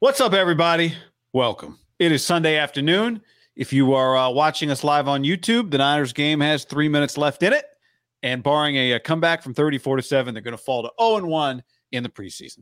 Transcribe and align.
What's 0.00 0.18
up, 0.18 0.32
everybody? 0.32 0.94
Welcome. 1.34 1.78
It 1.98 2.10
is 2.10 2.24
Sunday 2.24 2.56
afternoon. 2.56 3.20
If 3.54 3.70
you 3.70 3.92
are 3.92 4.16
uh, 4.16 4.30
watching 4.30 4.70
us 4.70 4.82
live 4.82 5.08
on 5.08 5.24
YouTube, 5.24 5.70
the 5.70 5.76
Niners 5.76 6.14
game 6.14 6.40
has 6.40 6.64
three 6.64 6.88
minutes 6.88 7.18
left 7.18 7.42
in 7.42 7.52
it. 7.52 7.66
And 8.22 8.42
barring 8.42 8.76
a, 8.76 8.92
a 8.92 8.98
comeback 8.98 9.42
from 9.42 9.52
34 9.52 9.98
to 9.98 10.02
7, 10.02 10.32
they're 10.32 10.42
going 10.42 10.56
to 10.56 10.62
fall 10.62 10.84
to 10.84 10.90
0 10.98 11.18
and 11.18 11.26
1 11.26 11.62
in 11.92 12.02
the 12.02 12.08
preseason. 12.08 12.60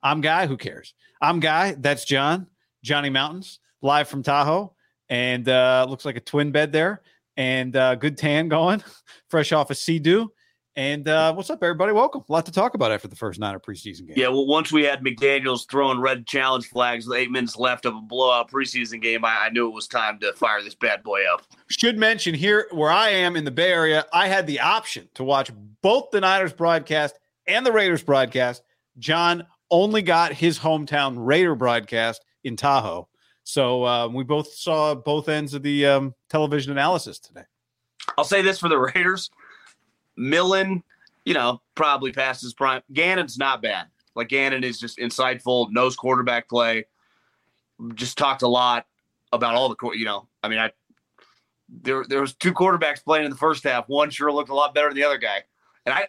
I'm 0.00 0.20
Guy. 0.20 0.46
Who 0.46 0.56
cares? 0.56 0.94
I'm 1.20 1.40
Guy. 1.40 1.74
That's 1.76 2.04
John. 2.04 2.46
Johnny 2.84 3.10
Mountains, 3.10 3.58
live 3.82 4.06
from 4.06 4.22
Tahoe. 4.22 4.72
And 5.08 5.48
uh, 5.48 5.86
looks 5.88 6.04
like 6.04 6.16
a 6.16 6.20
twin 6.20 6.52
bed 6.52 6.70
there. 6.70 7.02
And 7.36 7.74
uh, 7.74 7.96
good 7.96 8.16
tan 8.16 8.46
going, 8.46 8.84
fresh 9.28 9.50
off 9.50 9.70
a 9.70 9.72
of 9.72 9.78
Sea-Doo. 9.78 10.30
And 10.76 11.08
uh, 11.08 11.32
what's 11.32 11.48
up, 11.48 11.62
everybody? 11.62 11.92
Welcome. 11.92 12.22
A 12.28 12.32
lot 12.32 12.44
to 12.44 12.52
talk 12.52 12.74
about 12.74 12.92
after 12.92 13.08
the 13.08 13.16
first 13.16 13.40
Niner 13.40 13.58
preseason 13.58 14.08
game. 14.08 14.14
Yeah, 14.14 14.28
well, 14.28 14.46
once 14.46 14.70
we 14.70 14.84
had 14.84 15.02
McDaniels 15.02 15.66
throwing 15.70 16.00
red 16.00 16.26
challenge 16.26 16.68
flags 16.68 17.06
with 17.06 17.16
eight 17.16 17.30
minutes 17.30 17.56
left 17.56 17.86
of 17.86 17.94
a 17.96 18.00
blowout 18.02 18.50
preseason 18.50 19.00
game, 19.00 19.24
I, 19.24 19.46
I, 19.46 19.48
knew 19.48 19.66
it 19.68 19.74
was 19.74 19.88
time 19.88 20.18
to 20.18 20.34
fire 20.34 20.62
this 20.62 20.74
bad 20.74 21.02
boy 21.02 21.22
up. 21.32 21.46
Should 21.70 21.96
mention 21.96 22.34
here 22.34 22.66
where 22.72 22.90
I 22.90 23.08
am 23.08 23.36
in 23.36 23.46
the 23.46 23.50
Bay 23.50 23.72
Area, 23.72 24.04
I 24.12 24.28
had 24.28 24.46
the 24.46 24.60
option 24.60 25.08
to 25.14 25.24
watch 25.24 25.50
both 25.80 26.10
the 26.10 26.20
Niners 26.20 26.52
broadcast 26.52 27.18
and 27.46 27.64
the 27.64 27.72
Raiders 27.72 28.02
broadcast. 28.02 28.62
John 28.98 29.46
only 29.70 30.02
got 30.02 30.34
his 30.34 30.58
hometown 30.58 31.14
Raider 31.16 31.54
broadcast 31.54 32.22
in 32.44 32.54
Tahoe. 32.54 33.08
So 33.44 33.86
um, 33.86 34.12
we 34.12 34.24
both 34.24 34.52
saw 34.52 34.94
both 34.94 35.30
ends 35.30 35.54
of 35.54 35.62
the 35.62 35.86
um, 35.86 36.14
television 36.28 36.70
analysis 36.72 37.18
today. 37.18 37.44
I'll 38.18 38.24
say 38.24 38.42
this 38.42 38.58
for 38.58 38.68
the 38.68 38.78
Raiders 38.78 39.30
Millen, 40.16 40.82
you 41.24 41.34
know, 41.34 41.60
probably 41.74 42.12
past 42.12 42.42
his 42.42 42.54
prime. 42.54 42.82
Gannon's 42.92 43.38
not 43.38 43.62
bad. 43.62 43.86
Like 44.14 44.28
Gannon 44.28 44.64
is 44.64 44.78
just 44.78 44.98
insightful, 44.98 45.70
knows 45.70 45.96
quarterback 45.96 46.48
play. 46.48 46.86
Just 47.94 48.16
talked 48.16 48.42
a 48.42 48.48
lot 48.48 48.86
about 49.32 49.54
all 49.54 49.68
the, 49.68 49.74
court. 49.74 49.96
you 49.96 50.06
know, 50.06 50.26
I 50.42 50.48
mean, 50.48 50.58
I 50.58 50.70
there 51.68 52.04
there 52.08 52.20
was 52.20 52.34
two 52.34 52.52
quarterbacks 52.52 53.02
playing 53.04 53.24
in 53.24 53.30
the 53.30 53.36
first 53.36 53.64
half. 53.64 53.88
One 53.88 54.10
sure 54.10 54.32
looked 54.32 54.50
a 54.50 54.54
lot 54.54 54.74
better 54.74 54.88
than 54.88 54.96
the 54.96 55.04
other 55.04 55.18
guy. 55.18 55.42
And 55.84 55.94
I, 55.94 56.06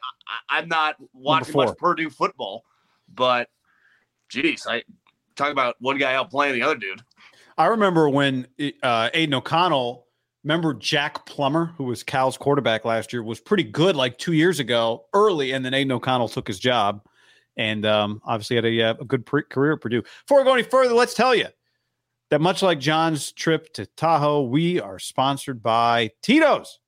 I 0.50 0.60
am 0.60 0.68
not 0.68 0.96
watching 1.14 1.56
much 1.56 1.78
Purdue 1.78 2.10
football, 2.10 2.64
but 3.14 3.50
geez, 4.30 4.66
I 4.68 4.84
talk 5.36 5.52
about 5.52 5.76
one 5.80 5.98
guy 5.98 6.16
out 6.16 6.31
playing 6.31 6.56
the 6.56 6.64
other 6.64 6.76
dude. 6.76 7.02
I 7.58 7.68
remember 7.68 8.10
when 8.10 8.48
uh, 8.81 9.10
Aidan 9.14 9.36
O'Connell 9.36 10.06
Remember 10.47 10.74
Jack 10.74 11.25
Plummer, 11.25 11.74
who 11.75 11.84
was 11.84 12.03
Cal's 12.03 12.38
quarterback 12.38 12.85
last 12.85 13.12
year, 13.12 13.22
was 13.22 13.41
pretty 13.41 13.66
good 13.66 13.97
like 13.97 14.18
two 14.18 14.31
years 14.31 14.62
ago, 14.62 15.03
early, 15.13 15.52
and 15.52 15.66
then 15.66 15.74
Aidan 15.74 15.91
O'Connell 15.91 16.30
took 16.30 16.47
his 16.47 16.58
job, 16.58 17.03
and 17.58 17.85
um, 17.85 18.22
obviously 18.24 18.56
had 18.56 18.63
a, 18.63 18.81
uh, 18.81 18.94
a 19.02 19.03
good 19.03 19.25
pre- 19.25 19.44
career 19.44 19.74
at 19.74 19.81
Purdue. 19.81 20.03
Before 20.03 20.38
we 20.38 20.46
go 20.46 20.53
any 20.53 20.63
further, 20.63 20.94
let's 20.94 21.16
tell 21.16 21.36
you 21.36 21.47
that 22.30 22.40
much 22.40 22.62
like 22.62 22.80
John's 22.80 23.34
trip 23.34 23.74
to 23.74 23.88
Tahoe, 23.88 24.44
we 24.44 24.80
are 24.80 25.00
sponsored 25.00 25.62
by 25.62 26.12
Tito's. 26.24 26.80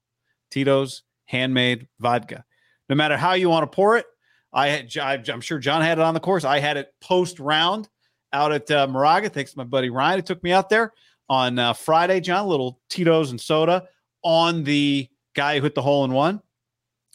Tito's 0.50 1.03
handmade 1.25 1.90
vodka. 2.00 2.46
No 2.88 2.96
matter 2.96 3.18
how 3.18 3.34
you 3.34 3.50
want 3.50 3.69
to 3.69 3.75
pour 3.75 3.98
it, 3.98 4.06
I 4.53 4.69
had, 4.69 5.30
I'm 5.30 5.42
sure 5.42 5.59
John 5.59 5.81
had 5.81 5.98
it 5.98 6.02
on 6.06 6.14
the 6.14 6.22
course. 6.22 6.46
I 6.46 6.59
had 6.59 6.78
it 6.78 6.94
post 7.02 7.42
round 7.42 7.90
out 8.31 8.53
at 8.53 8.72
uh, 8.72 8.88
Moraga. 8.88 9.28
Thanks 9.28 9.52
to 9.52 9.58
my 9.58 9.66
buddy 9.66 9.90
Ryan 9.90 10.19
who 10.19 10.24
took 10.24 10.42
me 10.44 10.53
out 10.53 10.69
there 10.69 10.94
on 11.30 11.60
uh, 11.60 11.74
Friday, 11.74 12.20
John, 12.20 12.48
little 12.48 12.80
Tito's 12.90 13.32
and 13.32 13.40
soda 13.40 13.88
on 14.24 14.64
the 14.64 15.08
guy 15.36 15.58
who 15.58 15.64
hit 15.64 15.76
the 15.76 15.82
hole 15.82 16.04
in 16.06 16.12
one. 16.12 16.42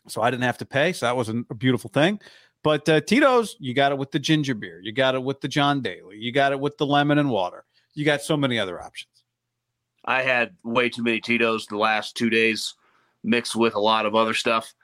So 0.09 0.23
I 0.23 0.31
didn't 0.31 0.45
have 0.45 0.59
to 0.59 0.67
pay. 0.67 0.93
So 0.93 1.07
that 1.07 1.17
was 1.17 1.29
a, 1.29 1.35
beautiful 1.55 1.91
thing. 1.91 2.21
But 2.63 2.89
uh, 2.89 3.01
Tito's, 3.01 3.57
you 3.59 3.75
got 3.75 3.93
it 3.93 3.99
with 3.99 4.11
the 4.11 4.19
ginger 4.19 4.55
beer. 4.55 4.81
You 4.83 4.93
got 4.93 5.15
it 5.15 5.23
with 5.23 5.41
the 5.41 5.49
John 5.49 5.83
Daly. 5.83 6.19
You 6.19 6.33
got 6.33 6.53
it 6.53 6.61
with 6.61 6.79
the 6.79 6.87
lemon 6.87 7.19
and 7.19 7.31
water. 7.31 7.65
You 7.95 8.05
got 8.05 8.23
so 8.23 8.37
many 8.37 8.59
other 8.59 8.81
options. 8.81 9.11
I 10.05 10.23
had 10.23 10.55
way 10.63 10.89
too 10.89 11.03
many 11.03 11.21
Tito's 11.21 11.67
the 11.67 11.79
last 11.79 12.17
two 12.17 12.31
days, 12.31 12.75
mixed 13.23 13.57
with 13.57 13.75
a 13.75 13.81
lot 13.81 14.07
of 14.07 14.15
other 14.15 14.35
stuff. 14.35 14.75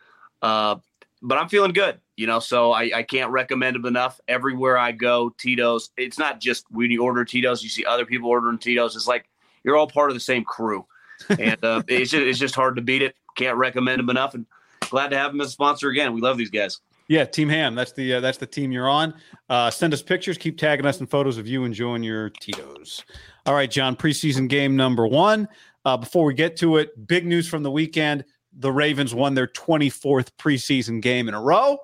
Uh, 0.40 0.76
but 1.22 1.36
I'm 1.36 1.48
feeling 1.48 1.72
good, 1.72 2.00
you 2.20 2.26
know. 2.26 2.38
So 2.38 2.72
I, 2.72 2.90
I 2.94 3.02
can't 3.02 3.30
recommend 3.30 3.76
them 3.76 3.86
enough. 3.86 4.20
Everywhere 4.28 4.76
I 4.76 4.92
go, 4.92 5.30
Tito's. 5.38 5.90
It's 5.96 6.18
not 6.18 6.40
just 6.40 6.66
when 6.70 6.90
you 6.90 7.02
order 7.02 7.24
Tito's, 7.24 7.62
you 7.62 7.70
see 7.70 7.84
other 7.84 8.04
people 8.04 8.28
ordering 8.28 8.58
Tito's. 8.58 8.94
It's 8.94 9.08
like 9.08 9.28
you're 9.64 9.76
all 9.76 9.86
part 9.86 10.10
of 10.10 10.14
the 10.14 10.20
same 10.20 10.44
crew, 10.44 10.86
and 11.30 11.64
uh, 11.64 11.82
it's 11.88 12.10
just 12.10 12.22
it's 12.22 12.38
just 12.38 12.54
hard 12.54 12.76
to 12.76 12.82
beat 12.82 13.02
it. 13.02 13.16
Can't 13.36 13.56
recommend 13.56 13.98
them 13.98 14.10
enough, 14.10 14.34
and 14.34 14.44
glad 14.80 15.08
to 15.08 15.18
have 15.18 15.32
them 15.32 15.40
as 15.40 15.48
a 15.48 15.52
sponsor 15.52 15.88
again. 15.88 16.12
We 16.12 16.20
love 16.20 16.36
these 16.36 16.50
guys. 16.50 16.78
Yeah, 17.08 17.24
Team 17.24 17.48
Ham. 17.48 17.74
That's 17.74 17.92
the 17.92 18.14
uh, 18.14 18.20
that's 18.20 18.38
the 18.38 18.46
team 18.46 18.70
you're 18.70 18.88
on. 18.88 19.14
Uh, 19.48 19.70
send 19.70 19.94
us 19.94 20.02
pictures. 20.02 20.36
Keep 20.36 20.58
tagging 20.58 20.86
us 20.86 21.00
in 21.00 21.06
photos 21.06 21.38
of 21.38 21.48
you 21.48 21.64
enjoying 21.64 22.02
your 22.02 22.30
Tito's. 22.30 23.04
All 23.46 23.54
right, 23.54 23.70
John. 23.70 23.96
Preseason 23.96 24.48
game 24.48 24.76
number 24.76 25.06
one. 25.06 25.48
Uh, 25.86 25.96
before 25.96 26.26
we 26.26 26.34
get 26.34 26.58
to 26.58 26.76
it, 26.76 27.08
big 27.08 27.26
news 27.26 27.48
from 27.48 27.62
the 27.62 27.70
weekend 27.70 28.24
the 28.52 28.72
Ravens 28.72 29.14
won 29.14 29.34
their 29.34 29.46
24th 29.46 30.30
preseason 30.38 31.00
game 31.00 31.28
in 31.28 31.34
a 31.34 31.40
row. 31.40 31.78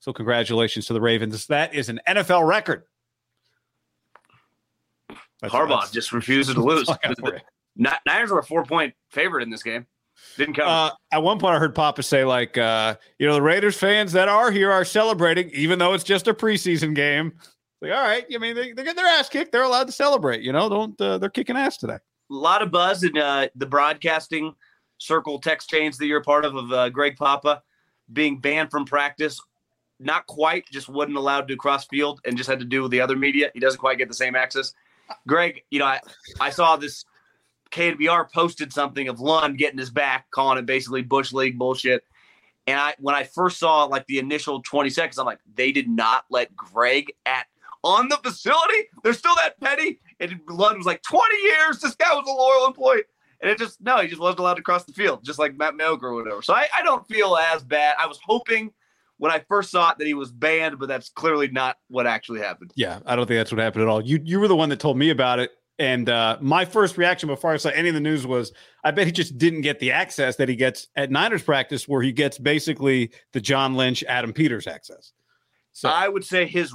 So, 0.00 0.12
congratulations 0.12 0.86
to 0.86 0.92
the 0.92 1.00
Ravens. 1.00 1.46
That 1.46 1.74
is 1.74 1.88
an 1.88 2.00
NFL 2.06 2.46
record. 2.46 2.84
That's, 5.40 5.54
Harbaugh 5.54 5.80
that's, 5.80 5.92
just 5.92 6.12
refuses 6.12 6.54
to 6.54 6.62
lose. 6.62 6.88
Niners 7.76 8.30
were 8.30 8.40
a 8.40 8.44
four 8.44 8.64
point 8.64 8.94
favorite 9.10 9.42
in 9.42 9.50
this 9.50 9.62
game. 9.62 9.86
Didn't 10.36 10.54
count. 10.54 10.68
Uh, 10.68 10.90
at 11.12 11.22
one 11.22 11.38
point, 11.38 11.54
I 11.54 11.58
heard 11.58 11.74
Papa 11.74 12.02
say, 12.02 12.24
like, 12.24 12.58
uh, 12.58 12.96
you 13.18 13.26
know, 13.26 13.34
the 13.34 13.42
Raiders 13.42 13.76
fans 13.76 14.12
that 14.12 14.28
are 14.28 14.50
here 14.50 14.70
are 14.70 14.84
celebrating, 14.84 15.48
even 15.50 15.78
though 15.78 15.94
it's 15.94 16.04
just 16.04 16.26
a 16.26 16.34
preseason 16.34 16.94
game. 16.94 17.32
Like, 17.80 17.92
all 17.92 18.02
right, 18.02 18.24
I 18.32 18.38
mean, 18.38 18.56
they, 18.56 18.72
they 18.72 18.82
get 18.82 18.96
their 18.96 19.06
ass 19.06 19.28
kicked. 19.28 19.52
They're 19.52 19.62
allowed 19.62 19.86
to 19.86 19.92
celebrate. 19.92 20.42
You 20.42 20.52
know, 20.52 20.68
don't 20.68 21.00
uh, 21.00 21.18
they're 21.18 21.30
kicking 21.30 21.56
ass 21.56 21.76
today. 21.76 21.94
A 21.94 22.34
lot 22.34 22.62
of 22.62 22.70
buzz 22.72 23.04
in 23.04 23.16
uh, 23.16 23.46
the 23.54 23.66
broadcasting 23.66 24.54
circle 24.98 25.38
text 25.38 25.70
chains 25.70 25.96
that 25.98 26.06
you're 26.06 26.22
part 26.22 26.44
of 26.44 26.56
of 26.56 26.72
uh, 26.72 26.88
Greg 26.88 27.16
Papa 27.16 27.62
being 28.12 28.40
banned 28.40 28.70
from 28.70 28.84
practice. 28.84 29.40
Not 30.00 30.26
quite, 30.26 30.66
just 30.70 30.88
wasn't 30.88 31.16
allowed 31.16 31.48
to 31.48 31.56
cross 31.56 31.86
field 31.86 32.20
and 32.24 32.36
just 32.36 32.48
had 32.48 32.60
to 32.60 32.64
do 32.64 32.82
with 32.82 32.90
the 32.90 33.00
other 33.00 33.16
media. 33.16 33.50
He 33.54 33.60
doesn't 33.60 33.80
quite 33.80 33.98
get 33.98 34.08
the 34.08 34.14
same 34.14 34.36
access. 34.36 34.72
Greg, 35.26 35.62
you 35.70 35.78
know, 35.78 35.86
I, 35.86 36.00
I 36.40 36.50
saw 36.50 36.76
this 36.76 37.04
KNBR 37.70 38.32
posted 38.32 38.72
something 38.72 39.08
of 39.08 39.20
Lund 39.20 39.58
getting 39.58 39.78
his 39.78 39.90
back, 39.90 40.30
calling 40.30 40.58
it 40.58 40.66
basically 40.66 41.02
Bush 41.02 41.32
League 41.32 41.58
bullshit. 41.58 42.04
And 42.66 42.78
I 42.78 42.94
when 42.98 43.14
I 43.14 43.24
first 43.24 43.58
saw 43.58 43.84
like 43.84 44.06
the 44.06 44.18
initial 44.18 44.62
20 44.62 44.90
seconds, 44.90 45.18
I'm 45.18 45.26
like, 45.26 45.40
they 45.54 45.72
did 45.72 45.88
not 45.88 46.24
let 46.30 46.54
Greg 46.54 47.12
at 47.24 47.46
on 47.82 48.08
the 48.08 48.18
facility. 48.18 48.88
They're 49.02 49.14
still 49.14 49.34
that 49.36 49.58
petty. 49.60 50.00
And 50.20 50.40
Lund 50.48 50.76
was 50.76 50.86
like, 50.86 51.02
20 51.02 51.36
years. 51.42 51.80
This 51.80 51.94
guy 51.94 52.12
was 52.12 52.26
a 52.26 52.32
loyal 52.32 52.66
employee. 52.66 53.04
And 53.40 53.50
it 53.50 53.58
just 53.58 53.80
no, 53.80 53.98
he 53.98 54.08
just 54.08 54.20
wasn't 54.20 54.40
allowed 54.40 54.54
to 54.54 54.62
cross 54.62 54.84
the 54.84 54.92
field, 54.92 55.24
just 55.24 55.38
like 55.38 55.56
Matt 55.56 55.76
Milk 55.76 56.02
or 56.02 56.14
whatever. 56.14 56.42
So 56.42 56.54
I, 56.54 56.66
I 56.76 56.82
don't 56.82 57.06
feel 57.06 57.36
as 57.36 57.62
bad. 57.62 57.94
I 57.98 58.06
was 58.06 58.18
hoping 58.22 58.72
when 59.18 59.30
I 59.30 59.44
first 59.48 59.70
saw 59.70 59.90
it 59.90 59.98
that 59.98 60.06
he 60.06 60.14
was 60.14 60.32
banned, 60.32 60.78
but 60.78 60.88
that's 60.88 61.10
clearly 61.10 61.48
not 61.48 61.76
what 61.88 62.06
actually 62.06 62.40
happened. 62.40 62.72
Yeah, 62.74 63.00
I 63.04 63.16
don't 63.16 63.26
think 63.26 63.38
that's 63.38 63.52
what 63.52 63.60
happened 63.60 63.82
at 63.82 63.88
all. 63.88 64.00
You 64.00 64.20
you 64.24 64.40
were 64.40 64.48
the 64.48 64.56
one 64.56 64.68
that 64.70 64.80
told 64.80 64.96
me 64.96 65.10
about 65.10 65.38
it. 65.38 65.50
And 65.80 66.08
uh, 66.08 66.38
my 66.40 66.64
first 66.64 66.98
reaction 66.98 67.28
before 67.28 67.52
I 67.52 67.56
saw 67.56 67.68
any 67.68 67.88
of 67.88 67.94
the 67.94 68.00
news 68.00 68.26
was, 68.26 68.52
I 68.82 68.90
bet 68.90 69.06
he 69.06 69.12
just 69.12 69.38
didn't 69.38 69.60
get 69.60 69.78
the 69.78 69.92
access 69.92 70.34
that 70.36 70.48
he 70.48 70.56
gets 70.56 70.88
at 70.96 71.12
Niners 71.12 71.44
practice, 71.44 71.86
where 71.86 72.02
he 72.02 72.10
gets 72.10 72.36
basically 72.36 73.12
the 73.32 73.40
John 73.40 73.76
Lynch, 73.76 74.02
Adam 74.08 74.32
Peters 74.32 74.66
access. 74.66 75.12
So 75.72 75.88
I 75.88 76.08
would 76.08 76.24
say 76.24 76.46
his 76.46 76.74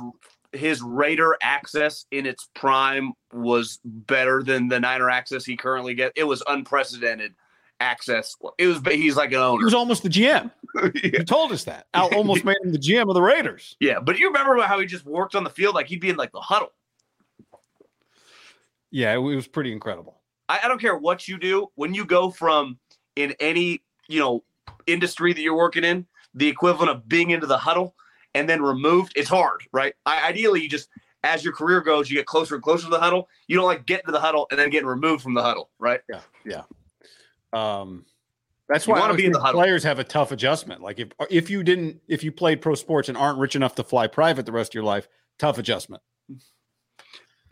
his 0.54 0.82
Raider 0.82 1.36
access 1.42 2.06
in 2.12 2.26
its 2.26 2.48
prime 2.54 3.14
was 3.34 3.80
better 3.84 4.44
than 4.44 4.68
the 4.68 4.80
Niner 4.80 5.10
access 5.10 5.44
he 5.44 5.58
currently 5.58 5.96
gets. 5.96 6.14
It 6.16 6.24
was 6.24 6.44
unprecedented 6.48 7.34
access. 7.80 8.36
It 8.58 8.68
was 8.68 8.82
he's 8.90 9.18
like 9.18 9.32
an 9.32 9.40
owner. 9.40 9.60
He 9.60 9.66
was 9.66 9.74
almost 9.74 10.04
the 10.04 10.10
GM. 10.10 10.52
Yeah. 10.76 10.90
He 10.94 11.24
told 11.24 11.52
us 11.52 11.64
that. 11.66 11.88
Al 11.94 12.14
almost 12.16 12.44
made 12.46 12.58
him 12.64 12.72
the 12.72 12.80
GM 12.80 13.08
of 13.08 13.14
the 13.14 13.22
Raiders. 13.22 13.76
Yeah, 13.80 14.00
but 14.00 14.18
you 14.18 14.28
remember 14.28 14.62
how 14.62 14.80
he 14.80 14.86
just 14.86 15.06
worked 15.06 15.36
on 15.36 15.44
the 15.44 15.50
field 15.50 15.76
like 15.76 15.88
he'd 15.88 16.02
be 16.02 16.10
in 16.10 16.16
like 16.16 16.32
the 16.32 16.40
huddle. 16.40 16.72
Yeah, 18.92 19.14
it 19.14 19.18
was 19.18 19.48
pretty 19.48 19.72
incredible. 19.72 20.22
I, 20.50 20.62
I 20.64 20.68
don't 20.68 20.80
care 20.80 20.96
what 20.96 21.28
you 21.28 21.38
do 21.40 21.72
when 21.76 21.94
you 21.94 22.06
go 22.06 22.30
from 22.30 22.78
in 23.16 23.36
any 23.40 23.82
you 24.08 24.20
know 24.20 24.44
industry 24.88 25.34
that 25.34 25.42
you're 25.42 25.58
working 25.58 25.84
in, 25.84 26.06
the 26.34 26.48
equivalent 26.48 26.92
of 26.92 27.08
being 27.08 27.32
into 27.32 27.48
the 27.48 27.58
huddle 27.58 27.96
and 28.34 28.48
then 28.48 28.62
removed. 28.62 29.14
It's 29.16 29.30
hard, 29.30 29.62
right? 29.72 29.94
I, 30.06 30.28
ideally, 30.28 30.62
you 30.62 30.70
just 30.70 30.90
as 31.24 31.44
your 31.44 31.54
career 31.54 31.82
goes, 31.82 32.10
you 32.10 32.18
get 32.18 32.26
closer 32.26 32.56
and 32.56 32.64
closer 32.64 32.84
to 32.84 32.90
the 32.90 33.00
huddle. 33.00 33.30
You 33.48 33.56
don't 33.56 33.66
like 33.66 33.86
get 33.86 34.06
to 34.06 34.12
the 34.12 34.20
huddle 34.20 34.48
and 34.52 34.60
then 34.60 34.70
getting 34.70 34.88
removed 34.88 35.24
from 35.24 35.34
the 35.34 35.42
huddle, 35.42 35.70
right? 35.80 36.02
Yeah, 36.10 36.20
yeah. 36.46 36.64
Um, 37.54 38.06
that's 38.70 38.88
why 38.88 39.00
want 39.00 39.12
to 39.12 39.18
be 39.18 39.26
in 39.26 39.32
the 39.32 39.40
huddle. 39.40 39.62
players 39.62 39.84
have 39.84 40.00
a 40.00 40.04
tough 40.04 40.32
adjustment. 40.32 40.82
Like 40.82 41.00
if 41.00 41.10
if 41.30 41.50
you 41.50 41.64
didn't 41.64 42.00
if 42.08 42.24
you 42.24 42.32
played 42.32 42.62
pro 42.62 42.76
sports 42.76 43.10
and 43.10 43.18
aren't 43.18 43.40
rich 43.40 43.56
enough 43.56 43.76
to 43.76 43.84
fly 43.84 44.08
private 44.08 44.46
the 44.46 44.52
rest 44.52 44.72
of 44.72 44.76
your 44.76 44.84
life, 44.84 45.08
tough 45.38 45.58
adjustment. 45.58 46.02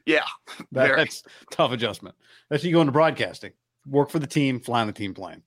Yeah, 0.05 0.25
that, 0.71 0.95
that's 0.95 1.23
tough 1.51 1.71
adjustment. 1.71 2.15
That's 2.49 2.63
you 2.63 2.71
going 2.71 2.87
to 2.87 2.91
broadcasting, 2.91 3.53
work 3.85 4.09
for 4.09 4.19
the 4.19 4.27
team, 4.27 4.59
fly 4.59 4.81
on 4.81 4.87
the 4.87 4.93
team 4.93 5.13
plane. 5.13 5.43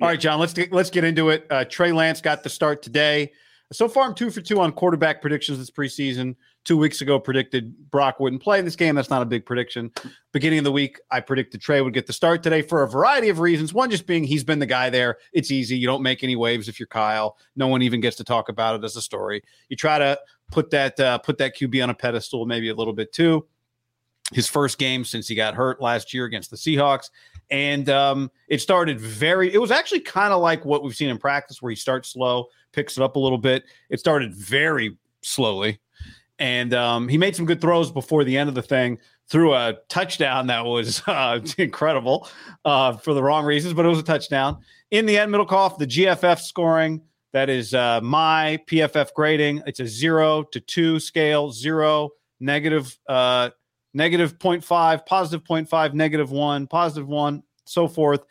All 0.00 0.08
right, 0.08 0.18
John, 0.18 0.40
let's 0.40 0.52
get, 0.52 0.72
let's 0.72 0.90
get 0.90 1.04
into 1.04 1.30
it. 1.30 1.46
Uh, 1.50 1.64
Trey 1.64 1.92
Lance 1.92 2.20
got 2.20 2.42
the 2.42 2.48
start 2.48 2.82
today. 2.82 3.32
So 3.72 3.88
far, 3.88 4.04
I'm 4.04 4.14
two 4.14 4.30
for 4.30 4.40
two 4.40 4.60
on 4.60 4.72
quarterback 4.72 5.20
predictions 5.20 5.58
this 5.58 5.70
preseason. 5.70 6.34
Two 6.64 6.76
weeks 6.76 7.00
ago, 7.00 7.18
predicted 7.18 7.90
Brock 7.90 8.20
wouldn't 8.20 8.42
play 8.42 8.58
in 8.58 8.64
this 8.64 8.76
game. 8.76 8.94
That's 8.94 9.08
not 9.08 9.22
a 9.22 9.26
big 9.26 9.46
prediction. 9.46 9.90
Beginning 10.32 10.58
of 10.58 10.64
the 10.64 10.72
week, 10.72 11.00
I 11.10 11.20
predicted 11.20 11.60
Trey 11.60 11.80
would 11.80 11.94
get 11.94 12.06
the 12.06 12.12
start 12.12 12.42
today 12.42 12.60
for 12.60 12.82
a 12.82 12.88
variety 12.88 13.30
of 13.30 13.38
reasons. 13.38 13.72
One 13.72 13.90
just 13.90 14.06
being 14.06 14.24
he's 14.24 14.44
been 14.44 14.58
the 14.58 14.66
guy 14.66 14.90
there. 14.90 15.16
It's 15.32 15.50
easy. 15.50 15.76
You 15.76 15.86
don't 15.86 16.02
make 16.02 16.22
any 16.22 16.36
waves 16.36 16.68
if 16.68 16.78
you're 16.78 16.86
Kyle. 16.86 17.38
No 17.56 17.66
one 17.66 17.80
even 17.80 18.00
gets 18.00 18.16
to 18.18 18.24
talk 18.24 18.50
about 18.50 18.76
it 18.76 18.84
as 18.84 18.94
a 18.94 19.02
story. 19.02 19.42
You 19.68 19.76
try 19.76 19.98
to 19.98 20.18
put 20.50 20.70
that 20.70 21.00
uh, 21.00 21.18
put 21.18 21.38
that 21.38 21.56
QB 21.56 21.82
on 21.82 21.90
a 21.90 21.94
pedestal, 21.94 22.44
maybe 22.44 22.68
a 22.68 22.74
little 22.74 22.94
bit 22.94 23.12
too. 23.12 23.46
His 24.32 24.46
first 24.46 24.78
game 24.78 25.04
since 25.04 25.26
he 25.26 25.34
got 25.34 25.54
hurt 25.54 25.80
last 25.80 26.14
year 26.14 26.24
against 26.24 26.50
the 26.50 26.56
Seahawks 26.56 27.08
and 27.50 27.88
um, 27.88 28.30
it 28.48 28.60
started 28.60 29.00
very. 29.00 29.52
It 29.52 29.58
was 29.58 29.70
actually 29.70 30.00
kind 30.00 30.32
of 30.32 30.40
like 30.40 30.64
what 30.64 30.82
we've 30.82 30.94
seen 30.94 31.08
in 31.08 31.18
practice, 31.18 31.60
where 31.60 31.70
he 31.70 31.76
starts 31.76 32.10
slow, 32.10 32.46
picks 32.72 32.96
it 32.96 33.02
up 33.02 33.16
a 33.16 33.18
little 33.18 33.38
bit. 33.38 33.64
It 33.88 34.00
started 34.00 34.34
very 34.34 34.96
slowly, 35.22 35.80
and 36.40 36.72
um, 36.72 37.06
he 37.06 37.18
made 37.18 37.36
some 37.36 37.44
good 37.44 37.60
throws 37.60 37.92
before 37.92 38.24
the 38.24 38.36
end 38.36 38.48
of 38.48 38.54
the 38.54 38.62
thing. 38.62 38.98
Threw 39.28 39.54
a 39.54 39.76
touchdown 39.88 40.48
that 40.48 40.64
was 40.64 41.02
uh, 41.06 41.40
incredible 41.58 42.28
uh, 42.64 42.96
for 42.96 43.14
the 43.14 43.22
wrong 43.22 43.44
reasons, 43.44 43.74
but 43.74 43.84
it 43.84 43.88
was 43.88 44.00
a 44.00 44.04
touchdown. 44.04 44.58
In 44.90 45.06
the 45.06 45.18
end, 45.18 45.32
Middlekauff, 45.32 45.78
the 45.78 45.86
GFF 45.86 46.40
scoring 46.40 47.02
that 47.32 47.48
is 47.48 47.74
uh, 47.74 48.00
my 48.02 48.58
PFF 48.66 49.12
grading. 49.14 49.62
It's 49.66 49.78
a 49.78 49.86
zero 49.86 50.42
to 50.44 50.60
two 50.60 50.98
scale, 50.98 51.52
zero, 51.52 52.10
negative, 52.40 52.98
uh, 53.08 53.50
negative 53.94 54.38
0.5, 54.38 55.06
positive 55.06 55.46
0.5, 55.46 55.94
negative 55.94 56.32
one, 56.32 56.66
positive 56.66 57.06
one, 57.06 57.42
so 57.66 57.86
forth. 57.86 58.24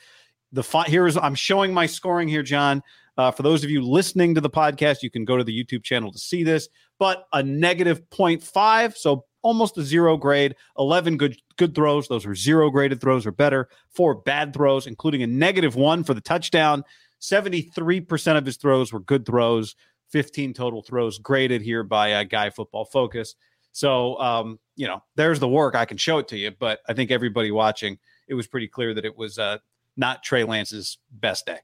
The 0.51 0.63
fi- 0.63 0.89
here 0.89 1.07
is 1.07 1.15
I'm 1.15 1.35
showing 1.35 1.73
my 1.73 1.85
scoring 1.85 2.27
here, 2.27 2.44
John. 2.44 2.81
Uh, 3.19 3.31
for 3.31 3.44
those 3.44 3.66
of 3.66 3.69
you 3.69 3.81
listening 3.81 4.33
to 4.33 4.39
the 4.39 4.50
podcast, 4.50 5.04
you 5.04 5.12
can 5.12 5.25
go 5.25 5.36
to 5.36 5.44
the 5.44 5.51
YouTube 5.51 5.83
channel 5.83 6.10
to 6.10 6.18
see 6.18 6.42
this. 6.42 6.69
But 7.00 7.27
a 7.33 7.44
negative 7.44 8.01
0.5, 8.12 8.95
so 8.95 9.25
almost 9.42 9.77
a 9.77 9.83
zero 9.83 10.16
grade. 10.16 10.56
11 10.77 11.18
good 11.18 11.36
good 11.57 11.75
throws; 11.75 12.07
those 12.07 12.25
were 12.25 12.33
zero 12.33 12.69
graded 12.69 13.01
throws 13.01 13.25
or 13.25 13.33
better. 13.33 13.68
Four 13.89 14.16
bad 14.16 14.54
throws, 14.54 14.88
including 14.88 15.21
a 15.21 15.27
negative 15.27 15.75
one 15.75 16.06
for 16.06 16.13
the 16.13 16.21
touchdown. 16.21 16.86
73% 17.19 18.38
of 18.38 18.45
his 18.45 18.56
throws 18.56 18.94
were 18.94 19.01
good 19.01 19.25
throws. 19.25 19.75
15 20.12 20.54
total 20.54 20.81
throws 20.81 21.19
graded 21.19 21.62
here 21.62 21.83
by 21.83 22.13
uh, 22.13 22.24
Guy 22.24 22.50
Football 22.50 22.86
Focus. 22.86 23.36
So, 23.74 24.18
um, 24.21 24.60
you 24.77 24.88
know, 24.88 25.04
there's 25.16 25.42
the 25.42 25.48
work. 25.50 25.75
I 25.75 25.83
can 25.83 25.98
show 25.98 26.19
it 26.19 26.30
to 26.30 26.38
you, 26.38 26.51
but 26.57 26.80
I 26.88 26.94
think 26.94 27.12
everybody 27.12 27.51
watching, 27.51 28.00
it 28.30 28.33
was 28.33 28.48
pretty 28.48 28.69
clear 28.69 28.94
that 28.94 29.04
it 29.04 29.18
was 29.18 29.38
uh, 29.38 29.57
not 29.98 30.24
Trey 30.24 30.45
Lance's 30.45 31.00
best 31.12 31.45
day. 31.45 31.60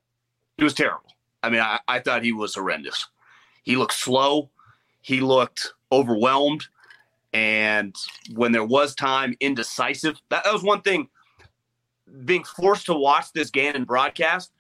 It 0.57 0.63
was 0.65 0.73
terrible. 0.73 1.14
I 1.45 1.49
mean, 1.49 1.61
I, 1.61 1.79
I 1.87 1.99
thought 1.99 2.23
he 2.23 2.31
was 2.31 2.55
horrendous. 2.55 3.07
He 3.63 3.75
looked 3.75 3.93
slow. 3.93 4.49
He 5.01 5.21
looked 5.21 5.73
overwhelmed. 5.91 6.65
And 7.33 7.95
when 8.33 8.51
there 8.51 8.65
was 8.65 8.95
time, 8.95 9.35
indecisive. 9.39 10.19
That, 10.29 10.43
that 10.43 10.53
was 10.53 10.63
one 10.63 10.81
thing. 10.81 11.09
Being 12.23 12.43
forced 12.43 12.85
to 12.87 12.93
watch 12.93 13.31
this 13.33 13.49
Gannon 13.49 13.83
broadcast, 13.83 14.51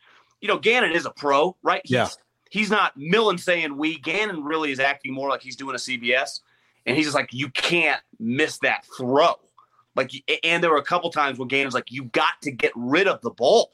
you 0.41 0.47
know, 0.47 0.57
Gannon 0.57 0.91
is 0.91 1.05
a 1.05 1.11
pro, 1.11 1.55
right? 1.63 1.81
He's, 1.83 1.91
Yeah. 1.91 2.09
He's 2.51 2.69
not 2.69 2.93
Millen 2.95 3.37
saying 3.37 3.77
we. 3.77 3.97
Gannon 3.99 4.43
really 4.43 4.71
is 4.71 4.79
acting 4.79 5.13
more 5.13 5.29
like 5.29 5.41
he's 5.41 5.55
doing 5.55 5.75
a 5.75 5.79
CBS. 5.79 6.41
And 6.85 6.95
he's 6.95 7.05
just 7.05 7.15
like, 7.15 7.33
you 7.33 7.49
can't 7.49 8.01
miss 8.19 8.59
that 8.59 8.85
throw. 8.97 9.33
Like, 9.95 10.11
and 10.43 10.63
there 10.63 10.69
were 10.69 10.77
a 10.77 10.83
couple 10.83 11.09
times 11.09 11.39
when 11.39 11.47
Gannon's 11.47 11.73
like, 11.73 11.91
you 11.91 12.05
got 12.05 12.41
to 12.43 12.51
get 12.51 12.71
rid 12.75 13.07
of 13.07 13.21
the 13.21 13.31
ball. 13.31 13.71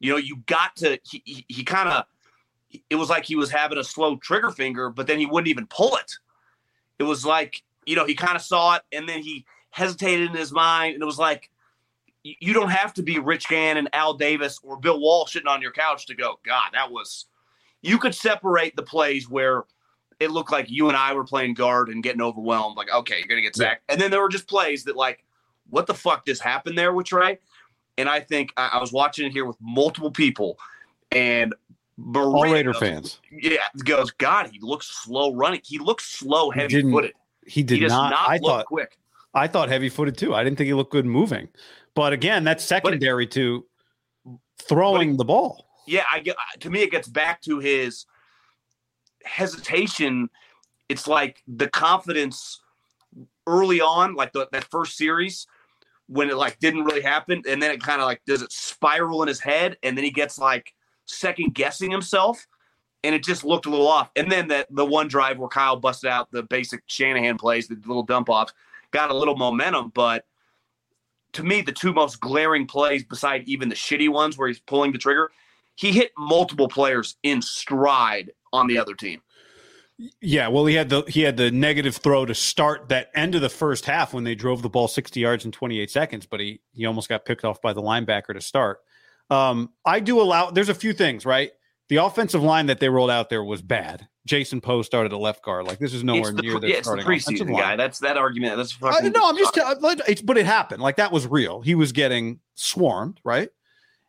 You 0.00 0.12
know, 0.12 0.18
you 0.18 0.36
got 0.46 0.76
to, 0.76 0.98
he, 1.04 1.22
he, 1.24 1.44
he 1.48 1.64
kind 1.64 1.88
of, 1.88 2.04
it 2.90 2.96
was 2.96 3.08
like 3.08 3.24
he 3.24 3.36
was 3.36 3.50
having 3.50 3.78
a 3.78 3.84
slow 3.84 4.16
trigger 4.16 4.50
finger, 4.50 4.90
but 4.90 5.06
then 5.06 5.18
he 5.18 5.26
wouldn't 5.26 5.48
even 5.48 5.66
pull 5.66 5.96
it. 5.96 6.12
It 6.98 7.04
was 7.04 7.24
like, 7.24 7.62
you 7.86 7.96
know, 7.96 8.04
he 8.04 8.14
kind 8.14 8.36
of 8.36 8.42
saw 8.42 8.76
it 8.76 8.82
and 8.92 9.08
then 9.08 9.22
he 9.22 9.46
hesitated 9.70 10.30
in 10.30 10.36
his 10.36 10.52
mind. 10.52 10.94
And 10.94 11.02
it 11.02 11.06
was 11.06 11.18
like, 11.18 11.50
you 12.22 12.52
don't 12.52 12.70
have 12.70 12.92
to 12.94 13.02
be 13.02 13.18
Rich 13.18 13.48
Gannon, 13.48 13.88
Al 13.92 14.14
Davis, 14.14 14.60
or 14.62 14.78
Bill 14.78 15.00
Walsh 15.00 15.32
sitting 15.32 15.48
on 15.48 15.62
your 15.62 15.72
couch 15.72 16.06
to 16.06 16.14
go, 16.14 16.38
God, 16.44 16.70
that 16.74 16.90
was, 16.90 17.26
you 17.80 17.98
could 17.98 18.14
separate 18.14 18.76
the 18.76 18.82
plays 18.82 19.30
where 19.30 19.64
it 20.20 20.30
looked 20.30 20.52
like 20.52 20.68
you 20.68 20.88
and 20.88 20.96
I 20.96 21.14
were 21.14 21.24
playing 21.24 21.54
guard 21.54 21.88
and 21.88 22.02
getting 22.02 22.20
overwhelmed. 22.20 22.76
Like, 22.76 22.92
okay, 22.92 23.18
you're 23.18 23.28
going 23.28 23.38
to 23.38 23.46
get 23.46 23.56
sacked. 23.56 23.82
And 23.88 24.00
then 24.00 24.10
there 24.10 24.20
were 24.20 24.28
just 24.28 24.48
plays 24.48 24.84
that, 24.84 24.96
like, 24.96 25.24
what 25.70 25.86
the 25.86 25.94
fuck 25.94 26.26
just 26.26 26.42
happened 26.42 26.76
there 26.76 26.92
with 26.92 27.06
Trey? 27.06 27.38
And 27.98 28.08
I 28.08 28.20
think 28.20 28.52
I, 28.56 28.70
I 28.74 28.80
was 28.80 28.92
watching 28.92 29.26
it 29.26 29.32
here 29.32 29.44
with 29.44 29.56
multiple 29.60 30.10
people 30.10 30.58
and 31.10 31.54
All 32.14 32.44
Raider 32.44 32.72
fans. 32.72 33.20
Yeah, 33.30 33.56
goes, 33.84 34.12
God, 34.12 34.48
he 34.52 34.60
looks 34.60 34.86
slow 34.86 35.34
running. 35.34 35.60
He 35.64 35.78
looks 35.78 36.04
slow, 36.04 36.50
He 36.50 36.60
heavy 36.60 36.82
footed. 36.82 37.12
He 37.44 37.62
did 37.62 37.74
He 37.74 37.80
does 37.80 37.92
not. 37.92 38.10
not, 38.10 38.28
I 38.28 38.34
look 38.34 38.42
thought 38.42 38.66
quick. 38.66 38.98
I 39.34 39.46
thought 39.48 39.68
heavy 39.68 39.88
footed 39.88 40.16
too. 40.16 40.34
I 40.34 40.44
didn't 40.44 40.56
think 40.56 40.68
he 40.68 40.74
looked 40.74 40.92
good 40.92 41.06
moving. 41.06 41.48
But 41.94 42.12
again, 42.12 42.44
that's 42.44 42.64
secondary 42.64 43.26
to 43.28 43.66
throwing 44.62 45.16
the 45.16 45.24
ball. 45.24 45.66
yeah, 45.86 46.04
I 46.12 46.20
get 46.20 46.36
to 46.60 46.70
me 46.70 46.82
it 46.82 46.90
gets 46.90 47.08
back 47.08 47.42
to 47.42 47.58
his 47.58 48.06
hesitation. 49.24 50.30
It's 50.88 51.06
like 51.08 51.42
the 51.48 51.68
confidence 51.68 52.60
early 53.46 53.80
on, 53.80 54.14
like 54.14 54.32
the, 54.32 54.48
that 54.52 54.64
first 54.64 54.96
series 54.96 55.46
when 56.08 56.30
it 56.30 56.36
like 56.36 56.58
didn't 56.58 56.84
really 56.84 57.02
happen, 57.02 57.42
and 57.48 57.62
then 57.62 57.70
it 57.70 57.82
kind 57.82 58.00
of 58.00 58.06
like 58.06 58.22
does 58.26 58.42
it 58.42 58.52
spiral 58.52 59.22
in 59.22 59.28
his 59.28 59.40
head, 59.40 59.76
and 59.82 59.96
then 59.96 60.04
he 60.04 60.10
gets 60.10 60.38
like 60.38 60.74
second 61.04 61.54
guessing 61.54 61.90
himself, 61.90 62.46
and 63.04 63.14
it 63.14 63.22
just 63.22 63.44
looked 63.44 63.66
a 63.66 63.70
little 63.70 63.88
off. 63.88 64.10
And 64.16 64.30
then 64.30 64.48
that 64.48 64.66
the 64.70 64.84
one 64.84 65.08
drive 65.08 65.38
where 65.38 65.48
Kyle 65.48 65.76
busted 65.76 66.10
out 66.10 66.30
the 66.30 66.42
basic 66.42 66.82
Shanahan 66.86 67.36
plays, 67.36 67.68
the 67.68 67.76
little 67.86 68.02
dump 68.02 68.28
offs, 68.28 68.52
got 68.90 69.10
a 69.10 69.16
little 69.16 69.36
momentum, 69.36 69.92
but 69.94 70.24
to 71.32 71.42
me, 71.42 71.60
the 71.60 71.72
two 71.72 71.92
most 71.92 72.20
glaring 72.20 72.66
plays, 72.66 73.04
beside 73.04 73.46
even 73.46 73.68
the 73.68 73.74
shitty 73.74 74.08
ones 74.08 74.38
where 74.38 74.48
he's 74.48 74.60
pulling 74.60 74.92
the 74.92 74.98
trigger, 74.98 75.30
he 75.74 75.92
hit 75.92 76.10
multiple 76.16 76.68
players 76.68 77.16
in 77.22 77.42
stride 77.42 78.32
on 78.52 78.66
the 78.66 78.78
other 78.78 78.94
team. 78.94 79.20
Yeah, 80.20 80.46
well, 80.48 80.64
he 80.66 80.76
had 80.76 80.88
the 80.90 81.02
he 81.08 81.22
had 81.22 81.36
the 81.36 81.50
negative 81.50 81.96
throw 81.96 82.24
to 82.24 82.34
start 82.34 82.88
that 82.90 83.10
end 83.14 83.34
of 83.34 83.40
the 83.40 83.48
first 83.48 83.84
half 83.84 84.14
when 84.14 84.22
they 84.22 84.36
drove 84.36 84.62
the 84.62 84.68
ball 84.68 84.86
60 84.86 85.18
yards 85.18 85.44
in 85.44 85.50
28 85.50 85.90
seconds, 85.90 86.24
but 86.26 86.38
he 86.38 86.60
he 86.72 86.86
almost 86.86 87.08
got 87.08 87.24
picked 87.24 87.44
off 87.44 87.60
by 87.60 87.72
the 87.72 87.82
linebacker 87.82 88.32
to 88.32 88.40
start. 88.40 88.78
Um, 89.28 89.70
I 89.84 89.98
do 90.00 90.20
allow. 90.20 90.50
There's 90.50 90.68
a 90.68 90.74
few 90.74 90.92
things, 90.92 91.26
right? 91.26 91.50
The 91.88 91.96
offensive 91.96 92.42
line 92.42 92.66
that 92.66 92.78
they 92.80 92.88
rolled 92.88 93.10
out 93.10 93.28
there 93.28 93.42
was 93.42 93.60
bad. 93.60 94.06
Jason 94.24 94.60
Poe 94.60 94.82
started 94.82 95.12
at 95.12 95.18
left 95.18 95.42
guard. 95.42 95.66
Like 95.66 95.78
this 95.80 95.92
is 95.94 96.04
nowhere 96.04 96.32
the, 96.32 96.42
near 96.42 96.60
their 96.60 96.70
yeah, 96.70 96.76
it's 96.76 96.86
the 96.86 97.00
starting 97.00 97.06
offensive 97.16 97.46
preseason 97.48 97.52
line. 97.52 97.62
guy. 97.62 97.76
That's 97.76 97.98
that 98.00 98.16
argument. 98.16 98.56
That's 98.56 98.74
Uh, 98.80 98.92
fucking. 98.92 99.12
no, 99.12 99.28
I'm 99.28 99.36
just. 99.36 99.54
T- 99.54 99.62
it's, 100.06 100.22
but 100.22 100.38
it 100.38 100.46
happened. 100.46 100.80
Like 100.82 100.96
that 100.96 101.10
was 101.10 101.26
real. 101.26 101.60
He 101.60 101.74
was 101.74 101.90
getting 101.92 102.38
swarmed, 102.54 103.20
right? 103.24 103.48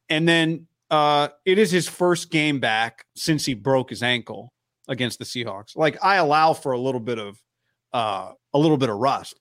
And 0.10 0.28
then 0.28 0.68
uh, 0.92 1.30
it 1.46 1.58
is 1.58 1.72
his 1.72 1.88
first 1.88 2.30
game 2.30 2.60
back 2.60 3.06
since 3.16 3.46
he 3.46 3.54
broke 3.56 3.90
his 3.90 4.04
ankle 4.04 4.54
against 4.90 5.20
the 5.20 5.26
Seahawks. 5.26 5.78
Like 5.78 5.98
I 6.04 6.18
allow 6.18 6.54
for 6.54 6.74
a 6.74 6.80
little 6.80 7.00
bit 7.00 7.18
of 7.20 7.42
uh, 7.94 8.34
a 8.54 8.60
little 8.60 8.78
bit 8.78 8.90
of 8.90 8.98
rust. 8.98 9.40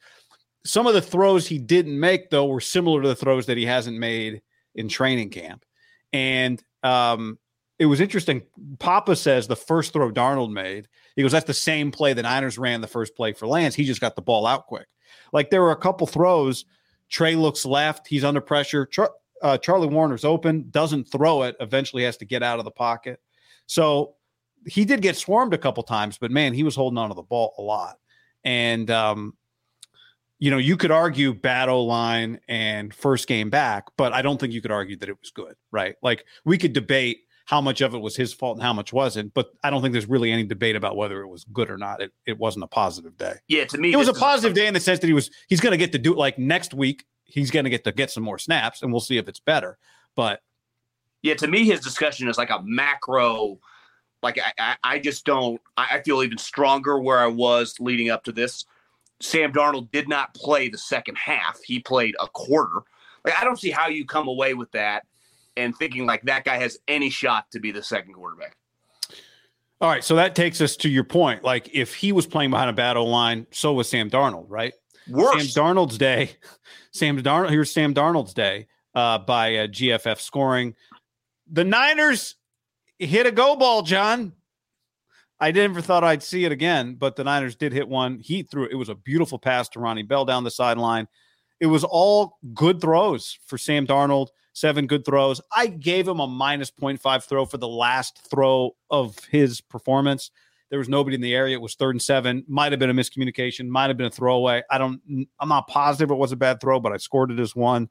Some 0.65 0.87
of 0.87 0.95
the 0.95 1.03
throws 1.03 1.47
he 1.47 1.59
didn't 1.59 1.99
make 1.99 2.31
though 2.31 2.47
were 2.47 2.61
similar 2.61 3.03
to 3.03 3.09
the 3.09 3.17
throws 3.17 3.47
that 3.47 3.57
he 3.57 3.67
hasn't 3.67 3.99
made 3.99 4.43
in 4.77 4.89
training 4.89 5.31
camp, 5.31 5.65
and 6.13 6.63
um, 6.85 7.39
it 7.79 7.87
was 7.87 8.01
interesting. 8.01 8.43
Papa 8.79 9.17
says 9.17 9.47
the 9.47 9.57
first 9.57 9.93
throw 9.93 10.11
Darnold 10.11 10.53
made, 10.53 10.89
he 11.17 11.23
goes, 11.23 11.33
that's 11.33 11.47
the 11.47 11.55
same 11.55 11.91
play 11.91 12.13
the 12.13 12.23
Niners 12.23 12.59
ran 12.59 12.81
the 12.81 12.87
first 12.87 13.15
play 13.17 13.33
for 13.33 13.47
Lance. 13.47 13.75
He 13.75 13.85
just 13.85 14.01
got 14.01 14.17
the 14.17 14.23
ball 14.23 14.47
out 14.47 14.67
quick. 14.67 14.87
Like 15.33 15.51
there 15.51 15.63
were 15.63 15.71
a 15.71 15.77
couple 15.77 16.07
throws. 16.07 16.65
Trey 17.09 17.37
looks 17.37 17.65
left. 17.65 18.07
He's 18.07 18.25
under 18.25 18.41
pressure. 18.41 18.85
Char- 18.87 19.15
uh, 19.41 19.59
Charlie 19.59 19.89
Woerner's 19.89 20.25
open, 20.25 20.67
doesn't 20.71 21.05
throw 21.05 21.45
it, 21.45 21.57
eventually 21.61 22.03
has 22.03 22.17
to 22.19 22.25
get 22.25 22.43
out 22.43 22.59
of 22.59 22.65
the 22.65 22.71
pocket. 22.73 23.21
So 23.67 24.15
he 24.67 24.85
did 24.85 25.03
get 25.03 25.17
swarmed 25.17 25.55
a 25.55 25.59
couple 25.59 25.83
times, 25.83 26.19
but 26.19 26.31
man, 26.31 26.55
he 26.55 26.63
was 26.63 26.75
holding 26.75 26.99
on 26.99 27.09
to 27.09 27.15
the 27.15 27.23
ball 27.23 27.55
a 27.59 27.63
lot. 27.63 27.99
And, 28.45 28.91
um, 28.91 29.35
you 30.39 30.51
know, 30.51 30.59
you 30.59 30.77
could 30.77 30.91
argue 30.91 31.35
bad 31.35 31.69
O 31.69 31.83
line 31.85 32.41
and 32.49 32.95
first 32.95 33.27
game 33.27 33.51
back, 33.51 33.85
but 33.97 34.13
I 34.13 34.23
don't 34.23 34.39
think 34.39 34.53
you 34.53 34.63
could 34.63 34.71
argue 34.71 34.97
that 34.97 35.09
it 35.09 35.19
was 35.21 35.31
good, 35.31 35.57
right? 35.73 35.97
Like 36.03 36.25
we 36.45 36.59
could 36.59 36.73
debate 36.73 37.21
how 37.49 37.63
much 37.63 37.81
of 37.81 37.95
it 37.95 37.99
was 37.99 38.15
his 38.15 38.35
fault 38.35 38.59
and 38.59 38.63
how 38.63 38.75
much 38.75 38.93
wasn't, 38.93 39.33
but 39.33 39.51
I 39.65 39.71
don't 39.71 39.81
think 39.81 39.93
there's 39.93 40.09
really 40.09 40.31
any 40.31 40.45
debate 40.45 40.77
about 40.77 40.97
whether 40.97 41.23
it 41.23 41.29
was 41.29 41.45
good 41.45 41.71
or 41.71 41.79
not. 41.79 42.03
It, 42.03 42.13
it 42.27 42.39
wasn't 42.39 42.65
a 42.65 42.69
positive 42.69 43.17
day. 43.17 43.37
Yeah, 43.49 43.65
to 43.65 43.79
me, 43.79 43.91
it 43.91 43.97
was 43.97 44.07
a 44.07 44.13
positive 44.13 44.55
day 44.55 44.67
in 44.67 44.75
the 44.75 44.81
sense 44.81 45.01
that 45.01 45.07
he 45.07 45.15
was 45.15 45.31
he's 45.49 45.61
going 45.61 45.71
to 45.71 45.79
get 45.79 45.93
to 45.93 45.99
do 45.99 46.13
it 46.13 46.19
like 46.19 46.39
next 46.39 46.75
week. 46.75 47.07
He's 47.25 47.51
going 47.51 47.65
to 47.65 47.71
get 47.71 47.85
to 47.85 47.93
get 47.93 48.11
some 48.11 48.23
more 48.23 48.39
snaps, 48.39 48.83
and 48.83 48.93
we'll 48.93 49.01
see 49.01 49.17
if 49.17 49.29
it's 49.29 49.41
better. 49.41 49.79
But 50.15 50.43
yeah, 51.23 51.35
to 51.37 51.49
me, 51.49 51.65
his 51.65 51.81
discussion 51.81 52.29
is 52.29 52.37
like 52.37 52.51
a 52.51 52.61
macro. 52.63 53.59
Like 54.23 54.39
I, 54.59 54.77
I 54.83 54.99
just 54.99 55.25
don't. 55.25 55.61
I 55.77 56.01
feel 56.01 56.23
even 56.23 56.39
stronger 56.39 56.99
where 56.99 57.19
I 57.19 57.27
was 57.27 57.75
leading 57.79 58.11
up 58.11 58.25
to 58.25 58.33
this 58.33 58.65
Sam 59.21 59.53
Darnold 59.53 59.91
did 59.91 60.09
not 60.09 60.35
play 60.35 60.69
the 60.69 60.79
second 60.79 61.17
half. 61.17 61.59
He 61.65 61.81
played 61.81 62.15
a 62.21 62.29
quarter. 62.29 62.83
Like 63.25 63.41
I 63.41 63.45
don't 63.45 63.59
see 63.59 63.71
how 63.71 63.89
you 63.89 64.05
come 64.05 64.29
away 64.29 64.55
with 64.55 64.71
that 64.73 65.07
and 65.57 65.77
thinking 65.77 66.07
like 66.07 66.23
that 66.23 66.45
guy 66.45 66.57
has 66.57 66.79
any 66.87 67.11
shot 67.11 67.51
to 67.53 67.61
be 67.61 67.73
the 67.73 67.83
second 67.83 68.15
quarterback. 68.15 68.57
All 69.81 69.89
right, 69.89 70.03
so 70.03 70.17
that 70.17 70.35
takes 70.35 70.61
us 70.61 70.77
to 70.79 70.89
your 70.89 71.05
point. 71.05 71.45
Like 71.45 71.71
if 71.73 71.95
he 71.95 72.13
was 72.13 72.27
playing 72.27 72.51
behind 72.51 72.71
a 72.71 72.73
battle 72.73 73.09
line, 73.09 73.47
so 73.51 73.73
was 73.73 73.89
Sam 73.89 74.11
Darnold, 74.11 74.47
right? 74.49 74.75
Worse. 75.09 75.53
Sam 75.53 75.65
Darnold's 75.65 75.99
day. 75.99 76.33
Sam 76.93 77.21
Darnold. 77.23 77.51
Here's 77.51 77.73
Sam 77.73 77.95
Darnold's 77.95 78.35
day 78.35 78.67
uh, 78.95 79.19
by 79.19 79.57
uh, 79.57 79.67
GFF 79.69 80.21
scoring. 80.21 80.75
The 81.51 81.65
Niners 81.65 82.37
hit 82.99 83.27
a 83.27 83.33
go 83.33 83.57
ball, 83.57 83.83
John. 83.83 84.33
I 85.41 85.53
never 85.53 85.81
thought 85.81 86.03
I'd 86.03 86.23
see 86.23 86.45
it 86.45 86.53
again, 86.53 86.97
but 86.97 87.15
the 87.15 87.25
Niners 87.25 87.55
did 87.55 87.73
hit 87.73 87.89
one. 87.89 88.19
He 88.19 88.43
threw 88.43 88.65
it. 88.65 88.75
was 88.75 88.89
a 88.89 88.95
beautiful 88.95 89.39
pass 89.39 89.69
to 89.71 89.81
Ronnie 89.81 90.03
Bell 90.03 90.25
down 90.25 90.43
the 90.43 90.51
sideline. 90.51 91.07
It 91.61 91.67
was 91.67 91.85
all 91.85 92.39
good 92.55 92.81
throws 92.81 93.39
for 93.47 93.57
Sam 93.57 93.87
Darnold. 93.87 94.29
Seven 94.53 94.89
good 94.89 95.05
throws. 95.05 95.41
I 95.57 95.69
gave 95.69 96.09
him 96.09 96.19
a 96.19 96.27
minus 96.27 96.73
0.5 96.73 97.25
throw 97.25 97.45
for 97.45 97.59
the 97.59 97.69
last 97.69 98.29
throw 98.29 98.75
of 98.91 99.17
his 99.31 99.61
performance. 99.61 100.33
There 100.71 100.81
was 100.81 100.89
nobody 100.89 101.15
in 101.15 101.21
the 101.21 101.35
area. 101.35 101.57
It 101.57 101.63
was 101.63 101.77
third 101.77 101.95
and 101.95 102.03
seven. 102.03 102.45
Might 102.49 102.73
have 102.73 102.81
been 102.81 102.91
a 102.91 102.95
miscommunication. 102.95 103.69
Might 103.69 103.87
have 103.87 103.97
been 103.97 104.07
a 104.07 104.11
throwaway. 104.11 104.63
I 104.69 104.79
don't. 104.79 105.01
I'm 105.39 105.49
not 105.49 105.69
positive 105.69 106.11
it 106.11 106.17
was 106.17 106.33
a 106.33 106.37
bad 106.37 106.61
throw, 106.61 106.81
but 106.81 106.93
I 106.93 106.97
scored 106.97 107.31
it 107.31 107.39
as 107.39 107.55
one. 107.55 107.89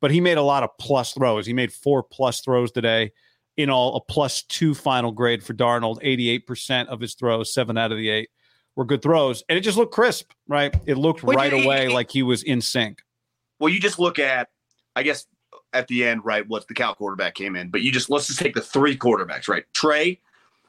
But 0.00 0.12
he 0.12 0.20
made 0.20 0.38
a 0.38 0.42
lot 0.42 0.62
of 0.62 0.70
plus 0.78 1.12
throws. 1.12 1.44
He 1.44 1.52
made 1.52 1.72
four 1.72 2.04
plus 2.04 2.40
throws 2.40 2.70
today 2.70 3.10
in 3.58 3.68
all 3.68 3.96
a 3.96 4.00
plus 4.00 4.42
two 4.44 4.72
final 4.72 5.12
grade 5.12 5.42
for 5.42 5.52
Darnold. 5.52 6.02
88% 6.02 6.86
of 6.86 7.00
his 7.00 7.14
throws, 7.14 7.52
seven 7.52 7.76
out 7.76 7.92
of 7.92 7.98
the 7.98 8.08
eight, 8.08 8.30
were 8.76 8.84
good 8.84 9.02
throws. 9.02 9.42
And 9.48 9.58
it 9.58 9.62
just 9.62 9.76
looked 9.76 9.92
crisp, 9.92 10.30
right? 10.46 10.74
It 10.86 10.96
looked 10.96 11.24
well, 11.24 11.36
right 11.36 11.52
away 11.52 11.88
like 11.88 12.10
he 12.10 12.22
was 12.22 12.44
in 12.44 12.62
sync. 12.62 13.02
Well, 13.58 13.68
you 13.68 13.80
just 13.80 13.98
look 13.98 14.20
at, 14.20 14.48
I 14.94 15.02
guess, 15.02 15.26
at 15.72 15.88
the 15.88 16.06
end, 16.06 16.24
right? 16.24 16.48
What's 16.48 16.66
the 16.66 16.74
Cal 16.74 16.94
quarterback 16.94 17.34
came 17.34 17.56
in, 17.56 17.68
but 17.68 17.82
you 17.82 17.90
just 17.90 18.08
let's 18.08 18.28
just 18.28 18.38
take 18.38 18.54
the 18.54 18.62
three 18.62 18.96
quarterbacks, 18.96 19.48
right? 19.48 19.64
Trey, 19.74 20.20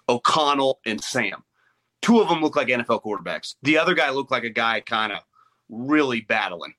O'Connell, 0.10 0.80
and 0.86 1.02
Sam. 1.02 1.44
Two 2.02 2.20
of 2.20 2.28
them 2.28 2.42
look 2.42 2.56
like 2.56 2.70
NFL 2.70 3.04
quarterbacks. 3.04 3.56
The 3.62 3.78
other 3.78 3.94
guy 3.94 4.10
looked 4.10 4.32
like 4.32 4.44
a 4.44 4.50
guy 4.50 4.82
kind 4.82 5.14
of 5.14 5.20
really 5.70 6.22
battling. 6.22 6.74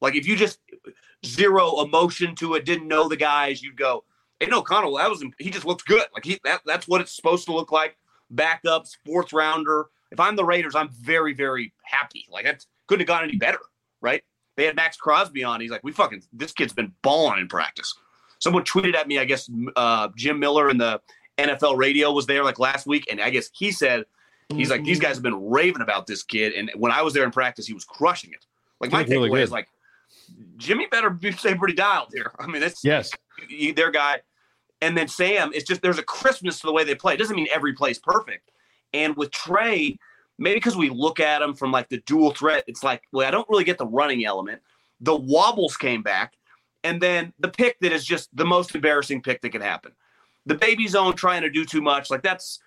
Like 0.00 0.16
if 0.16 0.26
you 0.26 0.34
just 0.34 0.58
zero 1.24 1.82
emotion 1.82 2.34
to 2.36 2.54
it, 2.54 2.64
didn't 2.64 2.88
know 2.88 3.08
the 3.08 3.16
guys, 3.16 3.62
you'd 3.62 3.76
go, 3.76 4.04
Aidan 4.40 4.54
O'Connell, 4.54 4.96
that 4.96 5.08
was 5.08 5.24
he 5.38 5.50
just 5.50 5.64
looks 5.64 5.82
good. 5.82 6.04
Like 6.14 6.24
he 6.24 6.40
that, 6.44 6.60
that's 6.66 6.86
what 6.86 7.00
it's 7.00 7.14
supposed 7.14 7.46
to 7.46 7.52
look 7.52 7.72
like. 7.72 7.96
Backups, 8.34 8.96
fourth 9.04 9.32
rounder. 9.32 9.86
If 10.10 10.20
I'm 10.20 10.36
the 10.36 10.44
Raiders, 10.44 10.74
I'm 10.74 10.90
very, 10.90 11.34
very 11.34 11.72
happy. 11.82 12.26
Like 12.30 12.44
that 12.44 12.64
couldn't 12.86 13.00
have 13.00 13.08
gone 13.08 13.24
any 13.24 13.36
better, 13.36 13.58
right? 14.00 14.22
They 14.56 14.64
had 14.64 14.76
Maxx 14.76 14.96
Crosby 14.96 15.44
on. 15.44 15.60
He's 15.60 15.70
like, 15.70 15.84
we 15.84 15.92
fucking 15.92 16.22
this 16.32 16.52
kid's 16.52 16.72
been 16.72 16.92
balling 17.02 17.40
in 17.40 17.48
practice. 17.48 17.94
Someone 18.38 18.64
tweeted 18.64 18.94
at 18.94 19.08
me, 19.08 19.18
I 19.18 19.24
guess 19.24 19.50
uh, 19.76 20.08
Jim 20.14 20.38
Miller 20.38 20.70
in 20.70 20.78
the 20.78 21.00
NFL 21.38 21.76
radio 21.76 22.12
was 22.12 22.26
there 22.26 22.44
like 22.44 22.58
last 22.58 22.86
week, 22.86 23.06
and 23.10 23.20
I 23.20 23.30
guess 23.30 23.50
he 23.52 23.70
said 23.72 24.04
he's 24.54 24.70
like 24.70 24.84
these 24.84 25.00
guys 25.00 25.16
have 25.16 25.22
been 25.22 25.48
raving 25.48 25.82
about 25.82 26.06
this 26.06 26.22
kid, 26.22 26.52
and 26.54 26.70
when 26.76 26.92
I 26.92 27.02
was 27.02 27.14
there 27.14 27.24
in 27.24 27.30
practice, 27.30 27.66
he 27.66 27.74
was 27.74 27.84
crushing 27.84 28.32
it. 28.32 28.44
Like 28.80 28.92
my 28.92 29.04
takeaway 29.04 29.30
really 29.30 29.42
is 29.42 29.50
like 29.50 29.68
Jimmy 30.56 30.86
better 30.90 31.10
be 31.10 31.32
stay 31.32 31.54
pretty 31.54 31.74
dialed 31.74 32.10
here. 32.12 32.32
I 32.38 32.46
mean, 32.46 32.60
that's 32.60 32.84
yes, 32.84 33.10
their 33.74 33.90
guy. 33.90 34.20
And 34.82 34.96
then 34.96 35.08
Sam, 35.08 35.50
it's 35.54 35.64
just 35.64 35.82
there's 35.82 35.98
a 35.98 36.02
crispness 36.02 36.60
to 36.60 36.66
the 36.66 36.72
way 36.72 36.84
they 36.84 36.94
play. 36.94 37.14
It 37.14 37.16
doesn't 37.18 37.36
mean 37.36 37.48
every 37.52 37.72
play's 37.72 37.98
perfect. 37.98 38.50
And 38.92 39.16
with 39.16 39.30
Trey, 39.30 39.98
maybe 40.38 40.56
because 40.56 40.76
we 40.76 40.90
look 40.90 41.20
at 41.20 41.42
him 41.42 41.54
from 41.54 41.72
like 41.72 41.88
the 41.88 42.02
dual 42.06 42.32
threat, 42.32 42.64
it's 42.66 42.82
like, 42.82 43.02
well, 43.12 43.26
I 43.26 43.30
don't 43.30 43.48
really 43.48 43.64
get 43.64 43.78
the 43.78 43.86
running 43.86 44.24
element. 44.24 44.60
The 45.00 45.16
wobbles 45.16 45.76
came 45.76 46.02
back, 46.02 46.34
and 46.84 47.00
then 47.00 47.32
the 47.38 47.48
pick 47.48 47.78
that 47.80 47.92
is 47.92 48.04
just 48.04 48.34
the 48.34 48.44
most 48.44 48.74
embarrassing 48.74 49.22
pick 49.22 49.42
that 49.42 49.50
can 49.50 49.60
happen. 49.60 49.92
The 50.46 50.54
baby 50.54 50.86
zone 50.86 51.14
trying 51.14 51.42
to 51.42 51.50
do 51.50 51.64
too 51.64 51.82
much, 51.82 52.10
like 52.10 52.22
that's 52.22 52.60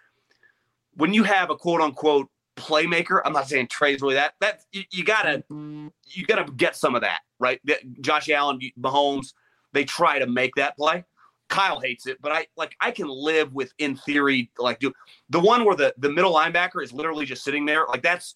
when 0.95 1.13
you 1.13 1.23
have 1.23 1.49
a 1.49 1.55
quote 1.55 1.81
unquote 1.81 2.29
playmaker. 2.55 3.21
I'm 3.23 3.33
not 3.33 3.47
saying 3.47 3.67
Trey's 3.67 4.01
really 4.01 4.15
that. 4.15 4.33
That 4.41 4.61
you, 4.71 4.83
you, 4.91 5.03
gotta 5.03 5.43
you 5.49 6.25
gotta 6.27 6.51
get 6.51 6.75
some 6.75 6.93
of 6.93 7.01
that 7.01 7.21
right. 7.39 7.59
Josh 8.01 8.29
Allen, 8.29 8.59
Mahomes, 8.79 9.33
they 9.73 9.85
try 9.85 10.19
to 10.19 10.27
make 10.27 10.55
that 10.55 10.77
play. 10.77 11.03
Kyle 11.49 11.79
hates 11.79 12.05
it, 12.05 12.21
but 12.21 12.31
I 12.31 12.45
like 12.55 12.75
I 12.79 12.91
can 12.91 13.07
live 13.07 13.53
with 13.53 13.73
in 13.79 13.95
theory 13.95 14.51
like 14.59 14.79
do 14.79 14.93
the 15.29 15.39
one 15.39 15.65
where 15.65 15.75
the 15.75 15.93
the 15.97 16.09
middle 16.09 16.33
linebacker 16.33 16.83
is 16.83 16.93
literally 16.93 17.25
just 17.25 17.43
sitting 17.43 17.65
there 17.65 17.85
like 17.87 18.03
that's 18.03 18.35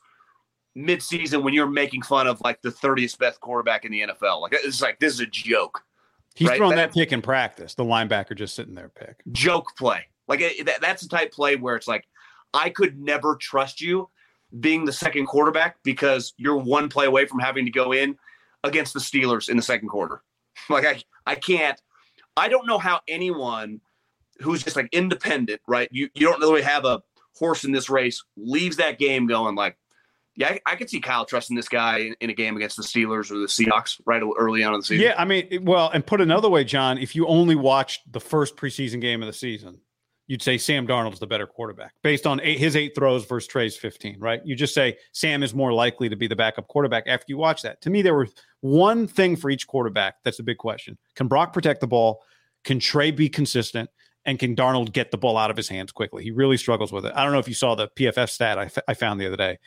midseason 0.78 1.44
when 1.44 1.54
you're 1.54 1.68
making 1.68 2.02
fun 2.02 2.28
of 2.28 2.42
like 2.42 2.62
the 2.62 2.70
30th 2.70 3.18
best 3.20 3.40
quarterback 3.40 3.86
in 3.86 3.92
the 3.92 4.02
NFL. 4.02 4.42
Like 4.42 4.54
it's 4.54 4.82
like 4.82 5.00
this 5.00 5.14
is 5.14 5.20
a 5.20 5.26
joke. 5.28 5.84
He's 6.36 6.50
right? 6.50 6.58
throwing 6.58 6.76
that, 6.76 6.92
that 6.92 7.00
pick 7.00 7.12
in 7.12 7.22
practice. 7.22 7.76
The 7.76 7.84
linebacker 7.84 8.36
just 8.36 8.56
sitting 8.56 8.74
there 8.74 8.90
pick. 8.90 9.22
Joke 9.32 9.76
play. 9.78 10.08
Like 10.28 10.42
it, 10.42 10.66
that, 10.66 10.82
that's 10.82 11.04
the 11.04 11.10
type 11.10 11.32
play 11.32 11.56
where 11.56 11.76
it's 11.76 11.88
like 11.88 12.08
I 12.54 12.70
could 12.70 13.00
never 13.00 13.36
trust 13.36 13.82
you 13.82 14.10
being 14.60 14.86
the 14.86 14.94
second 14.94 15.26
quarterback 15.26 15.78
because 15.84 16.34
you're 16.38 16.58
one 16.58 16.90
play 16.90 17.06
away 17.06 17.26
from 17.26 17.40
having 17.40 17.66
to 17.66 17.72
go 17.72 17.92
in 17.92 18.18
against 18.64 18.94
the 18.94 19.00
Steelers 19.00 19.50
in 19.50 19.58
the 19.58 19.64
second 19.64 19.90
quarter. 19.90 20.22
Like 20.70 20.86
I, 20.86 21.04
I 21.26 21.36
can't. 21.36 21.80
I 22.38 22.48
don't 22.48 22.66
know 22.66 22.78
how 22.78 23.02
anyone 23.08 23.82
who's 24.40 24.64
just 24.64 24.76
like 24.76 24.90
independent, 24.92 25.62
right? 25.68 25.90
You 25.92 26.10
you 26.14 26.28
don't 26.28 26.40
really 26.40 26.62
have 26.62 26.86
a 26.86 27.02
horse 27.36 27.64
in 27.64 27.72
this 27.72 27.90
race 27.90 28.24
leaves 28.38 28.78
that 28.78 29.00
game 29.00 29.28
going 29.28 29.56
like, 29.56 29.78
yeah, 30.36 30.50
I, 30.50 30.60
I 30.66 30.76
could 30.76 30.90
see 30.90 31.00
Kyle 31.00 31.26
trusting 31.26 31.56
this 31.56 31.70
guy 31.70 32.00
in, 32.00 32.16
in, 32.22 32.30
a 32.30 32.34
game 32.34 32.56
against 32.56 32.78
the 32.78 32.84
Steelers 32.84 33.30
or 33.30 33.38
the 33.40 33.46
Seahawks 33.46 34.02
right 34.06 34.22
early 34.38 34.64
on 34.64 34.74
in 34.74 34.80
the 34.80 34.86
season. 34.86 35.06
Yeah, 35.06 35.16
I 35.18 35.26
mean, 35.26 35.64
well, 35.64 35.90
and 35.94 36.06
put 36.06 36.22
another 36.22 36.50
way, 36.50 36.64
John, 36.64 36.98
if 36.98 37.16
you 37.16 37.28
only 37.28 37.56
watched 37.56 38.12
the 38.12 38.20
first 38.20 38.56
preseason 38.56 39.00
game 39.00 39.22
of 39.22 39.28
the 39.28 39.34
season, 39.34 39.80
you'd 40.34 40.42
say 40.42 40.58
Sam 40.58 40.88
Darnold's 40.88 41.20
the 41.20 41.28
better 41.28 41.46
quarterback 41.46 41.94
based 42.02 42.26
on 42.26 42.42
eight, 42.42 42.58
his 42.58 42.76
eight 42.76 42.96
throws 42.96 43.24
versus 43.24 43.48
Trey's 43.48 43.78
15, 43.78 44.20
right? 44.20 44.42
You 44.44 44.56
just 44.56 44.74
say 44.74 44.98
Sam 45.12 45.44
is 45.44 45.54
more 45.54 45.72
likely 45.72 46.10
to 46.10 46.16
be 46.16 46.26
the 46.26 46.36
backup 46.36 46.68
quarterback 46.68 47.04
after 47.06 47.26
you 47.28 47.38
watch 47.38 47.62
that. 47.62 47.80
To 47.82 47.92
me, 47.92 48.02
there 48.02 48.16
was 48.16 48.34
one 48.62 49.06
thing 49.06 49.36
for 49.36 49.52
each 49.52 49.68
quarterback. 49.68 50.16
That's 50.24 50.40
a 50.40 50.44
big 50.44 50.58
question. 50.58 50.98
Can 51.14 51.28
Brock 51.28 51.54
protect 51.54 51.82
the 51.82 51.88
ball? 51.88 52.24
Can 52.64 52.80
Trey 52.80 53.12
be 53.12 53.30
consistent? 53.30 53.92
And 54.26 54.40
can 54.40 54.56
Darnold 54.56 54.92
get 54.92 55.12
the 55.12 55.20
ball 55.20 55.38
out 55.38 55.52
of 55.52 55.58
his 55.58 55.70
hands 55.70 55.92
quickly? 55.92 56.24
He 56.24 56.32
really 56.32 56.58
struggles 56.58 56.92
with 56.92 57.06
it. 57.06 57.14
I 57.16 57.24
don't 57.24 57.34
know 57.34 57.38
if 57.38 57.48
you 57.48 57.54
saw 57.54 57.76
the 57.76 57.90
PFF 57.90 58.32
stat 58.32 58.58
I, 58.58 58.64
f- 58.64 58.80
I 58.88 58.96
found 58.96 59.22
the 59.22 59.28
other 59.28 59.38
day. 59.38 59.60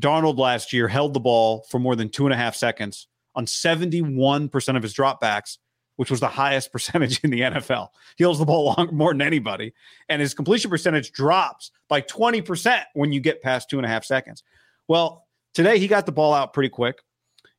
Darnold 0.00 0.38
last 0.38 0.72
year 0.72 0.86
held 0.86 1.14
the 1.14 1.20
ball 1.20 1.66
for 1.68 1.80
more 1.80 1.96
than 1.96 2.10
two 2.10 2.26
and 2.26 2.32
a 2.32 2.36
half 2.36 2.54
seconds 2.54 3.08
on 3.34 3.46
71% 3.46 4.76
of 4.76 4.84
his 4.84 4.94
dropbacks 4.94 5.58
which 6.00 6.10
was 6.10 6.20
the 6.20 6.28
highest 6.28 6.72
percentage 6.72 7.20
in 7.22 7.28
the 7.28 7.42
NFL. 7.42 7.88
He 8.16 8.24
holds 8.24 8.38
the 8.38 8.46
ball 8.46 8.74
long, 8.74 8.88
more 8.90 9.12
than 9.12 9.20
anybody. 9.20 9.74
And 10.08 10.22
his 10.22 10.32
completion 10.32 10.70
percentage 10.70 11.12
drops 11.12 11.72
by 11.90 12.00
20% 12.00 12.84
when 12.94 13.12
you 13.12 13.20
get 13.20 13.42
past 13.42 13.68
two 13.68 13.76
and 13.76 13.84
a 13.84 13.88
half 13.90 14.06
seconds. 14.06 14.42
Well, 14.88 15.26
today 15.52 15.78
he 15.78 15.88
got 15.88 16.06
the 16.06 16.12
ball 16.12 16.32
out 16.32 16.54
pretty 16.54 16.70
quick. 16.70 17.02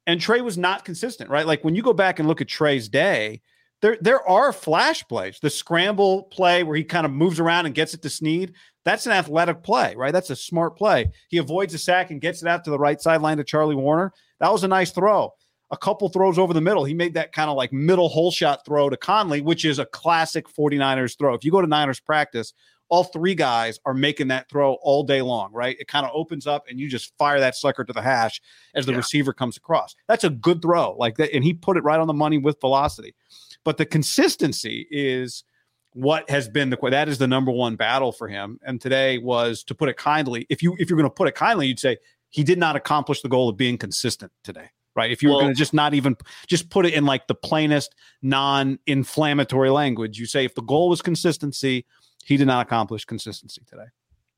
And 0.07 0.19
Trey 0.19 0.41
was 0.41 0.57
not 0.57 0.85
consistent, 0.85 1.29
right? 1.29 1.45
Like 1.45 1.63
when 1.63 1.75
you 1.75 1.83
go 1.83 1.93
back 1.93 2.17
and 2.17 2.27
look 2.27 2.41
at 2.41 2.47
Trey's 2.47 2.89
day, 2.89 3.43
there 3.83 3.99
there 4.01 4.27
are 4.27 4.51
flash 4.51 5.07
plays. 5.07 5.37
The 5.39 5.51
scramble 5.51 6.23
play 6.23 6.63
where 6.63 6.75
he 6.75 6.83
kind 6.83 7.05
of 7.05 7.11
moves 7.11 7.39
around 7.39 7.67
and 7.67 7.75
gets 7.75 7.93
it 7.93 8.01
to 8.01 8.09
Snead, 8.09 8.53
that's 8.83 9.05
an 9.05 9.11
athletic 9.11 9.61
play, 9.61 9.93
right? 9.95 10.11
That's 10.11 10.31
a 10.31 10.35
smart 10.35 10.75
play. 10.79 11.11
He 11.29 11.37
avoids 11.37 11.75
a 11.75 11.77
sack 11.77 12.09
and 12.09 12.19
gets 12.19 12.41
it 12.41 12.47
out 12.47 12.63
to 12.63 12.71
the 12.71 12.79
right 12.79 12.99
sideline 12.99 13.37
to 13.37 13.43
Charlie 13.43 13.75
Woerner. 13.75 14.09
That 14.39 14.51
was 14.51 14.63
a 14.63 14.67
nice 14.67 14.89
throw. 14.89 15.35
A 15.71 15.77
couple 15.77 16.09
throws 16.09 16.37
over 16.37 16.53
the 16.53 16.61
middle. 16.61 16.83
He 16.83 16.93
made 16.93 17.13
that 17.13 17.31
kind 17.31 17.49
of 17.49 17.55
like 17.55 17.71
middle 17.71 18.09
hole 18.09 18.31
shot 18.31 18.65
throw 18.65 18.89
to 18.89 18.97
Conley, 18.97 19.41
which 19.41 19.63
is 19.65 19.79
a 19.79 19.85
classic 19.85 20.47
49ers 20.47 21.17
throw. 21.17 21.33
If 21.33 21.45
you 21.45 21.51
go 21.51 21.61
to 21.61 21.67
Niners 21.67 21.99
practice, 21.99 22.53
all 22.89 23.05
three 23.05 23.33
guys 23.33 23.79
are 23.85 23.93
making 23.93 24.27
that 24.27 24.49
throw 24.49 24.73
all 24.81 25.03
day 25.03 25.21
long, 25.21 25.49
right? 25.53 25.77
It 25.79 25.87
kind 25.87 26.05
of 26.05 26.11
opens 26.13 26.45
up 26.45 26.65
and 26.69 26.77
you 26.77 26.89
just 26.89 27.17
fire 27.17 27.39
that 27.39 27.55
sucker 27.55 27.85
to 27.85 27.93
the 27.93 28.01
hash 28.01 28.41
as 28.75 28.85
the 28.85 28.91
yeah. 28.91 28.97
receiver 28.97 29.31
comes 29.31 29.55
across. 29.55 29.95
That's 30.09 30.25
a 30.25 30.29
good 30.29 30.61
throw, 30.61 30.97
like 30.97 31.15
that. 31.15 31.33
And 31.33 31.41
he 31.41 31.53
put 31.53 31.77
it 31.77 31.85
right 31.85 31.99
on 31.99 32.07
the 32.07 32.13
money 32.13 32.37
with 32.37 32.59
velocity. 32.59 33.15
But 33.63 33.77
the 33.77 33.85
consistency 33.85 34.87
is 34.91 35.45
what 35.93 36.29
has 36.29 36.49
been 36.49 36.69
the 36.69 36.77
that 36.89 37.07
is 37.07 37.17
the 37.17 37.27
number 37.27 37.51
one 37.51 37.77
battle 37.77 38.11
for 38.11 38.27
him. 38.27 38.59
And 38.65 38.81
today 38.81 39.19
was 39.19 39.63
to 39.65 39.75
put 39.75 39.87
it 39.87 39.95
kindly. 39.95 40.45
If 40.49 40.61
you 40.61 40.75
if 40.77 40.89
you're 40.89 40.97
going 40.97 41.09
to 41.09 41.13
put 41.13 41.29
it 41.29 41.35
kindly, 41.35 41.67
you'd 41.67 41.79
say 41.79 41.97
he 42.29 42.43
did 42.43 42.57
not 42.57 42.75
accomplish 42.75 43.21
the 43.21 43.29
goal 43.29 43.47
of 43.47 43.55
being 43.55 43.77
consistent 43.77 44.33
today. 44.43 44.69
Right. 44.93 45.09
If 45.11 45.23
you 45.23 45.29
were 45.29 45.35
going 45.35 45.53
to 45.53 45.55
just 45.55 45.73
not 45.73 45.93
even 45.93 46.17
just 46.47 46.69
put 46.69 46.85
it 46.85 46.93
in 46.93 47.05
like 47.05 47.27
the 47.27 47.35
plainest 47.35 47.95
non-inflammatory 48.21 49.69
language, 49.69 50.19
you 50.19 50.25
say 50.25 50.43
if 50.43 50.53
the 50.53 50.61
goal 50.61 50.89
was 50.89 51.01
consistency, 51.01 51.85
he 52.25 52.35
did 52.35 52.47
not 52.47 52.65
accomplish 52.65 53.05
consistency 53.05 53.61
today. 53.65 53.85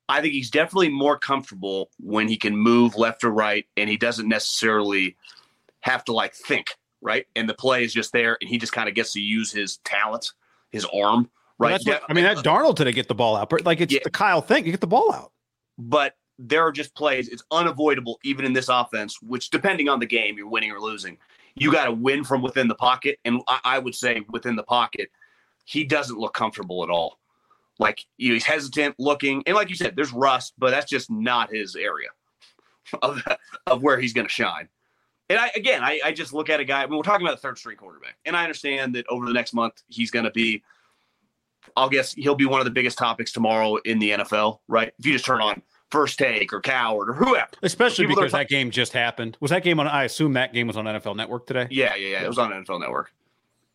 I 0.10 0.22
think 0.22 0.33
he's 0.33 0.51
definitely 0.51 0.89
more 0.89 1.17
comfortable 1.17 1.89
when 1.98 2.27
he 2.27 2.38
can 2.38 2.55
move 2.55 2.95
left 2.95 3.24
or 3.24 3.31
right 3.31 3.65
and 3.77 3.89
he 3.89 3.98
doesn't 3.98 4.27
necessarily 4.27 5.15
have 5.79 6.05
to 6.05 6.13
like 6.13 6.36
think, 6.36 6.75
right? 7.01 7.25
And 7.36 7.50
the 7.50 7.55
play 7.55 7.83
is 7.83 7.91
just 7.91 8.13
there 8.13 8.38
and 8.39 8.48
he 8.48 8.60
just 8.60 8.74
kind 8.74 8.88
of 8.88 8.93
gets 8.93 9.13
to 9.13 9.22
use 9.22 9.51
his 9.51 9.77
talent, 9.77 10.33
his 10.72 10.86
arm 10.86 11.31
right? 11.57 11.81
Well, 11.86 11.95
what, 11.95 12.03
I 12.10 12.13
mean, 12.13 12.24
that 12.25 12.38
Darnold 12.38 12.75
today 12.75 12.91
get 12.91 13.07
the 13.07 13.15
ball 13.15 13.36
out, 13.36 13.50
but 13.50 13.65
like 13.65 13.81
it's 13.81 13.93
yeah. 13.93 14.00
the 14.03 14.12
Kyle 14.12 14.41
thing. 14.41 14.65
You 14.65 14.72
get 14.72 14.81
the 14.81 14.88
ball 14.88 15.12
out, 15.13 15.31
but 15.77 16.15
there 16.39 16.65
are 16.65 16.71
just 16.71 16.95
plays. 16.95 17.29
It's 17.29 17.43
unavoidable, 17.51 18.19
even 18.23 18.45
in 18.45 18.53
this 18.53 18.69
offense. 18.69 19.21
Which, 19.21 19.49
depending 19.49 19.89
on 19.89 19.99
the 19.99 20.05
game, 20.05 20.37
you're 20.37 20.47
winning 20.47 20.71
or 20.71 20.79
losing. 20.79 21.17
You 21.55 21.71
got 21.71 21.85
to 21.85 21.91
win 21.91 22.23
from 22.23 22.41
within 22.41 22.67
the 22.67 22.75
pocket, 22.75 23.19
and 23.25 23.41
I, 23.47 23.59
I, 23.63 23.79
would 23.79 23.93
say 23.93 24.25
within 24.29 24.55
the 24.55 24.63
pocket, 24.63 25.09
he 25.65 25.83
doesn't 25.83 26.17
look 26.17 26.33
comfortable 26.33 26.83
at 26.83 26.89
all. 26.89 27.19
Like 27.79 28.05
you 28.17 28.29
know, 28.29 28.33
he's 28.33 28.45
hesitant, 28.45 28.95
looking, 28.97 29.43
and 29.45 29.55
like 29.55 29.69
you 29.69 29.75
said, 29.75 29.95
there's 29.95 30.13
rust, 30.13 30.53
but 30.57 30.71
that's 30.71 30.89
just 30.89 31.11
not 31.11 31.53
his 31.53 31.75
area 31.75 32.09
of 33.01 33.21
of 33.67 33.83
where 33.83 33.99
he's 33.99 34.13
going 34.13 34.27
to 34.27 34.33
shine. 34.33 34.67
And 35.29 35.39
I 35.39 35.51
again, 35.55 35.83
I, 35.83 35.99
I 36.03 36.11
just 36.11 36.33
look 36.33 36.49
at 36.49 36.59
a 36.59 36.65
guy. 36.65 36.83
I 36.83 36.87
mean, 36.87 36.97
we're 36.97 37.03
talking 37.03 37.25
about 37.25 37.37
a 37.37 37.41
third 37.41 37.57
string 37.57 37.77
quarterback, 37.77 38.17
and 38.25 38.35
I 38.35 38.43
understand 38.43 38.95
that 38.95 39.05
over 39.09 39.25
the 39.25 39.33
next 39.33 39.53
month 39.53 39.83
he's 39.87 40.11
going 40.11 40.25
to 40.25 40.31
be 40.31 40.63
I'll 41.75 41.89
guess 41.89 42.13
he'll 42.13 42.35
be 42.35 42.45
one 42.45 42.59
of 42.59 42.65
the 42.65 42.71
biggest 42.71 42.97
topics 42.97 43.31
tomorrow 43.31 43.77
in 43.77 43.99
the 43.99 44.11
NFL, 44.11 44.59
right? 44.67 44.93
If 44.99 45.05
you 45.05 45.13
just 45.13 45.25
turn 45.25 45.41
on 45.41 45.61
First 45.93 46.17
Take 46.17 46.51
or 46.51 46.59
Cowherd 46.59 47.12
or 47.12 47.13
whoever, 47.13 47.51
especially 47.62 48.07
because 48.07 48.31
that 48.31 48.50
game 48.50 48.71
just 48.71 48.93
happened. 48.93 49.38
Was 49.39 49.51
that 49.51 49.63
game 49.63 49.79
on? 49.79 49.88
I 49.88 50.05
assume 50.05 50.33
that 50.33 50.51
game 50.51 50.65
was 50.65 50.75
on 50.75 50.85
NFL 50.85 51.15
Network 51.15 51.45
today. 51.45 51.67
Yeah, 51.69 51.93
yeah, 51.93 52.07
yeah. 52.07 52.23
It 52.23 52.27
was 52.27 52.39
on 52.39 52.50
NFL 52.50 52.79
Network, 52.79 53.13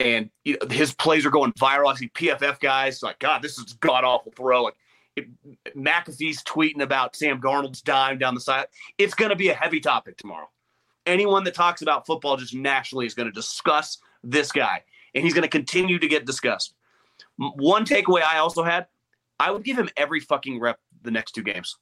and 0.00 0.28
you 0.44 0.58
know, 0.60 0.68
his 0.68 0.92
plays 0.92 1.24
are 1.24 1.30
going 1.30 1.52
viral. 1.52 1.92
I 1.92 1.94
see 1.94 2.08
PFF 2.08 2.58
guys 2.58 3.04
like, 3.04 3.20
God, 3.20 3.40
this 3.40 3.56
is 3.56 3.72
god 3.74 4.02
awful 4.02 4.32
throw. 4.32 4.64
Like 4.64 4.74
it, 5.14 5.28
McAfee's 5.76 6.42
tweeting 6.42 6.82
about 6.82 7.14
Sam 7.14 7.40
Darnold's 7.40 7.82
dime 7.82 8.18
down 8.18 8.34
the 8.34 8.40
side. 8.40 8.66
It's 8.98 9.14
going 9.14 9.30
to 9.30 9.36
be 9.36 9.50
a 9.50 9.54
heavy 9.54 9.78
topic 9.78 10.16
tomorrow. 10.16 10.48
Anyone 11.06 11.44
that 11.44 11.54
talks 11.54 11.82
about 11.82 12.04
football 12.04 12.36
just 12.36 12.52
nationally 12.52 13.06
is 13.06 13.14
going 13.14 13.28
to 13.28 13.32
discuss 13.32 13.98
this 14.24 14.50
guy, 14.50 14.82
and 15.14 15.22
he's 15.22 15.34
going 15.34 15.42
to 15.42 15.48
continue 15.48 16.00
to 16.00 16.08
get 16.08 16.26
discussed. 16.26 16.74
One 17.36 17.84
takeaway 17.84 18.24
I 18.24 18.38
also 18.38 18.64
had, 18.64 18.88
I 19.38 19.52
would 19.52 19.62
give 19.62 19.78
him 19.78 19.88
every 19.96 20.18
fucking 20.18 20.58
rep 20.58 20.80
the 21.02 21.12
next 21.12 21.36
two 21.36 21.44
games. 21.44 21.76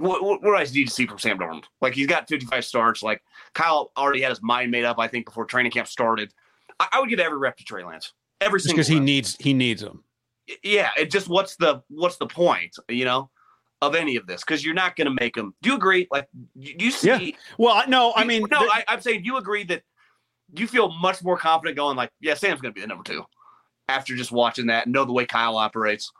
What, 0.00 0.22
what, 0.22 0.42
what 0.42 0.50
do 0.50 0.56
I 0.56 0.64
need 0.64 0.88
to 0.88 0.94
see 0.94 1.06
from 1.06 1.18
Sam 1.18 1.38
Darnold? 1.38 1.64
Like 1.80 1.94
he's 1.94 2.06
got 2.06 2.28
55 2.28 2.64
starts. 2.64 3.02
Like 3.02 3.22
Kyle 3.54 3.92
already 3.96 4.22
had 4.22 4.30
his 4.30 4.42
mind 4.42 4.70
made 4.70 4.84
up. 4.84 4.98
I 4.98 5.08
think 5.08 5.26
before 5.26 5.44
training 5.44 5.72
camp 5.72 5.88
started. 5.88 6.32
I, 6.78 6.88
I 6.92 7.00
would 7.00 7.08
give 7.08 7.20
every 7.20 7.38
rep 7.38 7.56
to 7.58 7.64
Trey 7.64 7.84
Lance. 7.84 8.12
Every 8.40 8.60
single 8.60 8.76
because 8.76 8.88
he 8.88 9.00
needs 9.00 9.36
he 9.38 9.52
needs 9.52 9.82
them. 9.82 10.02
Yeah, 10.64 10.90
it 10.98 11.10
just 11.10 11.28
what's 11.28 11.56
the 11.56 11.82
what's 11.88 12.16
the 12.16 12.26
point? 12.26 12.74
You 12.88 13.04
know, 13.04 13.30
of 13.82 13.94
any 13.94 14.16
of 14.16 14.26
this 14.26 14.42
because 14.42 14.64
you're 14.64 14.74
not 14.74 14.96
going 14.96 15.06
to 15.06 15.16
make 15.20 15.34
them. 15.34 15.54
Do 15.62 15.70
you 15.70 15.76
agree? 15.76 16.06
Like, 16.10 16.28
do 16.58 16.84
you 16.84 16.90
see? 16.90 17.08
Yeah. 17.08 17.30
Well, 17.58 17.82
no, 17.88 18.12
I 18.14 18.24
mean, 18.24 18.44
no, 18.50 18.58
I, 18.58 18.84
I'm 18.88 19.00
saying, 19.00 19.24
you 19.24 19.36
agree 19.36 19.64
that 19.64 19.82
you 20.54 20.66
feel 20.66 20.90
much 20.92 21.22
more 21.22 21.36
confident 21.36 21.76
going 21.76 21.96
like, 21.96 22.10
yeah, 22.20 22.34
Sam's 22.34 22.60
going 22.60 22.74
to 22.74 22.74
be 22.74 22.80
the 22.82 22.86
number 22.86 23.04
two 23.04 23.24
after 23.88 24.14
just 24.14 24.32
watching 24.32 24.66
that 24.66 24.86
know 24.86 25.04
the 25.04 25.12
way 25.12 25.26
Kyle 25.26 25.56
operates? 25.56 26.12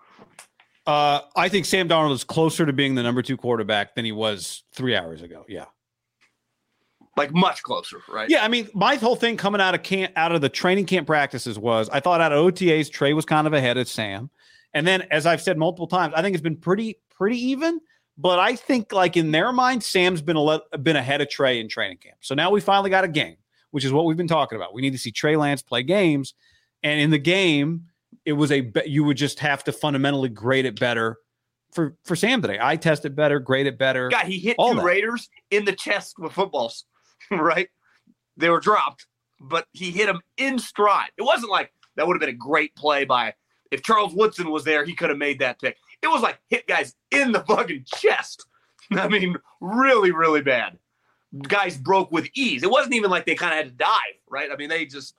Uh, 0.91 1.21
I 1.37 1.49
think 1.49 1.67
Sam 1.67 1.89
Darnold 1.89 2.15
is 2.15 2.25
closer 2.25 2.67
to 2.67 2.73
being 2.73 2.97
the 2.97 3.03
number 3.05 3.23
two 3.23 3.37
quarterback 3.37 3.95
than 3.95 4.05
he 4.05 4.11
was 4.11 4.65
three 4.73 4.97
hours 4.97 5.23
ago. 5.23 5.45
Yeah. 5.47 5.67
Like 7.17 7.33
much 7.33 7.63
closer, 7.63 8.03
right? 8.09 8.29
Yeah, 8.29 8.45
I 8.45 8.49
mean, 8.49 8.69
my 8.75 8.97
whole 8.97 9.15
thing 9.15 9.37
coming 9.37 9.61
out 9.61 9.77
of 9.77 9.85
camp, 9.85 10.13
out 10.17 10.33
of 10.33 10.41
the 10.41 10.49
training 10.49 10.87
camp 10.87 11.07
practices 11.07 11.61
was 11.61 11.89
I 11.91 12.01
thought 12.01 12.21
out 12.21 12.33
of 12.33 12.45
OTAs, 12.45 12.91
Trey 12.91 13.13
was 13.13 13.25
kind 13.25 13.47
of 13.47 13.53
ahead 13.53 13.77
of 13.77 13.89
Sam, 13.89 14.31
and 14.75 14.85
then 14.85 15.03
as 15.13 15.27
I've 15.27 15.41
said 15.41 15.57
multiple 15.57 15.87
times, 15.87 16.13
I 16.17 16.23
think 16.23 16.35
it's 16.35 16.43
been 16.43 16.57
pretty 16.57 16.99
pretty 17.09 17.37
even. 17.37 17.81
But 18.19 18.41
I 18.41 18.57
think 18.57 18.93
like 18.93 19.17
in 19.17 19.31
their 19.31 19.53
mind, 19.53 19.85
Sam's 19.85 20.23
been 20.23 20.37
a 20.37 20.79
been 20.79 20.97
ahead 20.97 21.21
of 21.21 21.29
Trey 21.29 21.61
in 21.61 21.69
training 21.69 21.99
camp. 21.99 22.17
So 22.21 22.35
now 22.35 22.51
we 22.51 22.61
finally 22.61 22.91
got 22.91 23.05
a 23.05 23.09
game, 23.09 23.37
which 23.71 23.85
is 23.85 23.93
what 23.93 24.07
we've 24.07 24.17
been 24.17 24.27
talking 24.27 24.57
about. 24.57 24.75
We 24.75 24.83
need 24.83 24.93
to 24.93 24.99
see 24.99 25.13
Trey 25.13 25.37
Lance 25.37 25.63
play 25.63 25.85
games, 25.85 26.35
and 26.83 27.01
in 27.01 27.11
the 27.11 27.19
game, 27.19 27.90
it 28.25 28.33
was 28.33 28.53
a 28.53 28.71
you 28.87 29.05
would 29.05 29.17
just 29.17 29.41
have 29.41 29.65
to 29.65 29.73
fundamentally 29.73 30.29
grade 30.29 30.67
it 30.67 30.79
better 30.79 31.19
for 31.73 31.97
for 32.05 32.17
Sam 32.17 32.43
today. 32.43 32.59
I 32.61 32.77
tested 32.77 33.17
better, 33.17 33.41
graded 33.41 33.75
it 33.75 33.79
better. 33.79 34.09
God, 34.09 34.27
he 34.27 34.39
hit 34.39 34.57
two 34.59 34.75
that. 34.75 34.85
Raiders 34.85 35.29
in 35.51 35.65
the 35.65 35.73
chest 35.73 36.15
with 36.19 36.33
footballs, 36.33 36.85
right? 37.31 37.69
They 38.37 38.51
were 38.51 38.61
dropped, 38.61 39.07
but 39.41 39.67
he 39.73 39.91
hit 39.91 40.07
them 40.07 40.21
in 40.37 40.59
stride. 40.59 41.11
It 41.17 41.23
wasn't 41.23 41.51
like 41.51 41.73
that 41.97 42.07
would 42.07 42.15
have 42.15 42.21
been 42.21 42.31
a 42.31 42.39
great 42.39 42.75
play 42.77 43.05
by 43.05 43.35
if 43.71 43.83
Charles 43.83 44.15
Woodson 44.15 44.51
was 44.51 44.65
there, 44.65 44.85
he 44.85 44.95
could 44.95 45.11
have 45.11 45.19
made 45.19 45.39
that 45.39 45.61
pick. 45.61 45.77
It 46.03 46.09
was 46.09 46.23
like 46.23 46.39
hit 46.49 46.67
guys 46.67 46.95
in 47.11 47.33
the 47.33 47.41
fucking 47.41 47.85
chest. 47.87 48.47
I 48.91 49.09
mean, 49.09 49.37
really, 49.61 50.11
really 50.11 50.43
bad. 50.43 50.79
Guys 51.43 51.77
broke 51.77 52.11
with 52.11 52.29
ease. 52.35 52.63
It 52.63 52.71
wasn't 52.71 52.95
even 52.95 53.11
like 53.11 53.25
they 53.25 53.37
kind 53.37 53.53
of 53.53 53.59
had 53.59 53.67
to 53.67 53.85
dive, 53.85 54.21
right? 54.29 54.51
I 54.53 54.57
mean, 54.57 54.69
they 54.69 54.85
just 54.85 55.15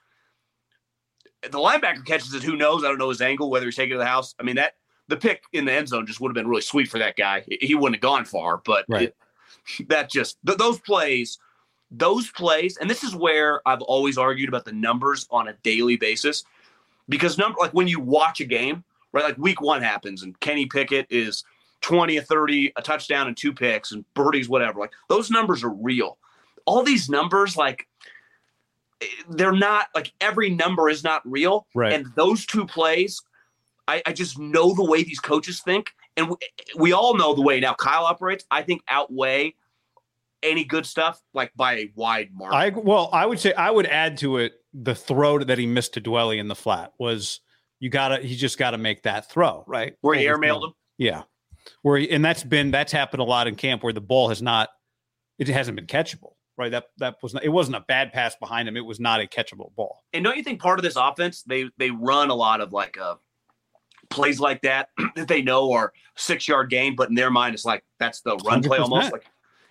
the 1.44 1.58
linebacker 1.58 2.06
catches 2.06 2.34
it. 2.34 2.44
Who 2.44 2.56
knows? 2.56 2.84
I 2.84 2.88
don't 2.88 2.98
know 2.98 3.10
his 3.10 3.22
angle, 3.22 3.50
whether 3.50 3.66
he's 3.66 3.76
taking 3.76 3.92
it 3.92 3.96
to 3.96 4.00
the 4.00 4.06
house. 4.06 4.36
I 4.40 4.44
mean, 4.44 4.56
that 4.58 4.74
the 5.08 5.18
pick 5.18 5.44
in 5.54 5.66
the 5.66 5.74
end 5.74 5.90
zone 5.90 6.06
just 6.06 6.22
would 6.22 6.30
have 6.30 6.36
been 6.36 6.48
really 6.48 6.62
sweet 6.62 6.90
for 6.90 7.00
that 7.00 7.16
guy. 7.16 7.44
He 7.62 7.76
wouldn't 7.76 7.96
have 7.96 8.02
gone 8.02 8.26
far, 8.26 8.62
but 8.64 8.86
right. 8.88 9.14
it, 9.80 9.88
that 9.90 10.10
just 10.10 10.38
th- 10.46 10.58
those 10.58 10.80
plays, 10.80 11.40
those 11.90 12.30
plays, 12.32 12.78
and 12.78 12.90
this 12.90 13.04
is 13.04 13.16
where 13.16 13.62
I've 13.68 13.82
always 13.82 14.18
argued 14.18 14.50
about 14.50 14.66
the 14.66 14.72
numbers 14.72 15.28
on 15.32 15.48
a 15.48 15.54
daily 15.64 15.98
basis, 15.98 16.44
because 17.10 17.38
number 17.38 17.58
like 17.60 17.74
when 17.74 17.88
you 17.88 18.00
watch 18.00 18.40
a 18.40 18.46
game, 18.46 18.84
right? 19.12 19.24
Like 19.24 19.38
week 19.38 19.62
one 19.62 19.82
happens 19.82 20.24
and 20.24 20.40
Kenny 20.40 20.66
Pickett 20.66 21.08
is 21.10 21.44
twenty 21.82 22.18
or 22.18 22.22
thirty, 22.22 22.72
a 22.76 22.82
touchdown 22.82 23.28
and 23.28 23.36
two 23.36 23.52
picks, 23.52 23.92
and 23.92 24.06
birdies, 24.14 24.48
whatever. 24.48 24.80
Like 24.80 24.94
those 25.10 25.30
numbers 25.30 25.64
are 25.64 25.74
real. 25.74 26.18
All 26.66 26.84
these 26.84 27.10
numbers, 27.10 27.58
like 27.58 27.88
they're 29.30 29.52
not 29.52 29.88
like 29.96 30.14
every 30.22 30.50
number 30.50 30.90
is 30.90 31.04
not 31.04 31.22
real. 31.26 31.68
Right. 31.74 31.94
And 31.94 32.08
those 32.16 32.46
two 32.46 32.66
plays, 32.66 33.22
I, 33.88 34.02
I 34.06 34.14
just 34.14 34.40
know 34.40 34.74
the 34.74 34.84
way 34.84 35.04
these 35.04 35.20
coaches 35.20 35.62
think. 35.62 35.92
And 36.18 36.30
we, 36.30 36.36
we 36.78 36.92
all 36.92 37.16
know 37.16 37.34
the 37.34 37.42
way 37.42 37.60
now 37.60 37.74
Kyle 37.74 38.06
operates, 38.06 38.46
I 38.52 38.64
think 38.64 38.82
outweigh 38.90 39.56
any 40.44 40.64
good 40.64 40.86
stuff 40.86 41.22
like 41.34 41.52
by 41.56 41.78
a 41.78 41.92
wide 41.96 42.30
margin. 42.34 42.58
I 42.58 42.80
well, 42.80 43.10
I 43.14 43.26
would 43.26 43.40
say 43.40 43.54
I 43.54 43.70
would 43.72 43.86
add 43.86 44.18
to 44.20 44.38
it 44.38 44.54
the 44.74 44.96
throw 44.96 45.40
that 45.40 45.58
he 45.58 45.66
missed 45.66 45.94
to 45.96 46.02
Dwelley 46.02 46.40
in 46.40 46.48
the 46.48 46.56
flat 46.56 46.94
was 46.98 47.42
you 47.80 47.90
gotta 47.90 48.18
he 48.18 48.36
just 48.36 48.58
gotta 48.58 48.78
make 48.78 49.04
that 49.04 49.30
throw, 49.30 49.64
right? 49.68 49.96
Where 50.02 50.16
he 50.16 50.26
airmailed 50.26 50.66
him. 50.66 50.74
Yeah. 50.98 51.24
Where 51.84 51.98
he, 51.98 52.10
and 52.10 52.26
that's 52.26 52.44
been 52.44 52.72
that's 52.72 52.92
happened 52.92 53.22
a 53.22 53.26
lot 53.26 53.48
in 53.48 53.56
camp 53.56 53.84
where 53.84 53.94
the 53.94 54.02
ball 54.02 54.30
has 54.30 54.42
not 54.42 54.70
it 55.38 55.48
hasn't 55.48 55.76
been 55.76 55.88
catchable 55.88 56.34
right? 56.62 56.72
That 56.72 56.86
that 56.98 57.18
was 57.22 57.34
not, 57.34 57.44
it 57.44 57.50
wasn't 57.50 57.76
a 57.78 57.82
bad 57.82 58.14
pass 58.14 58.36
behind 58.36 58.68
him. 58.68 58.78
It 58.78 58.86
was 58.86 59.00
not 59.00 59.20
a 59.20 59.26
catchable 59.26 59.74
ball. 59.76 60.04
And 60.14 60.24
don't 60.24 60.38
you 60.38 60.44
think 60.44 60.62
part 60.62 60.80
of 60.80 60.84
this 60.84 60.96
offense 60.96 61.44
they 61.44 61.70
they 61.78 61.90
run 61.92 62.30
a 62.30 62.36
lot 62.36 62.62
of 62.62 62.72
like 62.72 62.98
uh, 63.00 63.16
plays 64.10 64.40
like 64.40 64.62
that 64.62 64.90
that 65.16 65.28
they 65.28 65.42
know 65.42 65.72
are 65.72 65.92
six 66.16 66.48
yard 66.48 66.70
gain, 66.70 66.96
but 66.96 67.10
in 67.10 67.16
their 67.16 67.32
mind 67.32 67.56
it's 67.56 67.66
like 67.66 67.84
that's 68.00 68.22
the 68.22 68.38
run 68.46 68.62
100%. 68.62 68.66
play 68.66 68.78
almost 68.78 69.12
like 69.12 69.26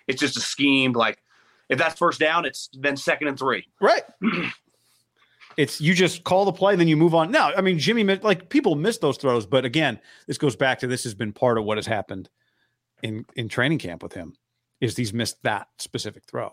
it's 0.07 0.21
just 0.21 0.37
a 0.37 0.41
scheme. 0.41 0.93
Like 0.93 1.23
if 1.69 1.79
that's 1.79 1.99
first 1.99 2.19
down, 2.19 2.45
it's 2.45 2.69
then 2.75 2.97
second 2.97 3.29
and 3.29 3.39
three. 3.39 3.67
Right. 3.81 4.03
it's 5.57 5.81
you 5.81 5.95
just 5.95 6.25
call 6.25 6.45
the 6.45 6.53
play, 6.53 6.75
then 6.75 6.89
you 6.89 6.97
move 6.97 7.15
on. 7.15 7.31
Now, 7.31 7.53
I 7.57 7.61
mean, 7.61 7.79
Jimmy, 7.79 8.03
like 8.05 8.49
people 8.49 8.75
miss 8.75 8.99
those 8.99 9.17
throws, 9.17 9.47
but 9.47 9.65
again, 9.65 10.01
this 10.27 10.39
goes 10.39 10.57
back 10.57 10.81
to 10.81 10.89
this 10.89 11.05
has 11.05 11.15
been 11.15 11.33
part 11.33 11.57
of 11.57 11.65
what 11.65 11.79
has 11.79 11.87
happened 11.87 12.29
in 13.03 13.25
in 13.37 13.49
training 13.49 13.79
camp 13.79 14.03
with 14.03 14.13
him 14.13 14.35
is 14.81 14.97
he's 14.97 15.13
missed 15.13 15.43
that 15.43 15.69
specific 15.79 16.25
throw. 16.25 16.53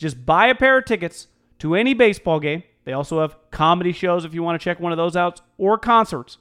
just 0.00 0.24
buy 0.24 0.46
a 0.46 0.54
pair 0.54 0.78
of 0.78 0.86
tickets 0.86 1.28
to 1.58 1.74
any 1.74 1.92
baseball 1.92 2.40
game. 2.40 2.62
They 2.84 2.92
also 2.92 3.20
have 3.20 3.36
comedy 3.50 3.92
shows 3.92 4.24
if 4.24 4.32
you 4.32 4.42
want 4.42 4.58
to 4.58 4.64
check 4.64 4.80
one 4.80 4.92
of 4.92 4.98
those 4.98 5.14
out 5.14 5.42
or 5.58 5.76
concerts. 5.76 6.38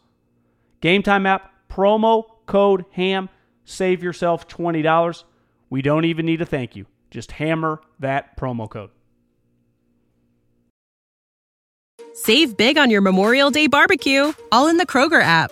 Game 0.80 1.04
Time 1.04 1.26
app, 1.26 1.52
promo 1.70 2.24
code 2.46 2.86
HAM, 2.92 3.28
save 3.66 4.02
yourself 4.02 4.48
$20. 4.48 5.24
We 5.70 5.82
don't 5.82 6.06
even 6.06 6.26
need 6.26 6.42
a 6.42 6.46
thank 6.46 6.76
you. 6.76 6.86
Just 7.12 7.34
hammer 7.34 7.82
that 8.00 8.38
promo 8.38 8.70
code. 8.70 8.92
Save 12.14 12.56
big 12.56 12.78
on 12.78 12.90
your 12.90 13.02
Memorial 13.02 13.52
Day 13.52 13.68
barbecue, 13.68 14.32
all 14.52 14.68
in 14.68 14.78
the 14.78 14.86
Kroger 14.86 15.22
app. 15.22 15.52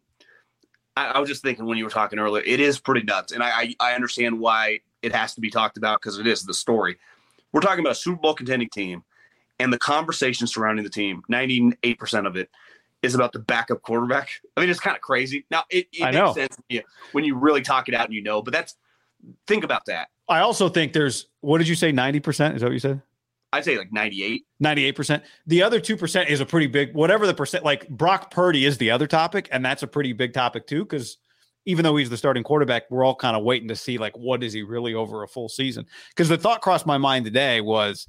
I, 0.95 1.07
I 1.07 1.19
was 1.19 1.29
just 1.29 1.41
thinking 1.41 1.65
when 1.65 1.77
you 1.77 1.83
were 1.83 1.89
talking 1.89 2.19
earlier, 2.19 2.43
it 2.45 2.59
is 2.59 2.79
pretty 2.79 3.03
nuts, 3.03 3.31
and 3.31 3.43
I 3.43 3.49
I, 3.49 3.75
I 3.79 3.93
understand 3.93 4.39
why 4.39 4.79
it 5.01 5.13
has 5.13 5.33
to 5.35 5.41
be 5.41 5.49
talked 5.49 5.77
about 5.77 6.01
because 6.01 6.19
it 6.19 6.27
is 6.27 6.43
the 6.43 6.53
story. 6.53 6.97
We're 7.51 7.61
talking 7.61 7.79
about 7.79 7.93
a 7.93 7.95
Super 7.95 8.21
Bowl 8.21 8.33
contending 8.33 8.69
team, 8.69 9.03
and 9.59 9.71
the 9.71 9.79
conversation 9.79 10.47
surrounding 10.47 10.83
the 10.83 10.89
team. 10.89 11.23
Ninety 11.29 11.71
eight 11.83 11.99
percent 11.99 12.27
of 12.27 12.35
it 12.35 12.49
is 13.01 13.15
about 13.15 13.31
the 13.31 13.39
backup 13.39 13.81
quarterback. 13.81 14.29
I 14.55 14.61
mean, 14.61 14.69
it's 14.69 14.79
kind 14.79 14.95
of 14.95 15.01
crazy. 15.01 15.45
Now 15.49 15.63
it, 15.69 15.87
it 15.91 16.03
makes 16.03 16.15
know. 16.15 16.33
sense 16.33 16.55
when 16.57 16.77
you, 16.77 16.81
when 17.13 17.23
you 17.23 17.35
really 17.35 17.61
talk 17.61 17.87
it 17.89 17.95
out 17.95 18.05
and 18.05 18.13
you 18.13 18.21
know, 18.21 18.41
but 18.41 18.53
that's 18.53 18.75
think 19.47 19.63
about 19.63 19.85
that. 19.85 20.09
I 20.27 20.39
also 20.39 20.69
think 20.69 20.93
there's 20.93 21.27
what 21.41 21.57
did 21.57 21.67
you 21.67 21.75
say? 21.75 21.91
90%? 21.91 22.55
Is 22.55 22.61
that 22.61 22.67
what 22.67 22.73
you 22.73 22.79
said? 22.79 23.01
I'd 23.53 23.65
say 23.65 23.77
like 23.77 23.91
ninety 23.91 24.23
eight. 24.23 24.45
98%. 24.63 25.23
The 25.47 25.63
other 25.63 25.79
2% 25.79 26.29
is 26.29 26.39
a 26.39 26.45
pretty 26.45 26.67
big, 26.67 26.93
whatever 26.93 27.25
the 27.25 27.33
percent, 27.33 27.65
like 27.65 27.89
Brock 27.89 28.31
Purdy 28.31 28.65
is 28.65 28.77
the 28.77 28.91
other 28.91 29.07
topic. 29.07 29.49
And 29.51 29.65
that's 29.65 29.83
a 29.83 29.87
pretty 29.87 30.13
big 30.13 30.33
topic 30.33 30.67
too. 30.67 30.85
Cause 30.85 31.17
even 31.65 31.83
though 31.83 31.95
he's 31.95 32.09
the 32.09 32.17
starting 32.17 32.43
quarterback, 32.43 32.83
we're 32.89 33.03
all 33.03 33.15
kind 33.15 33.35
of 33.35 33.43
waiting 33.43 33.67
to 33.67 33.75
see 33.75 33.97
like, 33.97 34.15
what 34.17 34.43
is 34.43 34.53
he 34.53 34.61
really 34.61 34.93
over 34.93 35.23
a 35.23 35.27
full 35.27 35.49
season? 35.49 35.85
Cause 36.15 36.29
the 36.29 36.37
thought 36.37 36.61
crossed 36.61 36.85
my 36.85 36.97
mind 36.97 37.25
today 37.25 37.59
was 37.61 38.07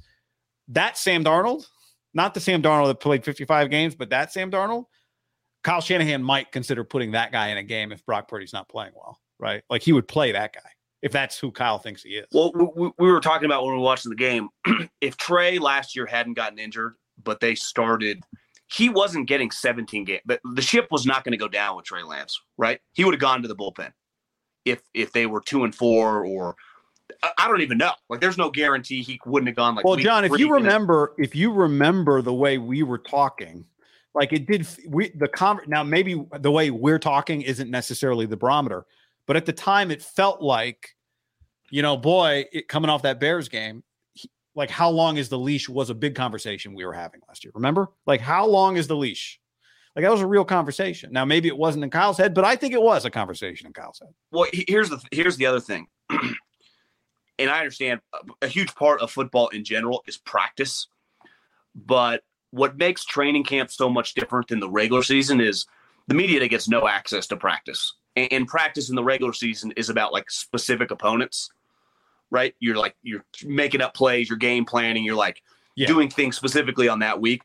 that 0.69 0.97
Sam 0.97 1.23
Darnold, 1.23 1.65
not 2.13 2.33
the 2.33 2.39
Sam 2.39 2.61
Darnold 2.61 2.87
that 2.87 2.99
played 2.99 3.25
55 3.25 3.69
games, 3.69 3.95
but 3.95 4.11
that 4.11 4.31
Sam 4.31 4.51
Darnold, 4.51 4.85
Kyle 5.63 5.81
Shanahan 5.81 6.23
might 6.23 6.51
consider 6.51 6.83
putting 6.83 7.11
that 7.11 7.31
guy 7.31 7.47
in 7.47 7.57
a 7.57 7.63
game 7.63 7.91
if 7.91 8.05
Brock 8.05 8.27
Purdy's 8.27 8.53
not 8.53 8.69
playing 8.69 8.91
well, 8.95 9.19
right? 9.39 9.63
Like 9.69 9.81
he 9.81 9.93
would 9.93 10.07
play 10.07 10.33
that 10.33 10.53
guy 10.53 10.69
if 11.03 11.11
that's 11.11 11.37
who 11.37 11.51
Kyle 11.51 11.77
thinks 11.77 12.01
he 12.01 12.11
is. 12.11 12.25
Well, 12.31 12.51
we, 12.55 12.65
we- 12.75 12.91
we 12.97 13.11
were 13.11 13.19
talking 13.19 13.45
about 13.45 13.63
when 13.63 13.73
we 13.73 13.77
were 13.77 13.83
watching 13.83 14.09
the 14.09 14.15
game. 14.15 14.49
if 15.01 15.17
Trey 15.17 15.59
last 15.59 15.95
year 15.95 16.05
hadn't 16.07 16.33
gotten 16.33 16.57
injured, 16.57 16.95
but 17.23 17.41
they 17.41 17.53
started, 17.53 18.23
he 18.71 18.89
wasn't 18.89 19.27
getting 19.27 19.51
17 19.51 20.05
games. 20.05 20.21
But 20.25 20.39
the 20.55 20.61
ship 20.61 20.87
was 20.89 21.05
not 21.05 21.23
going 21.23 21.33
to 21.33 21.37
go 21.37 21.49
down 21.49 21.75
with 21.75 21.85
Trey 21.85 22.03
Lance, 22.03 22.39
right? 22.57 22.79
He 22.93 23.03
would 23.03 23.13
have 23.13 23.21
gone 23.21 23.41
to 23.43 23.47
the 23.47 23.55
bullpen 23.55 23.91
if 24.65 24.81
if 24.93 25.11
they 25.11 25.25
were 25.25 25.41
two 25.41 25.65
and 25.65 25.75
four, 25.75 26.25
or 26.25 26.55
I, 27.37 27.47
don't 27.49 27.61
even 27.61 27.77
know. 27.77 27.91
Like, 28.09 28.21
there's 28.21 28.37
no 28.37 28.49
guarantee 28.49 29.03
he 29.03 29.19
wouldn't 29.25 29.47
have 29.47 29.57
gone 29.57 29.75
like. 29.75 29.85
well, 29.85 29.97
John, 29.97 30.23
if 30.23 30.37
you 30.39 30.51
remember, 30.53 31.13
if 31.17 31.35
you 31.35 31.51
remember 31.51 32.21
the 32.21 32.33
way 32.33 32.57
we 32.57 32.81
were 32.81 32.97
talking, 32.97 33.65
like 34.15 34.31
it 34.31 34.47
did, 34.47 34.65
we 34.87 35.09
the 35.09 35.27
con 35.27 35.59
now 35.67 35.83
maybe 35.83 36.25
the 36.39 36.51
way 36.51 36.71
we're 36.71 36.99
talking 36.99 37.41
isn't 37.41 37.69
necessarily 37.69 38.25
the 38.25 38.37
barometer, 38.37 38.85
but 39.25 39.35
at 39.35 39.45
the 39.45 39.53
time 39.53 39.91
it 39.91 40.01
felt 40.01 40.41
like, 40.41 40.95
you 41.69 41.81
know, 41.81 41.97
boy, 41.97 42.45
it, 42.51 42.67
coming 42.67 42.89
off 42.89 43.03
that 43.03 43.19
Bears 43.19 43.49
game, 43.49 43.83
he- 44.13 44.29
like 44.55 44.69
how 44.69 44.89
long 44.89 45.17
is 45.17 45.29
the 45.29 45.37
leash 45.39 45.69
was 45.69 45.89
a 45.89 45.95
big 45.95 46.15
conversation 46.15 46.73
we 46.73 46.85
were 46.85 46.93
having 46.93 47.21
last 47.27 47.43
year. 47.43 47.51
Remember, 47.55 47.89
like 48.05 48.21
how 48.21 48.45
long 48.45 48.77
is 48.77 48.87
the 48.87 48.95
leash? 48.95 49.39
Like 49.95 50.03
that 50.03 50.11
was 50.11 50.21
a 50.21 50.27
real 50.27 50.45
conversation. 50.45 51.11
Now 51.11 51.23
maybe 51.25 51.47
it 51.47 51.57
wasn't 51.57 51.83
in 51.83 51.89
Kyle's 51.91 52.17
head, 52.17 52.33
but 52.33 52.43
I 52.45 52.55
think 52.55 52.73
it 52.73 52.81
was 52.81 53.05
a 53.05 53.11
conversation 53.11 53.67
in 53.67 53.73
Kyle's 53.73 53.99
head. 53.99 54.13
Well, 54.31 54.47
here's 54.51 54.89
the 54.89 54.99
here's 55.11 55.37
the 55.37 55.45
other 55.45 55.59
thing, 55.59 55.87
and 56.09 57.49
I 57.49 57.59
understand 57.59 58.01
a, 58.13 58.45
a 58.45 58.47
huge 58.47 58.73
part 58.75 59.01
of 59.01 59.11
football 59.11 59.49
in 59.49 59.63
general 59.63 60.03
is 60.07 60.17
practice, 60.17 60.87
but 61.75 62.23
what 62.49 62.77
makes 62.77 63.03
training 63.05 63.43
camp 63.43 63.71
so 63.71 63.89
much 63.89 64.13
different 64.13 64.47
than 64.47 64.59
the 64.59 64.69
regular 64.69 65.03
season 65.03 65.41
is 65.41 65.65
the 66.07 66.13
media 66.13 66.39
that 66.39 66.49
gets 66.49 66.67
no 66.67 66.87
access 66.87 67.27
to 67.27 67.37
practice, 67.37 67.95
and, 68.15 68.47
practice 68.47 68.89
in 68.89 68.95
the 68.95 69.03
regular 69.03 69.33
season 69.33 69.71
is 69.75 69.89
about 69.89 70.13
like 70.13 70.29
specific 70.29 70.91
opponents, 70.91 71.51
right? 72.29 72.55
You're 72.59 72.75
like 72.75 72.95
you're 73.03 73.25
making 73.45 73.81
up 73.81 73.93
plays, 73.93 74.29
you're 74.29 74.37
game 74.37 74.65
planning, 74.65 75.03
you're 75.03 75.15
like 75.15 75.41
Yeah. 75.75 75.87
doing 75.87 76.09
things 76.09 76.35
specifically 76.35 76.87
on 76.87 76.99
that 76.99 77.19
week. 77.19 77.41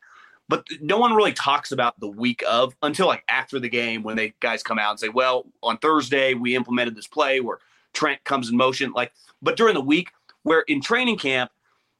But 0.49 0.67
no 0.81 0.99
one 0.99 1.15
really 1.15 1.33
talks 1.33 1.73
about 1.73 1.99
the 2.01 2.09
week 2.09 2.43
of 2.49 2.75
until 2.83 3.07
like 3.07 3.23
after 3.29 3.59
the 3.59 3.69
game 3.69 4.03
when 4.03 4.17
they 4.17 4.35
guys 4.41 4.63
come 4.63 4.79
out 4.79 4.91
and 4.91 5.01
say, 5.01 5.09
"Well, 5.11 5.45
on 5.63 5.77
Thursday 5.79 6.35
we 6.35 6.57
implemented 6.57 6.95
this 6.95 7.07
play 7.07 7.41
where 7.41 7.59
Trent 7.93 8.23
comes 8.25 8.49
in 8.49 8.57
motion." 8.57 8.93
Like, 8.93 9.13
but 9.43 9.57
during 9.57 9.75
the 9.75 9.81
week, 9.83 10.11
where 10.45 10.61
in 10.63 10.81
training 10.81 11.19
camp, 11.19 11.51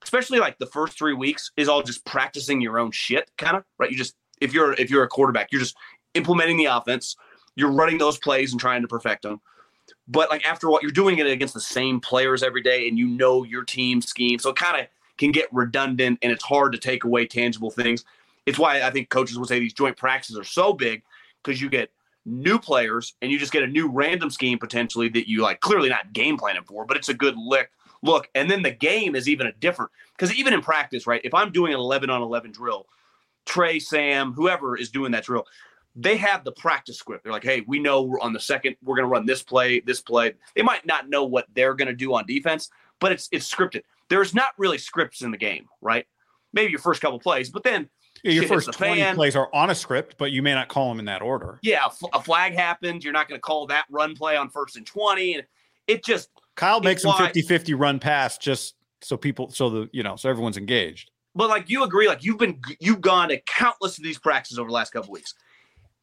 especially 0.03 0.39
like 0.39 0.59
the 0.59 0.67
first 0.67 0.97
three 0.97 1.13
weeks, 1.13 1.51
is 1.59 1.69
all 1.69 1.83
just 1.83 2.05
practicing 2.07 2.61
your 2.63 2.79
own 2.79 2.91
shit, 2.91 3.31
kind 3.37 3.55
of 3.57 3.65
right. 3.77 3.91
You 3.91 3.99
just 3.99 4.17
if 4.41 4.55
you're 4.55 4.73
if 4.75 4.89
you're 4.91 5.05
a 5.05 5.09
quarterback, 5.09 5.53
you're 5.53 5.61
just 5.61 5.77
implementing 6.15 6.57
the 6.57 6.67
offense, 6.67 7.17
you're 7.59 7.73
running 7.73 7.99
those 7.99 8.19
plays 8.19 8.53
and 8.53 8.61
trying 8.61 8.83
to 8.83 8.89
perfect 8.89 9.23
them. 9.23 9.41
But 10.07 10.31
like 10.31 10.47
after 10.47 10.71
what 10.71 10.83
you're 10.83 10.93
doing 10.93 11.19
it 11.19 11.27
against 11.27 11.55
the 11.55 11.61
same 11.61 11.99
players 11.99 12.45
every 12.45 12.63
day, 12.63 12.89
and 12.89 12.97
you 12.97 13.09
know 13.09 13.43
your 13.43 13.65
team 13.65 14.01
scheme, 14.01 14.39
so 14.39 14.51
it 14.51 14.57
kind 14.57 14.81
of 14.81 14.87
can 15.19 15.33
get 15.33 15.49
redundant, 15.53 16.21
and 16.23 16.31
it's 16.31 16.45
hard 16.45 16.71
to 16.73 16.79
take 16.79 17.03
away 17.03 17.27
tangible 17.27 17.71
things. 17.71 18.05
It's 18.47 18.59
why 18.59 18.83
I 18.83 18.91
think 18.91 19.11
coaches 19.11 19.39
would 19.39 19.49
say 19.49 19.59
these 19.59 19.73
joint 19.73 19.97
practices 19.97 20.39
are 20.39 20.45
so 20.45 20.73
big 20.73 21.03
because 21.43 21.61
you 21.61 21.69
get 21.69 21.91
new 22.25 22.61
players 22.61 23.15
and 23.23 23.33
you 23.33 23.39
just 23.39 23.53
get 23.53 23.65
a 23.65 23.67
new 23.67 23.89
random 23.89 24.31
scheme 24.31 24.59
potentially 24.59 25.09
that 25.09 25.29
you 25.29 25.43
like 25.43 25.61
clearly 25.61 25.89
not 25.89 26.13
game 26.13 26.37
planning 26.37 26.63
for, 26.63 26.85
but 26.85 26.97
it's 26.97 27.09
a 27.09 27.15
good 27.15 27.37
lick 27.37 27.73
look. 28.03 28.29
And 28.37 28.49
then 28.49 28.63
the 28.63 28.71
game 28.71 29.17
is 29.17 29.29
even 29.29 29.49
a 29.49 29.53
different 29.53 29.91
because 30.17 30.33
even 30.35 30.53
in 30.53 30.61
practice, 30.61 31.09
right? 31.09 31.21
If 31.25 31.35
I'm 31.35 31.51
doing 31.51 31.75
an 31.75 31.81
11 31.81 32.09
on 32.09 32.23
11 32.23 32.53
drill, 32.53 32.87
Trey, 33.47 33.81
Sam, 33.81 34.33
whoever 34.33 34.77
is 34.77 34.91
doing 34.91 35.11
that 35.13 35.25
drill, 35.25 35.47
they 35.97 36.17
have 36.17 36.45
the 36.45 36.53
practice 36.53 36.99
script. 36.99 37.25
They're 37.25 37.33
like, 37.33 37.45
hey, 37.45 37.65
we 37.67 37.79
know 37.79 38.03
we're 38.03 38.21
on 38.21 38.33
the 38.33 38.41
second, 38.41 38.77
we're 38.83 38.95
going 38.97 39.07
to 39.07 39.11
run 39.11 39.27
this 39.27 39.43
play, 39.43 39.81
this 39.81 40.01
play. 40.01 40.35
They 40.55 40.63
might 40.63 40.87
not 40.87 41.09
know 41.09 41.25
what 41.25 41.47
they're 41.55 41.75
going 41.75 41.89
to 41.89 41.95
do 41.95 42.15
on 42.15 42.25
defense, 42.27 42.69
but 43.01 43.13
it's 43.13 43.29
it's 43.33 43.53
scripted. 43.53 43.83
There's 44.09 44.35
not 44.35 44.51
really 44.59 44.79
scripts 44.79 45.23
in 45.23 45.31
the 45.31 45.37
game, 45.37 45.67
right? 45.81 46.07
Maybe 46.53 46.71
your 46.71 46.81
first 46.81 47.01
couple 47.01 47.19
plays, 47.19 47.51
but 47.51 47.63
then 47.63 47.89
Yeah, 48.23 48.33
your 48.33 48.45
first 48.47 48.67
the 48.67 48.73
20 48.73 49.01
fan. 49.01 49.15
plays 49.17 49.37
are 49.37 49.49
on 49.55 49.71
a 49.71 49.75
script, 49.75 50.17
but 50.19 50.31
you 50.33 50.43
may 50.43 50.55
not 50.55 50.69
call 50.69 50.89
them 50.89 50.99
in 50.99 51.05
that 51.07 51.21
order. 51.21 51.59
yeah, 51.63 51.87
a, 52.15 52.23
flag 52.23 52.55
happens. 52.55 53.05
You're 53.05 53.13
not 53.13 53.29
going 53.29 53.39
to 53.39 53.43
call 53.43 53.67
that 53.67 53.85
run 53.91 54.15
play 54.15 54.37
on 54.37 54.49
first 54.51 54.77
and 54.77 54.87
20. 54.87 55.35
And 55.35 55.45
it 55.87 56.05
just, 56.05 56.31
Kyle 56.55 56.81
makes 56.81 57.03
them 57.03 57.11
why- 57.11 57.27
50 57.27 57.43
50 57.43 57.75
run 57.75 57.99
pass 57.99 58.39
just 58.39 58.77
so 59.03 59.17
people, 59.17 59.51
so 59.51 59.69
the, 59.69 59.91
you 59.93 60.03
know, 60.03 60.17
so 60.17 60.29
everyone's 60.31 60.57
engaged. 60.57 61.11
but 61.35 61.49
like 61.51 61.69
you 61.69 61.83
agree, 61.85 62.09
like 62.09 62.25
you've 62.25 62.39
been, 62.39 62.61
you've 62.81 63.01
gone 63.03 63.29
to 63.29 63.39
countless 63.43 63.99
of 63.99 64.05
these 64.05 64.19
practices 64.19 64.59
over 64.59 64.69
the 64.69 64.75
last 64.75 64.91
couple 64.93 65.13
weeks. 65.13 65.35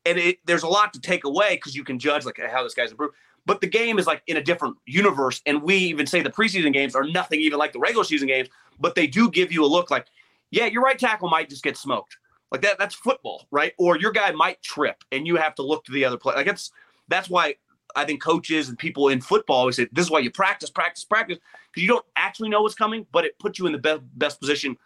And 0.05 0.17
it, 0.17 0.37
there's 0.45 0.63
a 0.63 0.67
lot 0.67 0.93
to 0.93 1.01
take 1.01 1.23
away 1.23 1.55
because 1.55 1.75
you 1.75 1.83
can 1.83 1.97
judge 1.97 2.25
like 2.25 2.39
how 2.39 2.63
this 2.63 2.73
guy's 2.73 2.91
improved. 2.91 3.15
But 3.45 3.61
the 3.61 3.67
game 3.67 3.99
is 3.99 4.07
like 4.07 4.23
in 4.27 4.37
a 4.37 4.41
different 4.41 4.77
universe. 4.85 5.41
And 5.45 5.61
we 5.61 5.75
even 5.75 6.07
say 6.07 6.21
the 6.21 6.29
preseason 6.29 6.73
games 6.73 6.95
are 6.95 7.03
nothing 7.03 7.39
even 7.41 7.59
like 7.59 7.73
the 7.73 7.79
regular 7.79 8.03
season 8.03 8.27
games, 8.27 8.49
but 8.79 8.95
they 8.95 9.07
do 9.07 9.29
give 9.29 9.51
you 9.51 9.63
a 9.63 9.67
look 9.67 9.91
like, 9.91 10.07
yeah, 10.51 10.65
your 10.65 10.81
right 10.81 10.97
tackle 10.97 11.29
might 11.29 11.49
just 11.49 11.63
get 11.63 11.77
smoked. 11.77 12.17
Like 12.51 12.61
that, 12.61 12.77
that's 12.77 12.95
football, 12.95 13.47
right? 13.51 13.73
Or 13.77 13.97
your 13.97 14.11
guy 14.11 14.31
might 14.31 14.61
trip 14.61 15.03
and 15.11 15.27
you 15.27 15.35
have 15.35 15.55
to 15.55 15.63
look 15.63 15.83
to 15.85 15.91
the 15.91 16.05
other 16.05 16.17
play. 16.17 16.35
Like 16.35 16.47
it's 16.47 16.71
that's 17.07 17.29
why 17.29 17.55
I 17.95 18.05
think 18.05 18.21
coaches 18.21 18.69
and 18.69 18.77
people 18.77 19.09
in 19.09 19.21
football 19.21 19.57
always 19.57 19.77
say 19.77 19.87
this 19.91 20.05
is 20.05 20.11
why 20.11 20.19
you 20.19 20.31
practice, 20.31 20.69
practice, 20.69 21.03
practice, 21.03 21.37
because 21.71 21.83
you 21.83 21.87
don't 21.87 22.05
actually 22.15 22.49
know 22.49 22.61
what's 22.61 22.75
coming, 22.75 23.05
but 23.11 23.25
it 23.25 23.37
puts 23.39 23.57
you 23.59 23.65
in 23.65 23.71
the 23.71 23.77
best 23.77 24.01
best 24.15 24.39
position 24.39 24.77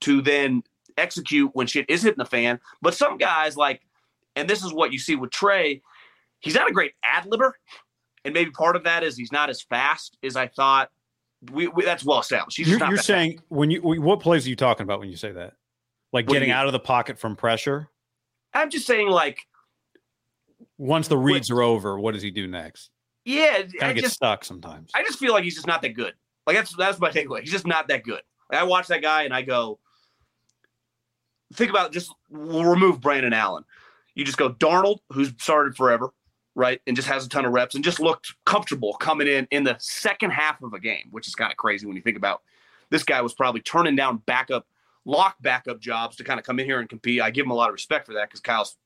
to 0.00 0.20
then 0.20 0.62
execute 0.98 1.50
when 1.54 1.66
shit 1.66 1.88
is 1.88 2.02
hitting 2.02 2.18
the 2.18 2.24
fan. 2.24 2.60
But 2.82 2.94
some 2.94 3.18
guys 3.18 3.56
like, 3.56 3.82
and 4.36 4.48
this 4.48 4.62
is 4.64 4.72
what 4.72 4.92
you 4.92 4.98
see 4.98 5.16
with 5.16 5.30
Trey, 5.30 5.82
he's 6.40 6.54
not 6.54 6.70
a 6.70 6.72
great 6.72 6.92
ad 7.02 7.24
libber, 7.24 7.52
and 8.24 8.32
maybe 8.32 8.50
part 8.52 8.76
of 8.76 8.84
that 8.84 9.02
is 9.02 9.16
he's 9.16 9.32
not 9.32 9.50
as 9.50 9.62
fast 9.62 10.16
as 10.22 10.36
I 10.36 10.46
thought. 10.46 10.90
We, 11.52 11.68
we 11.68 11.84
that's 11.84 12.04
well 12.04 12.20
established. 12.20 12.56
He's 12.56 12.68
You're, 12.68 12.78
not 12.78 12.88
you're 12.88 12.96
that 12.96 13.00
fast. 13.02 13.06
saying 13.06 13.40
when 13.48 13.70
you, 13.70 13.80
what 13.82 14.20
plays 14.20 14.46
are 14.46 14.48
you 14.48 14.56
talking 14.56 14.84
about 14.84 15.00
when 15.00 15.08
you 15.10 15.16
say 15.16 15.32
that? 15.32 15.54
Like 16.12 16.26
What 16.26 16.32
getting 16.34 16.50
out 16.50 16.66
of 16.66 16.72
the 16.72 16.78
pocket 16.80 17.18
from 17.18 17.36
pressure. 17.36 17.88
I'm 18.54 18.70
just 18.70 18.86
saying 18.86 19.08
like, 19.08 19.40
Once 20.78 21.08
the 21.08 21.18
reads 21.18 21.50
are 21.50 21.60
over, 21.62 21.98
what 22.00 22.14
does 22.14 22.22
he 22.22 22.30
do 22.30 22.46
next? 22.46 22.90
yeah, 23.24 23.58
Kind 23.62 23.74
I 23.82 23.88
of 23.90 23.96
gets 23.96 24.14
stuck 24.14 24.44
sometimes. 24.44 24.90
I 24.94 25.02
just 25.02 25.18
feel 25.18 25.32
like 25.32 25.44
he's 25.44 25.54
just 25.54 25.66
not 25.66 25.82
that 25.82 25.90
good. 25.94 26.14
Like 26.46 26.56
that's 26.56 26.74
that's 26.76 26.98
my 26.98 27.10
takeaway. 27.10 27.40
He's 27.40 27.52
just 27.52 27.66
not 27.66 27.86
that 27.88 28.02
good. 28.02 28.22
Like, 28.50 28.60
I 28.60 28.64
watch 28.64 28.86
that 28.88 29.02
guy 29.02 29.24
and 29.24 29.34
I 29.34 29.42
go, 29.42 29.78
think 31.54 31.70
about 31.70 31.92
just 31.92 32.12
we'll 32.30 32.64
remove 32.64 33.00
Brandon 33.00 33.32
Allen. 33.32 33.64
You 34.16 34.24
just 34.24 34.38
go 34.38 34.52
Darnold, 34.52 34.98
who's 35.12 35.32
started 35.38 35.76
forever, 35.76 36.08
right, 36.56 36.80
and 36.86 36.96
just 36.96 37.06
has 37.06 37.24
a 37.24 37.28
ton 37.28 37.44
of 37.44 37.52
reps 37.52 37.76
and 37.76 37.84
just 37.84 38.00
looked 38.00 38.34
comfortable 38.46 38.94
coming 38.94 39.28
in 39.28 39.46
in 39.50 39.62
the 39.62 39.76
second 39.78 40.30
half 40.30 40.60
of 40.62 40.72
a 40.72 40.80
game, 40.80 41.06
which 41.10 41.28
is 41.28 41.34
kind 41.34 41.52
of 41.52 41.58
crazy 41.58 41.86
when 41.86 41.94
you 41.94 42.02
think 42.02 42.16
about 42.16 42.42
this 42.90 43.04
guy 43.04 43.20
was 43.20 43.34
probably 43.34 43.60
turning 43.60 43.94
down 43.94 44.22
backup, 44.26 44.66
lock 45.04 45.36
backup 45.40 45.80
jobs 45.80 46.16
to 46.16 46.24
kind 46.24 46.40
of 46.40 46.46
come 46.46 46.58
in 46.58 46.66
here 46.66 46.80
and 46.80 46.88
compete. 46.88 47.20
I 47.20 47.30
give 47.30 47.44
him 47.44 47.50
a 47.50 47.54
lot 47.54 47.68
of 47.68 47.74
respect 47.74 48.06
for 48.06 48.14
that 48.14 48.28
because 48.28 48.40
Kyle's, 48.40 48.76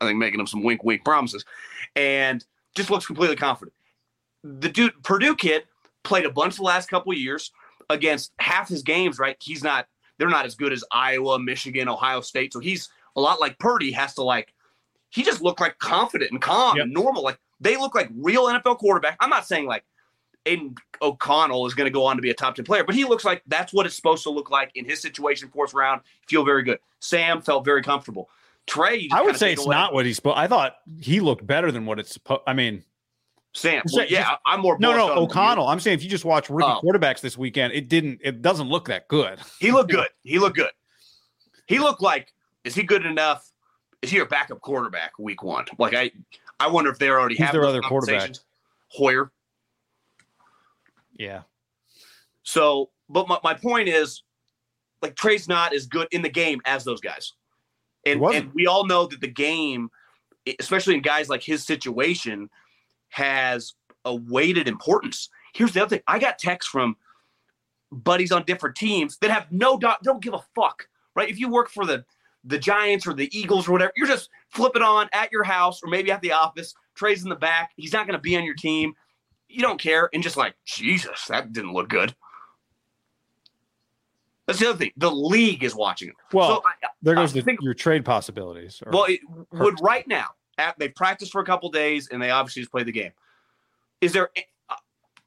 I 0.00 0.06
think, 0.06 0.18
making 0.18 0.40
him 0.40 0.46
some 0.46 0.62
wink, 0.62 0.82
wink 0.84 1.04
promises, 1.04 1.44
and 1.94 2.44
just 2.74 2.90
looks 2.90 3.06
completely 3.06 3.36
confident. 3.36 3.74
The 4.42 4.68
dude, 4.68 5.00
Purdue 5.04 5.36
kid, 5.36 5.64
played 6.02 6.26
a 6.26 6.30
bunch 6.30 6.56
the 6.56 6.64
last 6.64 6.88
couple 6.88 7.14
years 7.14 7.52
against 7.88 8.32
half 8.40 8.68
his 8.68 8.82
games, 8.82 9.20
right? 9.20 9.36
He's 9.40 9.62
not, 9.62 9.86
they're 10.18 10.28
not 10.28 10.46
as 10.46 10.56
good 10.56 10.72
as 10.72 10.82
Iowa, 10.90 11.38
Michigan, 11.38 11.88
Ohio 11.88 12.20
State. 12.20 12.52
So 12.52 12.58
he's 12.58 12.88
a 13.14 13.20
lot 13.20 13.40
like 13.40 13.58
Purdy 13.58 13.92
has 13.92 14.14
to 14.14 14.22
like, 14.22 14.52
he 15.12 15.22
just 15.22 15.40
looked 15.42 15.60
like 15.60 15.78
confident 15.78 16.30
and 16.32 16.40
calm 16.40 16.76
Yep. 16.76 16.84
and 16.84 16.92
normal. 16.92 17.22
Like 17.22 17.38
they 17.60 17.76
look 17.76 17.94
like 17.94 18.10
real 18.16 18.46
NFL 18.46 18.78
quarterback. 18.78 19.16
I'm 19.20 19.30
not 19.30 19.46
saying 19.46 19.66
like 19.66 19.84
Aidan 20.46 20.74
O'Connell 21.00 21.66
is 21.66 21.74
going 21.74 21.86
to 21.86 21.90
go 21.92 22.04
on 22.04 22.16
to 22.16 22.22
be 22.22 22.30
a 22.30 22.34
top 22.34 22.56
10 22.56 22.64
player, 22.64 22.82
but 22.82 22.94
he 22.96 23.04
looks 23.04 23.24
like 23.24 23.42
that's 23.46 23.72
what 23.72 23.86
it's 23.86 23.94
supposed 23.94 24.24
to 24.24 24.30
look 24.30 24.50
like 24.50 24.72
in 24.74 24.84
his 24.84 25.00
situation, 25.00 25.48
fourth 25.48 25.72
round. 25.74 26.00
Feel 26.26 26.44
very 26.44 26.64
good. 26.64 26.78
Sam 26.98 27.40
felt 27.40 27.64
very 27.64 27.82
comfortable. 27.82 28.28
Trey, 28.66 29.08
I 29.12 29.22
would 29.22 29.36
say 29.36 29.52
it's 29.52 29.64
away. 29.64 29.74
not 29.76 29.92
what 29.92 30.06
he's 30.06 30.16
supposed. 30.16 30.38
I 30.38 30.46
thought 30.48 30.76
he 31.00 31.20
looked 31.20 31.46
better 31.46 31.70
than 31.72 31.84
what 31.86 31.98
it's 32.00 32.12
supposed. 32.12 32.42
I 32.46 32.52
mean, 32.54 32.84
Sam. 33.54 33.82
Well, 33.92 34.06
yeah, 34.08 34.22
just- 34.22 34.40
I'm 34.46 34.60
more 34.60 34.78
no, 34.78 34.92
no, 34.92 34.94
on 34.94 35.00
him 35.00 35.08
than 35.08 35.16
you. 35.18 35.22
O'Connell. 35.24 35.66
I'm 35.68 35.78
saying 35.80 35.96
if 35.98 36.02
you 36.04 36.08
just 36.08 36.24
watch 36.24 36.48
rookie 36.48 36.64
Oh. 36.66 36.80
quarterbacks 36.82 37.20
this 37.20 37.36
weekend, 37.36 37.72
it 37.74 37.88
didn't. 37.88 38.20
It 38.24 38.40
doesn't 38.40 38.68
look 38.68 38.86
that 38.86 39.08
good. 39.08 39.40
He 39.60 39.72
looked 39.72 39.90
good. 39.92 40.08
He 40.22 40.38
looked 40.38 40.56
good. 40.56 40.70
He 41.66 41.78
looked 41.78 42.00
like 42.02 42.32
is 42.64 42.74
he 42.74 42.82
good 42.84 43.04
enough? 43.04 43.51
Is 44.02 44.10
he 44.10 44.18
a 44.18 44.26
backup 44.26 44.60
quarterback 44.60 45.12
week 45.18 45.42
one? 45.42 45.64
Like 45.78 45.94
I, 45.94 46.10
I 46.58 46.68
wonder 46.68 46.90
if 46.90 46.98
they 46.98 47.08
already 47.08 47.36
Who's 47.36 47.46
have 47.46 47.52
their 47.52 47.64
other 47.64 47.80
quarterback? 47.80 48.32
Hoyer. 48.88 49.32
Yeah, 51.16 51.42
So, 52.42 52.90
but 53.08 53.28
my, 53.28 53.38
my 53.44 53.54
point 53.54 53.88
is, 53.88 54.22
like 55.02 55.14
Trey's 55.14 55.48
not 55.48 55.74
as 55.74 55.86
good 55.86 56.08
in 56.10 56.22
the 56.22 56.28
game 56.28 56.60
as 56.64 56.84
those 56.84 57.00
guys, 57.00 57.34
and 58.06 58.22
and 58.22 58.52
we 58.54 58.66
all 58.66 58.86
know 58.86 59.06
that 59.06 59.20
the 59.20 59.28
game, 59.28 59.90
especially 60.58 60.94
in 60.94 61.02
guys 61.02 61.28
like 61.28 61.42
his 61.42 61.64
situation, 61.64 62.48
has 63.10 63.74
a 64.04 64.14
weighted 64.14 64.68
importance. 64.68 65.28
Here's 65.54 65.72
the 65.72 65.82
other 65.82 65.96
thing: 65.96 66.04
I 66.08 66.18
got 66.18 66.38
texts 66.38 66.70
from 66.70 66.96
buddies 67.92 68.32
on 68.32 68.44
different 68.44 68.74
teams 68.74 69.18
that 69.18 69.30
have 69.30 69.52
no 69.52 69.78
doubt 69.78 70.02
don't 70.02 70.22
give 70.22 70.34
a 70.34 70.42
fuck. 70.54 70.88
Right? 71.14 71.28
If 71.28 71.38
you 71.38 71.50
work 71.50 71.68
for 71.68 71.84
the 71.84 72.04
the 72.44 72.58
Giants 72.58 73.06
or 73.06 73.14
the 73.14 73.36
Eagles 73.36 73.68
or 73.68 73.72
whatever, 73.72 73.92
you're 73.96 74.06
just 74.06 74.30
flipping 74.48 74.82
on 74.82 75.08
at 75.12 75.30
your 75.30 75.44
house 75.44 75.82
or 75.82 75.88
maybe 75.88 76.10
at 76.10 76.20
the 76.20 76.32
office. 76.32 76.74
Trey's 76.94 77.22
in 77.22 77.28
the 77.28 77.36
back. 77.36 77.70
He's 77.76 77.92
not 77.92 78.06
going 78.06 78.18
to 78.18 78.22
be 78.22 78.36
on 78.36 78.44
your 78.44 78.54
team. 78.54 78.94
You 79.48 79.60
don't 79.60 79.80
care, 79.80 80.08
and 80.14 80.22
just 80.22 80.36
like 80.36 80.54
Jesus, 80.64 81.26
that 81.26 81.52
didn't 81.52 81.74
look 81.74 81.88
good. 81.88 82.14
That's 84.46 84.58
the 84.58 84.70
other 84.70 84.78
thing. 84.78 84.92
The 84.96 85.10
league 85.10 85.62
is 85.62 85.74
watching 85.74 86.08
him. 86.08 86.14
Well, 86.32 86.56
so 86.56 86.62
I, 86.66 86.88
there 87.00 87.14
goes 87.14 87.32
the, 87.32 87.42
think- 87.42 87.60
your 87.62 87.74
trade 87.74 88.04
possibilities. 88.04 88.82
well, 88.90 89.04
it 89.04 89.20
would 89.52 89.80
right 89.80 90.06
now. 90.06 90.28
At, 90.58 90.78
they 90.78 90.88
practiced 90.88 91.32
for 91.32 91.40
a 91.40 91.44
couple 91.46 91.70
days 91.70 92.08
and 92.10 92.20
they 92.20 92.30
obviously 92.30 92.60
just 92.60 92.70
played 92.70 92.86
the 92.86 92.92
game. 92.92 93.12
Is 94.02 94.12
there 94.12 94.28
uh, 94.68 94.74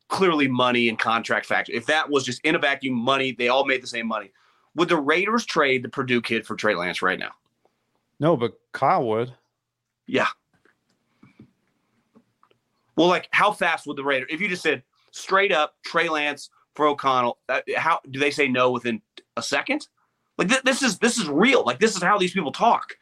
clearly 0.07 0.47
money 0.47 0.87
and 0.87 0.99
contract 0.99 1.47
factor? 1.47 1.71
If 1.71 1.87
that 1.87 2.09
was 2.09 2.23
just 2.23 2.41
in 2.45 2.53
a 2.53 2.59
vacuum, 2.59 2.93
money, 2.93 3.31
they 3.31 3.47
all 3.47 3.65
made 3.65 3.81
the 3.81 3.87
same 3.87 4.07
money. 4.07 4.31
Would 4.75 4.89
the 4.89 4.97
Raiders 4.97 5.45
trade 5.45 5.83
the 5.83 5.89
Purdue 5.89 6.21
kid 6.21 6.45
for 6.45 6.55
Trey 6.55 6.75
Lance 6.75 7.01
right 7.01 7.19
now? 7.19 7.31
no, 8.19 8.37
but 8.37 8.53
Kyle 8.71 9.05
would. 9.07 9.33
Yeah. 10.07 10.27
Well, 12.95 13.07
like 13.07 13.27
how 13.31 13.51
fast 13.51 13.87
would 13.87 13.97
the 13.97 14.03
Raiders? 14.03 14.29
If 14.31 14.39
you 14.39 14.47
just 14.47 14.63
said 14.63 14.83
straight 15.11 15.51
up 15.51 15.75
Trey 15.83 16.07
Lance 16.07 16.49
for 16.75 16.87
O'Connell, 16.87 17.39
how 17.75 17.99
do 18.09 18.19
they 18.19 18.31
say 18.31 18.47
no 18.47 18.71
within 18.71 19.01
a 19.35 19.41
second? 19.41 19.87
Like 20.37 20.49
th- 20.49 20.63
this 20.63 20.81
is 20.81 20.97
this 20.99 21.17
is 21.17 21.27
real. 21.27 21.63
Like 21.65 21.79
this 21.79 21.95
is 21.95 22.03
how 22.03 22.17
these 22.17 22.33
people 22.33 22.51
talk. 22.51 22.95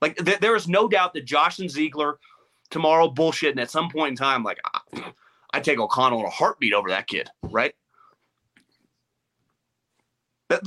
Like 0.00 0.16
th- 0.16 0.40
there 0.40 0.56
is 0.56 0.68
no 0.68 0.88
doubt 0.88 1.14
that 1.14 1.24
Josh 1.24 1.58
and 1.58 1.70
Ziegler 1.70 2.18
tomorrow 2.70 3.08
bullshit, 3.08 3.50
and 3.50 3.60
at 3.60 3.70
some 3.70 3.90
point 3.90 4.10
in 4.10 4.16
time, 4.16 4.44
like 4.44 4.58
I, 4.64 5.12
I 5.52 5.60
take 5.60 5.78
O'Connell 5.78 6.20
in 6.20 6.26
a 6.26 6.30
heartbeat 6.30 6.72
over 6.72 6.88
that 6.88 7.06
kid, 7.06 7.28
right? 7.42 7.74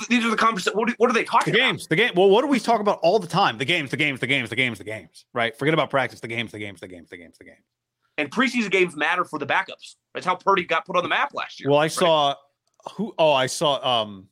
These 0.09 0.25
are 0.25 0.29
the 0.29 0.37
conversations. 0.37 0.75
What, 0.75 0.89
are- 0.89 0.95
what 0.97 1.09
are 1.09 1.13
they 1.13 1.23
talking? 1.23 1.53
The 1.53 1.59
games, 1.59 1.87
the 1.87 1.95
game. 1.95 2.11
Well, 2.15 2.29
what 2.29 2.41
do 2.41 2.47
we 2.47 2.59
talk 2.59 2.79
about 2.79 2.99
all 3.01 3.19
the 3.19 3.27
time? 3.27 3.57
The 3.57 3.65
games, 3.65 3.91
the 3.91 3.97
games, 3.97 4.19
the 4.19 4.27
games, 4.27 4.49
the 4.49 4.55
games, 4.55 4.77
the 4.77 4.83
games. 4.83 5.25
Right? 5.33 5.57
Forget 5.57 5.73
about 5.73 5.89
practice. 5.89 6.19
The 6.19 6.27
games, 6.27 6.51
the 6.51 6.59
games, 6.59 6.79
the 6.79 6.87
games, 6.87 7.09
the 7.09 7.17
games, 7.17 7.37
the 7.37 7.43
games. 7.45 7.63
And 8.17 8.31
preseason 8.31 8.71
games 8.71 8.95
matter 8.95 9.25
for 9.25 9.39
the 9.39 9.45
backups. 9.47 9.95
That's 10.13 10.25
how 10.25 10.35
Purdy 10.35 10.63
got 10.65 10.85
put 10.85 10.95
on 10.95 11.03
the 11.03 11.09
map 11.09 11.33
last 11.33 11.59
year. 11.59 11.69
Well, 11.69 11.79
I 11.79 11.83
right? 11.83 11.91
saw 11.91 12.35
who? 12.95 13.13
Oh, 13.17 13.33
I 13.33 13.47
saw. 13.47 14.01
Um, 14.01 14.27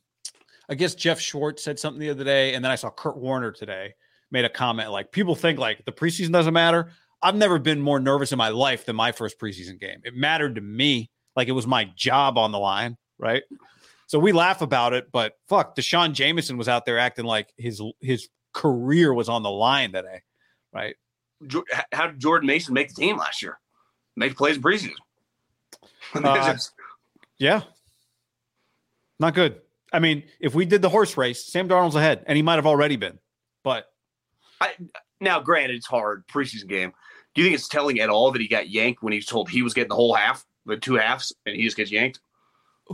I 0.70 0.76
guess 0.76 0.96
Geoff 0.96 1.20
Schwartz 1.20 1.64
said 1.64 1.78
something 1.80 2.00
the 2.00 2.10
other 2.12 2.24
day, 2.24 2.54
and 2.54 2.64
then 2.64 2.72
I 2.72 2.76
saw 2.76 2.90
Kurt 2.90 3.18
Warner 3.18 3.52
today 3.52 3.94
made 4.32 4.46
a 4.46 4.50
comment 4.50 4.90
like 4.92 5.12
people 5.12 5.36
think 5.36 5.60
like 5.60 5.84
the 5.84 5.92
preseason 5.92 6.32
doesn't 6.32 6.54
matter. 6.54 6.92
I've 7.22 7.36
never 7.36 7.60
been 7.60 7.82
more 7.82 8.00
nervous 8.00 8.32
in 8.32 8.38
my 8.38 8.50
life 8.50 8.86
than 8.86 8.96
my 8.96 9.12
first 9.12 9.38
preseason 9.40 9.80
game. 9.80 10.00
It 10.06 10.16
mattered 10.16 10.56
to 10.56 10.62
me, 10.62 11.10
like 11.36 11.50
it 11.50 11.52
was 11.52 11.68
my 11.68 11.86
job 11.96 12.38
on 12.38 12.52
the 12.52 12.60
line, 12.60 12.98
right? 13.20 13.44
So 14.12 14.20
we 14.20 14.34
laugh 14.34 14.62
about 14.62 14.92
it, 14.92 15.10
but 15.10 15.38
fuck, 15.48 15.74
Deshaun 15.74 16.12
Jameson 16.12 16.58
was 16.58 16.68
out 16.68 16.86
there 16.86 17.00
acting 17.00 17.24
like 17.24 17.54
his 17.56 17.82
his 18.02 18.28
career 18.52 19.14
was 19.14 19.30
on 19.30 19.42
the 19.42 19.50
line 19.50 19.94
today, 19.94 20.24
right? 20.74 20.98
How 21.94 22.08
did 22.08 22.20
Jordan 22.20 22.46
Mason 22.46 22.74
make 22.74 22.90
the 22.90 22.96
team 22.96 23.16
last 23.16 23.42
year? 23.42 23.58
Make 24.18 24.36
plays 24.36 24.58
in 24.58 24.62
preseason. 24.62 24.92
Uh, 26.14 26.58
Yeah. 27.38 27.62
Not 29.18 29.34
good. 29.34 29.62
I 29.94 30.00
mean, 30.00 30.24
if 30.42 30.54
we 30.54 30.66
did 30.66 30.82
the 30.82 30.90
horse 30.90 31.16
race, 31.16 31.46
Sam 31.46 31.70
Darnold's 31.70 31.96
ahead, 31.96 32.26
and 32.28 32.36
he 32.36 32.42
might 32.42 32.56
have 32.56 32.68
already 32.68 32.98
been. 32.98 33.18
But 33.64 33.86
now, 35.22 35.40
granted, 35.40 35.78
it's 35.78 35.88
hard 35.88 36.28
preseason 36.28 36.68
game. 36.68 36.92
Do 37.34 37.42
you 37.42 37.48
think 37.48 37.56
it's 37.56 37.70
telling 37.70 38.02
at 38.02 38.10
all 38.10 38.34
that 38.34 38.42
he 38.42 38.50
got 38.50 38.70
yanked 38.70 39.02
when 39.02 39.14
he 39.14 39.20
was 39.20 39.26
told 39.26 39.50
he 39.50 39.62
was 39.62 39.74
getting 39.74 39.88
the 39.88 39.96
whole 39.96 40.14
half, 40.14 40.44
the 40.66 40.76
two 40.76 40.96
halves, 40.96 41.32
and 41.46 41.56
he 41.56 41.64
just 41.64 41.78
gets 41.78 41.92
yanked? 41.94 42.20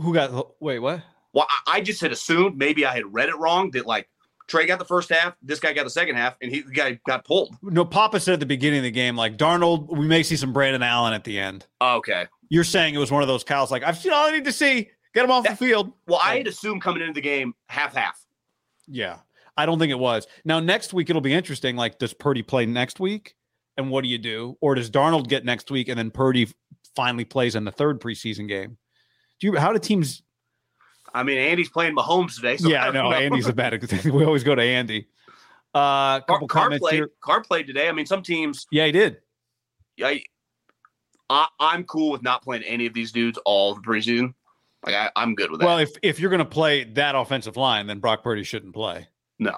Who 0.00 0.14
got 0.14 0.60
wait, 0.60 0.78
what? 0.78 1.02
Well, 1.32 1.46
I, 1.66 1.76
I 1.76 1.80
just 1.80 2.00
had 2.00 2.12
assumed 2.12 2.56
maybe 2.56 2.86
I 2.86 2.94
had 2.94 3.12
read 3.12 3.28
it 3.28 3.36
wrong 3.36 3.70
that 3.72 3.86
like 3.86 4.08
Trey 4.46 4.66
got 4.66 4.78
the 4.78 4.84
first 4.84 5.10
half, 5.10 5.34
this 5.42 5.60
guy 5.60 5.72
got 5.72 5.84
the 5.84 5.90
second 5.90 6.16
half, 6.16 6.36
and 6.40 6.50
he 6.50 6.62
the 6.62 6.72
guy 6.72 6.98
got 7.06 7.24
pulled. 7.24 7.54
No, 7.62 7.84
Papa 7.84 8.18
said 8.18 8.34
at 8.34 8.40
the 8.40 8.46
beginning 8.46 8.78
of 8.78 8.84
the 8.84 8.90
game, 8.90 9.14
like 9.16 9.36
Darnold, 9.36 9.94
we 9.94 10.06
may 10.06 10.22
see 10.22 10.36
some 10.36 10.52
Brandon 10.52 10.82
Allen 10.82 11.12
at 11.12 11.24
the 11.24 11.38
end. 11.38 11.66
Okay. 11.80 12.26
You're 12.48 12.64
saying 12.64 12.94
it 12.94 12.98
was 12.98 13.10
one 13.10 13.22
of 13.22 13.28
those 13.28 13.44
cows 13.44 13.70
like, 13.70 13.82
I've 13.82 13.98
seen 13.98 14.12
all 14.12 14.26
I 14.26 14.32
need 14.32 14.46
to 14.46 14.52
see. 14.52 14.90
Get 15.14 15.24
him 15.24 15.30
off 15.30 15.44
the 15.44 15.56
field. 15.56 15.92
Well, 16.06 16.20
I 16.22 16.38
had 16.38 16.46
assumed 16.46 16.82
coming 16.82 17.02
into 17.02 17.14
the 17.14 17.20
game 17.20 17.54
half 17.66 17.94
half. 17.94 18.24
Yeah. 18.86 19.18
I 19.56 19.66
don't 19.66 19.78
think 19.78 19.90
it 19.90 19.98
was. 19.98 20.26
Now, 20.44 20.60
next 20.60 20.94
week, 20.94 21.10
it'll 21.10 21.20
be 21.20 21.34
interesting. 21.34 21.76
Like, 21.76 21.98
does 21.98 22.14
Purdy 22.14 22.42
play 22.42 22.64
next 22.64 23.00
week? 23.00 23.34
And 23.76 23.90
what 23.90 24.02
do 24.02 24.08
you 24.08 24.18
do? 24.18 24.56
Or 24.60 24.74
does 24.74 24.90
Darnold 24.90 25.28
get 25.28 25.44
next 25.44 25.70
week 25.70 25.88
and 25.88 25.98
then 25.98 26.10
Purdy 26.10 26.48
finally 26.94 27.24
plays 27.24 27.54
in 27.54 27.64
the 27.64 27.72
third 27.72 28.00
preseason 28.00 28.48
game? 28.48 28.78
Do 29.40 29.46
you, 29.48 29.56
how 29.56 29.72
do 29.72 29.78
teams, 29.78 30.22
I 31.14 31.22
mean, 31.22 31.38
Andy's 31.38 31.68
playing 31.70 31.94
Mahomes 31.94 32.36
today. 32.36 32.56
So 32.56 32.68
yeah, 32.68 32.86
I 32.86 32.90
know. 32.90 33.12
Andy's 33.12 33.46
a 33.46 33.52
bad, 33.52 33.80
we 34.04 34.24
always 34.24 34.44
go 34.44 34.54
to 34.54 34.62
Andy. 34.62 35.08
Uh, 35.74 35.78
Car, 35.78 36.20
couple 36.22 36.48
Carr 36.48 36.62
comments 36.64 36.82
played. 36.82 36.94
here. 36.94 37.10
Carr 37.20 37.42
played 37.42 37.66
today. 37.66 37.88
I 37.88 37.92
mean, 37.92 38.06
some 38.06 38.22
teams. 38.22 38.66
Yeah, 38.70 38.86
he 38.86 38.92
did. 38.92 39.18
I, 40.02 40.22
I 41.30 41.46
I'm 41.60 41.84
cool 41.84 42.10
with 42.10 42.22
not 42.22 42.42
playing 42.42 42.62
any 42.64 42.86
of 42.86 42.94
these 42.94 43.12
dudes 43.12 43.38
all 43.44 43.74
the 43.74 43.80
preseason. 43.80 44.34
Like 44.84 44.94
I, 44.94 45.10
I'm 45.16 45.34
good 45.34 45.50
with 45.50 45.60
that. 45.60 45.66
Well, 45.66 45.78
if, 45.78 45.90
if 46.02 46.20
you're 46.20 46.30
going 46.30 46.38
to 46.38 46.44
play 46.44 46.84
that 46.84 47.14
offensive 47.14 47.56
line, 47.56 47.86
then 47.86 47.98
Brock 47.98 48.22
Purdy 48.22 48.44
shouldn't 48.44 48.74
play. 48.74 49.08
no, 49.38 49.56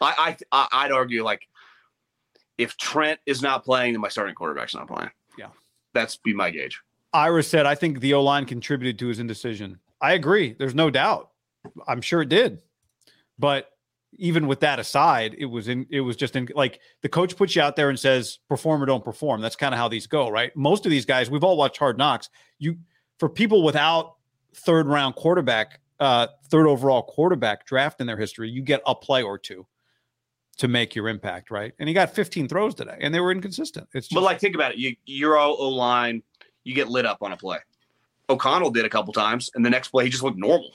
I 0.00 0.36
I- 0.52 0.68
I'd 0.72 0.92
argue 0.92 1.24
like 1.24 1.48
if 2.58 2.76
Trent 2.76 3.18
is 3.26 3.42
not 3.42 3.64
playing, 3.64 3.94
then 3.94 4.00
my 4.00 4.08
starting 4.08 4.34
quarterback's 4.34 4.74
not 4.74 4.88
playing. 4.88 5.10
Yeah. 5.38 5.48
that's 5.94 6.16
be 6.16 6.34
my 6.34 6.50
gauge. 6.50 6.80
Ira 7.12 7.42
said, 7.42 7.66
I 7.66 7.74
think 7.74 8.00
the 8.00 8.14
O 8.14 8.22
line 8.22 8.46
contributed 8.46 8.98
to 9.00 9.08
his 9.08 9.18
indecision. 9.18 9.78
I 10.00 10.14
agree. 10.14 10.54
There's 10.58 10.74
no 10.74 10.90
doubt. 10.90 11.30
I'm 11.86 12.00
sure 12.00 12.22
it 12.22 12.28
did. 12.28 12.62
But 13.38 13.68
even 14.14 14.46
with 14.46 14.60
that 14.60 14.78
aside, 14.78 15.34
it 15.38 15.46
was 15.46 15.68
in 15.68 15.86
it 15.90 16.00
was 16.00 16.16
just 16.16 16.36
in 16.36 16.48
like 16.54 16.80
the 17.02 17.08
coach 17.08 17.36
puts 17.36 17.56
you 17.56 17.62
out 17.62 17.76
there 17.76 17.88
and 17.88 17.98
says, 17.98 18.38
perform 18.48 18.82
or 18.82 18.86
don't 18.86 19.04
perform. 19.04 19.40
That's 19.40 19.56
kind 19.56 19.74
of 19.74 19.78
how 19.78 19.88
these 19.88 20.06
go, 20.06 20.28
right? 20.28 20.54
Most 20.56 20.84
of 20.86 20.90
these 20.90 21.06
guys, 21.06 21.30
we've 21.30 21.44
all 21.44 21.56
watched 21.56 21.78
hard 21.78 21.98
knocks. 21.98 22.28
You 22.58 22.76
for 23.18 23.28
people 23.28 23.62
without 23.62 24.16
third 24.54 24.86
round 24.86 25.14
quarterback, 25.14 25.80
uh, 26.00 26.26
third 26.48 26.66
overall 26.66 27.02
quarterback 27.02 27.66
draft 27.66 28.00
in 28.00 28.06
their 28.06 28.18
history, 28.18 28.50
you 28.50 28.62
get 28.62 28.82
a 28.86 28.94
play 28.94 29.22
or 29.22 29.38
two 29.38 29.66
to 30.58 30.68
make 30.68 30.94
your 30.94 31.08
impact, 31.08 31.50
right? 31.50 31.72
And 31.78 31.88
he 31.88 31.94
got 31.94 32.14
15 32.14 32.48
throws 32.48 32.74
today, 32.74 32.98
and 33.00 33.14
they 33.14 33.20
were 33.20 33.32
inconsistent. 33.32 33.88
It's 33.94 34.08
just, 34.08 34.14
But 34.14 34.22
like, 34.22 34.38
think 34.38 34.54
about 34.54 34.72
it. 34.72 34.78
You 34.78 34.94
you're 35.06 35.36
all 35.36 35.56
O 35.58 35.68
line. 35.70 36.22
You 36.64 36.74
get 36.74 36.88
lit 36.88 37.06
up 37.06 37.18
on 37.22 37.32
a 37.32 37.36
play. 37.36 37.58
O'Connell 38.28 38.70
did 38.70 38.84
a 38.84 38.88
couple 38.88 39.12
times, 39.12 39.50
and 39.54 39.64
the 39.64 39.70
next 39.70 39.88
play 39.88 40.04
he 40.04 40.10
just 40.10 40.22
looked 40.22 40.38
normal. 40.38 40.70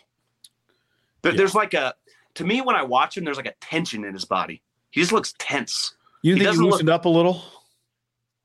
There- 1.22 1.32
Yeah. 1.32 1.38
There's 1.38 1.56
like 1.56 1.74
a 1.74 1.96
to 2.36 2.44
me 2.46 2.62
when 2.62 2.76
I 2.76 2.84
watch 2.84 3.18
him, 3.18 3.26
there's 3.26 3.38
like 3.38 3.48
a 3.48 3.56
tension 3.62 4.06
in 4.06 4.14
his 4.14 4.26
body. 4.26 4.62
He 4.92 5.02
just 5.02 5.12
looks 5.12 5.34
tense. 5.40 5.96
you 6.22 6.34
he 6.34 6.40
think 6.40 6.42
he 6.42 6.46
doesn't 6.46 6.64
look- 6.64 6.74
loosened 6.74 6.90
up 6.90 7.06
a 7.06 7.10
little? 7.10 7.42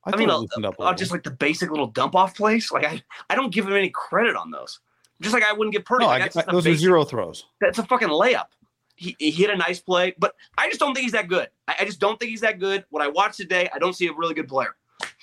I, 0.05 0.11
thought 0.11 0.19
mean, 0.19 0.27
loosened 0.27 0.65
a 0.65 0.69
uh, 0.69 0.73
little. 0.77 0.93
just 0.95 1.11
like 1.11 1.23
the 1.23 1.31
basic 1.31 1.69
little 1.69 1.87
dump 1.87 2.15
off 2.15 2.35
plays. 2.35 2.71
Like 2.71 2.85
I, 2.85 3.01
I 3.29 3.35
don't 3.35 3.53
give 3.53 3.65
him 3.65 3.73
any 3.73 3.89
credit 3.89 4.35
on 4.35 4.51
those. 4.51 4.79
Just 5.21 5.33
like 5.33 5.43
I 5.43 5.53
wouldn't 5.53 5.73
give 5.73 5.85
Purdy. 5.85 6.03
No, 6.03 6.09
like, 6.09 6.35
I, 6.35 6.51
those 6.51 6.67
are 6.67 6.75
zero 6.75 7.05
throws. 7.05 7.45
That's 7.61 7.79
a 7.79 7.83
fucking 7.83 8.09
layup. 8.09 8.47
He, 8.95 9.15
he 9.17 9.31
hit 9.31 9.49
a 9.49 9.55
nice 9.55 9.79
play, 9.79 10.13
but 10.17 10.35
I 10.57 10.67
just 10.67 10.79
don't 10.79 10.93
think 10.93 11.03
he's 11.03 11.13
that 11.13 11.29
good. 11.29 11.47
I, 11.67 11.75
I 11.79 11.85
just 11.85 11.99
don't 11.99 12.19
think 12.19 12.31
he's 12.31 12.41
that 12.41 12.59
good. 12.59 12.83
What 12.89 13.01
I 13.01 13.07
watched 13.07 13.37
today, 13.37 13.69
I 13.73 13.79
don't 13.79 13.93
see 13.93 14.07
a 14.07 14.13
really 14.13 14.33
good 14.33 14.47
player. 14.47 14.75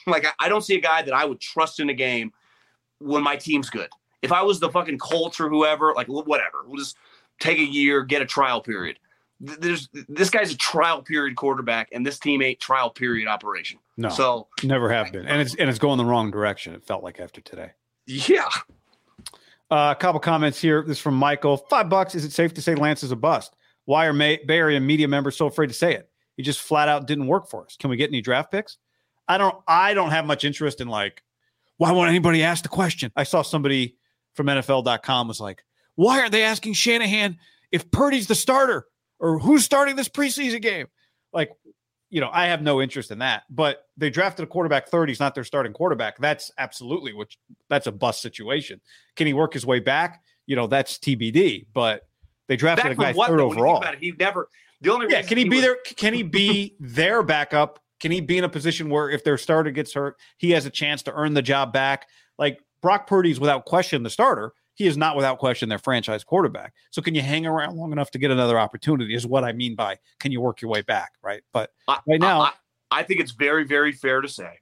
Like 0.06 0.24
I, 0.26 0.30
I 0.46 0.48
don't 0.48 0.62
see 0.62 0.74
a 0.76 0.80
guy 0.80 1.02
that 1.02 1.14
I 1.14 1.24
would 1.24 1.40
trust 1.40 1.80
in 1.80 1.90
a 1.90 1.94
game 1.94 2.32
when 2.98 3.22
my 3.22 3.36
team's 3.36 3.70
good. 3.70 3.88
If 4.22 4.32
I 4.32 4.42
was 4.42 4.60
the 4.60 4.68
fucking 4.70 4.98
Colts 4.98 5.40
or 5.40 5.48
whoever, 5.48 5.92
like 5.94 6.06
whatever, 6.08 6.64
we'll 6.66 6.76
just 6.78 6.96
take 7.40 7.58
a 7.58 7.64
year, 7.64 8.02
get 8.02 8.20
a 8.22 8.26
trial 8.26 8.60
period. 8.60 8.98
There's 9.40 9.88
this 10.08 10.28
guy's 10.28 10.52
a 10.52 10.56
trial 10.56 11.00
period 11.00 11.34
quarterback, 11.36 11.88
and 11.92 12.04
this 12.04 12.18
team 12.18 12.42
ain't 12.42 12.60
trial 12.60 12.90
period 12.90 13.26
operation. 13.26 13.78
No, 13.96 14.10
So 14.10 14.48
never 14.62 14.90
have 14.92 15.10
been, 15.12 15.26
and 15.26 15.40
it's 15.40 15.54
and 15.54 15.70
it's 15.70 15.78
going 15.78 15.96
the 15.96 16.04
wrong 16.04 16.30
direction. 16.30 16.74
It 16.74 16.84
felt 16.84 17.02
like 17.02 17.18
after 17.20 17.40
today. 17.40 17.70
yeah, 18.06 18.48
Uh, 19.70 19.94
a 19.96 19.98
couple 19.98 20.20
comments 20.20 20.60
here. 20.60 20.82
This 20.86 20.98
is 20.98 21.02
from 21.02 21.14
Michael. 21.14 21.56
Five 21.56 21.88
bucks. 21.88 22.14
Is 22.14 22.24
it 22.26 22.32
safe 22.32 22.52
to 22.54 22.62
say 22.62 22.74
Lance 22.74 23.02
is 23.02 23.12
a 23.12 23.16
bust? 23.16 23.56
Why 23.86 24.06
are 24.06 24.12
May- 24.12 24.40
Bay 24.44 24.58
Area 24.58 24.80
media 24.80 25.08
members 25.08 25.36
so 25.36 25.46
afraid 25.46 25.68
to 25.68 25.74
say 25.74 25.94
it? 25.94 26.10
He 26.36 26.42
just 26.42 26.60
flat 26.60 26.88
out 26.88 27.06
didn't 27.06 27.26
work 27.26 27.48
for 27.48 27.64
us. 27.64 27.76
Can 27.78 27.88
we 27.88 27.96
get 27.96 28.10
any 28.10 28.20
draft 28.20 28.50
picks? 28.50 28.76
I 29.30 29.38
don't. 29.38 29.56
I 29.66 29.94
don't 29.94 30.10
have 30.10 30.26
much 30.26 30.44
interest 30.44 30.80
in 30.80 30.88
like. 30.88 31.22
Why 31.76 31.92
won't 31.92 32.08
anybody 32.10 32.42
ask 32.42 32.62
the 32.62 32.68
question? 32.68 33.10
I 33.16 33.22
saw 33.24 33.42
somebody 33.42 33.96
from 34.34 34.46
NFL.com 34.46 35.28
was 35.28 35.40
like, 35.40 35.64
"Why 35.94 36.18
aren't 36.20 36.32
they 36.32 36.42
asking 36.42 36.74
Shanahan 36.74 37.38
if 37.72 37.90
Purdy's 37.90 38.26
the 38.26 38.34
starter 38.34 38.86
or 39.18 39.38
who's 39.38 39.64
starting 39.64 39.96
this 39.96 40.08
preseason 40.08 40.60
game?" 40.60 40.86
Like, 41.32 41.50
you 42.10 42.20
know, 42.20 42.28
I 42.32 42.46
have 42.46 42.60
no 42.60 42.82
interest 42.82 43.10
in 43.10 43.20
that. 43.20 43.44
But 43.48 43.84
they 43.96 44.10
drafted 44.10 44.42
a 44.44 44.46
quarterback 44.46 44.88
third. 44.88 45.08
He's 45.08 45.20
not 45.20 45.34
their 45.34 45.44
starting 45.44 45.72
quarterback. 45.72 46.18
That's 46.18 46.50
absolutely 46.58 47.12
which. 47.14 47.38
That's 47.68 47.86
a 47.86 47.92
bust 47.92 48.20
situation. 48.20 48.80
Can 49.16 49.26
he 49.26 49.32
work 49.32 49.54
his 49.54 49.64
way 49.64 49.78
back? 49.80 50.22
You 50.46 50.56
know, 50.56 50.66
that's 50.66 50.98
TBD. 50.98 51.66
But 51.72 52.02
they 52.48 52.56
drafted 52.56 52.84
back 52.84 52.92
a 52.92 53.00
guy 53.00 53.12
what? 53.12 53.28
third 53.28 53.38
though, 53.38 53.46
when 53.48 53.58
you 53.58 53.64
think 53.64 53.76
overall. 53.76 53.92
it, 53.92 53.98
he 54.00 54.12
never. 54.18 54.48
The 54.82 54.92
only 54.92 55.06
Yeah, 55.08 55.22
can 55.22 55.38
he 55.38 55.44
be 55.44 55.56
was- 55.56 55.60
there? 55.62 55.76
Can 55.96 56.14
he 56.14 56.22
be 56.24 56.74
their 56.80 57.22
backup? 57.22 57.80
Can 58.00 58.10
he 58.10 58.20
be 58.20 58.38
in 58.38 58.44
a 58.44 58.48
position 58.48 58.88
where 58.88 59.10
if 59.10 59.22
their 59.22 59.38
starter 59.38 59.70
gets 59.70 59.92
hurt, 59.92 60.18
he 60.38 60.50
has 60.52 60.66
a 60.66 60.70
chance 60.70 61.02
to 61.04 61.12
earn 61.12 61.34
the 61.34 61.42
job 61.42 61.72
back? 61.72 62.08
Like 62.38 62.60
Brock 62.80 63.06
Purdy's 63.06 63.38
without 63.38 63.66
question 63.66 64.02
the 64.02 64.10
starter. 64.10 64.52
He 64.74 64.86
is 64.86 64.96
not 64.96 65.14
without 65.14 65.38
question 65.38 65.68
their 65.68 65.78
franchise 65.78 66.24
quarterback. 66.24 66.72
So 66.90 67.02
can 67.02 67.14
you 67.14 67.20
hang 67.20 67.44
around 67.44 67.76
long 67.76 67.92
enough 67.92 68.10
to 68.12 68.18
get 68.18 68.30
another 68.30 68.58
opportunity? 68.58 69.14
Is 69.14 69.26
what 69.26 69.44
I 69.44 69.52
mean 69.52 69.74
by 69.74 69.98
can 70.18 70.32
you 70.32 70.40
work 70.40 70.62
your 70.62 70.70
way 70.70 70.80
back, 70.80 71.12
right? 71.22 71.42
But 71.52 71.70
I- 71.86 72.00
right 72.08 72.20
now, 72.20 72.40
I, 72.40 72.52
I 72.90 73.02
think 73.02 73.20
it's 73.20 73.32
very, 73.32 73.64
very 73.64 73.92
fair 73.92 74.22
to 74.22 74.28
say 74.28 74.58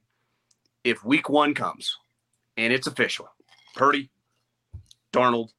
if 0.83 1.03
week 1.05 1.29
one 1.29 1.53
comes 1.53 1.97
and 2.57 2.73
it's 2.73 2.87
official, 2.87 3.29
Purdy, 3.75 4.09
Darnold, 5.13 5.49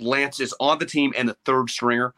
Lance 0.00 0.40
is 0.40 0.54
on 0.58 0.78
the 0.78 0.86
team 0.86 1.12
and 1.16 1.28
the 1.28 1.36
third 1.44 1.70
stringer, 1.70 2.14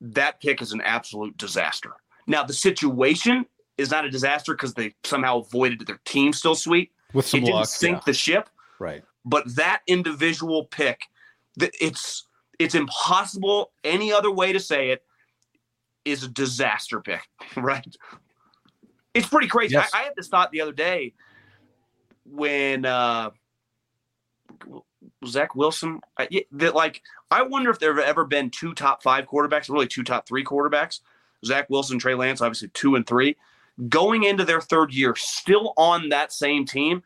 that 0.00 0.40
pick 0.40 0.62
is 0.62 0.72
an 0.72 0.80
absolute 0.82 1.36
disaster. 1.36 1.92
Now, 2.26 2.44
the 2.44 2.52
situation 2.52 3.46
is 3.78 3.90
not 3.90 4.04
a 4.04 4.10
disaster 4.10 4.54
because 4.54 4.74
they 4.74 4.94
somehow 5.04 5.38
avoided. 5.38 5.86
Their 5.86 6.00
team 6.04 6.32
still 6.32 6.54
sweet. 6.54 6.92
with 7.12 7.26
some 7.26 7.40
it 7.40 7.46
didn't 7.46 7.66
sink 7.66 7.96
yeah, 7.98 8.02
the 8.06 8.12
ship, 8.12 8.50
right? 8.78 9.04
but 9.24 9.44
that 9.56 9.82
individual 9.86 10.66
pick, 10.66 11.02
it's 11.58 12.26
it's 12.58 12.74
impossible 12.74 13.72
any 13.82 14.12
other 14.12 14.30
way 14.30 14.52
to 14.52 14.60
say 14.60 14.90
it 14.90 15.02
is 16.04 16.22
a 16.22 16.28
disaster 16.28 17.00
pick, 17.00 17.22
right? 17.56 17.96
It's 19.14 19.28
pretty 19.28 19.48
crazy. 19.48 19.74
Yes. 19.74 19.90
I, 19.94 20.00
I 20.00 20.02
had 20.04 20.12
this 20.16 20.28
thought 20.28 20.50
the 20.50 20.60
other 20.60 20.72
day 20.72 21.14
when 22.24 22.84
uh 22.84 23.30
Zach 25.26 25.54
Wilson, 25.54 26.00
I, 26.18 26.28
that 26.52 26.74
like 26.74 27.02
I 27.30 27.42
wonder 27.42 27.70
if 27.70 27.78
there 27.78 27.94
have 27.94 28.04
ever 28.04 28.24
been 28.24 28.50
two 28.50 28.74
top 28.74 29.02
five 29.02 29.26
quarterbacks, 29.26 29.68
really 29.68 29.86
two 29.86 30.02
top 30.02 30.26
three 30.26 30.44
quarterbacks. 30.44 31.00
Zach 31.44 31.68
Wilson, 31.68 31.98
Trey 31.98 32.14
Lance, 32.14 32.40
obviously 32.40 32.68
two 32.68 32.94
and 32.94 33.06
three, 33.06 33.36
going 33.88 34.24
into 34.24 34.44
their 34.44 34.60
third 34.60 34.92
year, 34.92 35.14
still 35.16 35.72
on 35.76 36.10
that 36.10 36.32
same 36.32 36.64
team, 36.66 37.02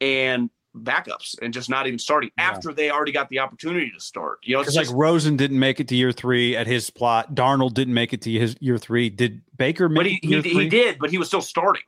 and 0.00 0.50
backups, 0.76 1.36
and 1.40 1.54
just 1.54 1.70
not 1.70 1.86
even 1.86 1.98
starting 1.98 2.30
Yeah. 2.36 2.50
after 2.50 2.72
they 2.72 2.90
already 2.90 3.12
got 3.12 3.28
the 3.28 3.38
opportunity 3.38 3.92
to 3.92 4.00
start. 4.00 4.38
You 4.42 4.54
know, 4.56 4.60
it's 4.62 4.74
Because 4.74 4.88
like 4.88 4.96
Rosen 4.96 5.36
didn't 5.36 5.58
make 5.58 5.78
it 5.78 5.86
to 5.88 5.94
year 5.94 6.10
three 6.10 6.56
at 6.56 6.66
his 6.66 6.90
plot. 6.90 7.34
Darnold 7.34 7.74
didn't 7.74 7.94
make 7.94 8.12
it 8.12 8.22
to 8.22 8.30
his 8.32 8.56
year 8.60 8.76
three. 8.76 9.08
Did 9.08 9.42
Baker 9.56 9.88
make 9.88 9.96
but 9.98 10.06
it 10.06 10.18
he 10.22 10.42
to 10.42 10.48
he, 10.48 10.62
he 10.64 10.68
did, 10.68 10.98
but 10.98 11.10
he 11.10 11.18
was 11.18 11.28
still 11.28 11.42
starting. 11.42 11.82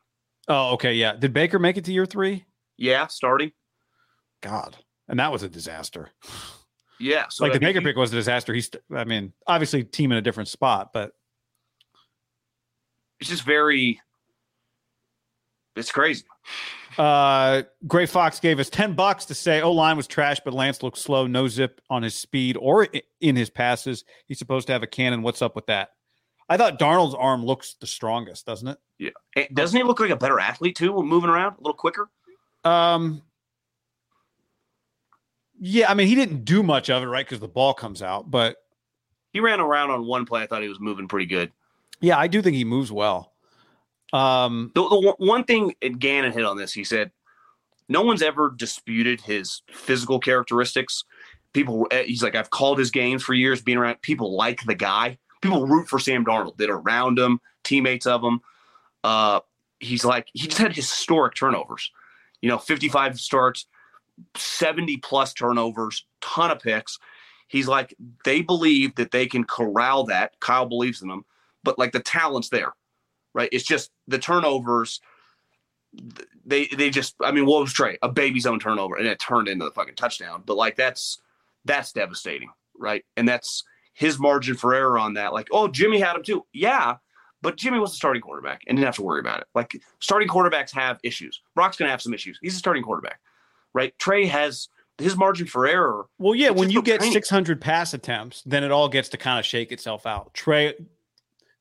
Oh, 0.47 0.75
okay, 0.75 0.95
yeah. 0.95 1.15
Did 1.15 1.33
Baker 1.33 1.59
make 1.59 1.77
it 1.77 1.85
to 1.87 1.93
year 1.93 2.07
three? 2.07 2.45
Yeah, 2.77 3.09
starting. 3.09 3.51
God, 4.41 4.77
and 5.09 5.19
that 5.19 5.33
was 5.33 5.43
a 5.43 5.49
disaster. 5.49 6.11
Yeah, 7.01 7.27
so 7.29 7.43
like 7.45 7.55
the 7.55 7.59
Baker 7.59 7.81
pick 7.81 7.97
was 7.97 8.13
a 8.13 8.17
disaster. 8.17 8.55
He's, 8.55 8.71
I 8.95 9.03
mean, 9.05 9.33
obviously 9.49 9.83
team 9.83 10.13
in 10.13 10.19
a 10.19 10.23
different 10.23 10.49
spot, 10.49 10.93
but 10.93 11.13
it's 13.20 13.31
just 13.31 13.42
very. 13.44 14.00
It's 15.76 15.92
crazy. 15.92 16.24
uh, 16.96 17.62
Gray 17.87 18.07
Fox 18.07 18.40
gave 18.40 18.59
us 18.59 18.70
ten 18.70 18.94
bucks 18.94 19.26
to 19.26 19.35
say 19.35 19.60
O 19.60 19.73
line 19.73 19.96
was 19.96 20.06
trash, 20.06 20.40
but 20.44 20.54
Lance 20.54 20.83
looked 20.83 20.96
slow, 20.98 21.27
no 21.27 21.48
zip 21.48 21.81
on 21.90 22.02
his 22.02 22.14
speed 22.14 22.56
or 22.58 22.88
in 23.21 23.37
his 23.37 23.50
passes. 23.50 24.04
He's 24.27 24.38
supposed 24.38 24.67
to 24.69 24.73
have 24.73 24.83
a 24.83 24.87
cannon. 24.87 25.23
What's 25.23 25.42
up 25.42 25.54
with 25.54 25.67
that? 25.67 25.90
I 26.48 26.56
thought 26.56 26.79
Darnold's 26.79 27.14
arm 27.14 27.44
looks 27.44 27.75
the 27.81 27.87
strongest, 27.88 28.46
doesn't 28.46 28.69
it? 28.69 28.79
Yeah, 28.98 29.10
Eh, 29.35 29.46
doesn't 29.52 29.77
he 29.77 29.83
look 29.83 29.98
like 30.00 30.10
a 30.10 30.17
better 30.17 30.38
athlete 30.40 30.77
too? 30.77 30.92
when 30.92 31.06
Moving 31.06 31.29
around 31.29 31.54
a 31.54 31.60
little 31.60 31.75
quicker. 31.75 32.08
Um, 32.64 33.21
yeah, 35.58 35.90
I 35.90 35.94
mean, 35.94 36.06
he 36.06 36.14
didn't 36.14 36.44
do 36.44 36.62
much 36.62 36.88
of 36.88 37.02
it, 37.02 37.06
right? 37.06 37.27
Because 37.27 37.40
the 37.40 37.48
ball 37.48 37.75
comes 37.75 38.00
out, 38.00 38.31
but 38.31 38.56
He 39.33 39.40
ran 39.40 39.60
around 39.60 39.90
on 39.90 40.06
one 40.06 40.25
play. 40.25 40.42
I 40.42 40.46
thought 40.46 40.62
he 40.62 40.69
was 40.69 40.81
moving 40.81 41.08
pretty 41.08 41.27
good. 41.27 41.50
Yeah, 42.01 42.19
I 42.19 42.27
do 42.27 42.42
think 42.42 42.57
he 42.57 42.65
moves 42.65 42.90
well. 42.92 43.33
Um, 44.13 44.71
The, 44.75 44.88
the 44.88 45.15
one- 45.19 45.44
thing 45.44 45.75
Gannon 45.99 46.33
hit 46.33 46.44
on 46.44 46.57
this. 46.57 46.73
He 46.73 46.85
said, 46.85 47.11
"No 47.88 48.03
one's 48.03 48.23
ever 48.23 48.53
disputed 48.57 49.21
his 49.21 49.63
physical 49.71 50.19
characteristics 50.21 51.05
people. 51.53 51.87
eh, 51.90 52.05
He's 52.05 52.23
like, 52.23 52.35
I've 52.35 52.51
called 52.51 52.79
his 52.79 52.90
games 52.90 53.23
for 53.23 53.33
years, 53.35 53.63
being 53.63 53.79
around. 53.79 54.01
People 54.03 54.37
like 54.37 54.63
the 54.65 54.75
guy. 54.75 55.19
People 55.40 55.67
root 55.67 55.88
for 55.88 55.99
Sam 55.99 56.25
Darnold 56.25 56.57
that 56.59 56.69
are 56.71 56.79
around 56.81 57.19
him, 57.19 57.40
teammates 57.65 58.07
of 58.07 58.23
him. 58.23 58.40
Uh, 59.03 59.40
he's 59.81 60.05
like, 60.05 60.29
he 60.35 60.47
just 60.49 60.59
had 60.59 60.75
historic 60.75 61.35
turnovers. 61.35 61.90
You 62.42 62.49
know, 62.51 62.59
55 62.59 63.19
starts, 63.19 63.67
70 64.37 64.99
plus 64.99 65.33
turnovers, 65.33 66.07
ton 66.21 66.51
of 66.51 66.61
picks. 66.61 66.99
He's 67.49 67.69
like, 67.69 67.94
they 68.25 68.42
believe 68.42 68.94
that 68.97 69.11
they 69.11 69.27
can 69.27 69.44
corral 69.44 70.05
that. 70.05 70.38
Kyle 70.40 70.67
believes 70.67 71.01
in 71.03 71.09
them, 71.09 71.25
but 71.67 71.79
like 71.79 71.92
the 71.92 72.00
talent's 72.00 72.48
there, 72.48 72.73
right? 73.35 73.50
It's 73.52 73.64
just 73.64 73.90
the 74.08 74.19
turnovers. 74.19 75.00
They 76.46 76.67
they 76.69 76.88
just, 76.88 77.17
I 77.21 77.33
mean, 77.33 77.44
what 77.44 77.60
was 77.60 77.73
Trey? 77.73 77.98
A 78.00 78.08
baby's 78.08 78.46
own 78.46 78.60
turnover, 78.60 78.96
and 78.96 79.06
it 79.06 79.19
turned 79.19 79.48
into 79.48 79.64
the 79.67 79.73
fucking 79.73 79.96
touchdown. 79.96 80.44
But 80.46 80.56
like 80.56 80.77
that's 80.77 81.21
that's 81.67 81.92
devastating, 81.92 82.50
right? 82.79 83.04
And 83.17 83.29
that's 83.29 83.64
his 83.92 84.19
margin 84.19 84.56
for 84.56 84.73
error 84.73 84.98
on 84.98 85.14
that. 85.14 85.33
Like, 85.33 85.48
oh, 85.50 85.69
Jimmy 85.69 85.98
had 85.98 86.17
him 86.17 86.23
too. 86.23 86.46
Yeah, 86.52 86.96
but 87.42 87.56
Jimmy 87.56 87.81
was 87.81 87.90
the 87.90 87.96
starting 87.96 88.23
quarterback 88.23 88.62
and 88.67 88.77
didn't 88.77 88.87
have 88.87 88.96
to 88.96 89.02
worry 89.02 89.21
about 89.21 89.40
it. 89.40 89.48
Like 89.54 89.77
starting 90.00 90.29
quarterbacks 90.29 90.73
have 90.73 91.00
issues. 91.02 91.42
Brock's 91.56 91.77
gonna 91.77 91.90
have 91.90 92.02
some 92.02 92.14
issues. 92.14 92.38
He's 92.40 92.54
a 92.54 92.58
starting 92.58 92.85
quarterback, 92.85 93.21
right? 93.75 93.92
Trey 93.98 94.27
has 94.27 94.69
his 94.98 95.17
margin 95.17 95.46
for 95.46 95.67
error. 95.67 96.06
Well, 96.19 96.35
yeah, 96.35 96.50
when 96.50 96.71
you 96.71 96.81
get 96.81 97.00
training. 97.00 97.12
600 97.12 97.60
pass 97.60 97.92
attempts, 97.92 98.42
then 98.46 98.64
it 98.64 98.71
all 98.71 98.88
gets 98.88 99.08
to 99.10 99.17
kind 99.19 99.38
of 99.38 99.44
shake 99.44 99.73
itself 99.73 100.06
out. 100.06 100.33
Trey 100.33 100.75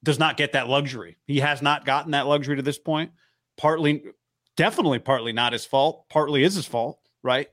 does 0.06 0.20
not 0.20 0.38
get 0.38 0.54
that 0.54 0.70
luxury. 0.70 1.18
He 1.28 1.40
has 1.40 1.62
not 1.62 1.84
gotten 1.86 2.12
that 2.12 2.28
luxury 2.28 2.56
to 2.56 2.62
this 2.62 2.78
point. 2.80 3.12
Partly, 3.58 4.04
definitely 4.56 5.00
partly 5.00 5.34
not 5.34 5.52
his 5.54 5.66
fault. 5.66 6.08
Partly 6.10 6.44
is 6.44 6.56
his 6.56 6.66
fault, 6.66 7.00
right? 7.24 7.50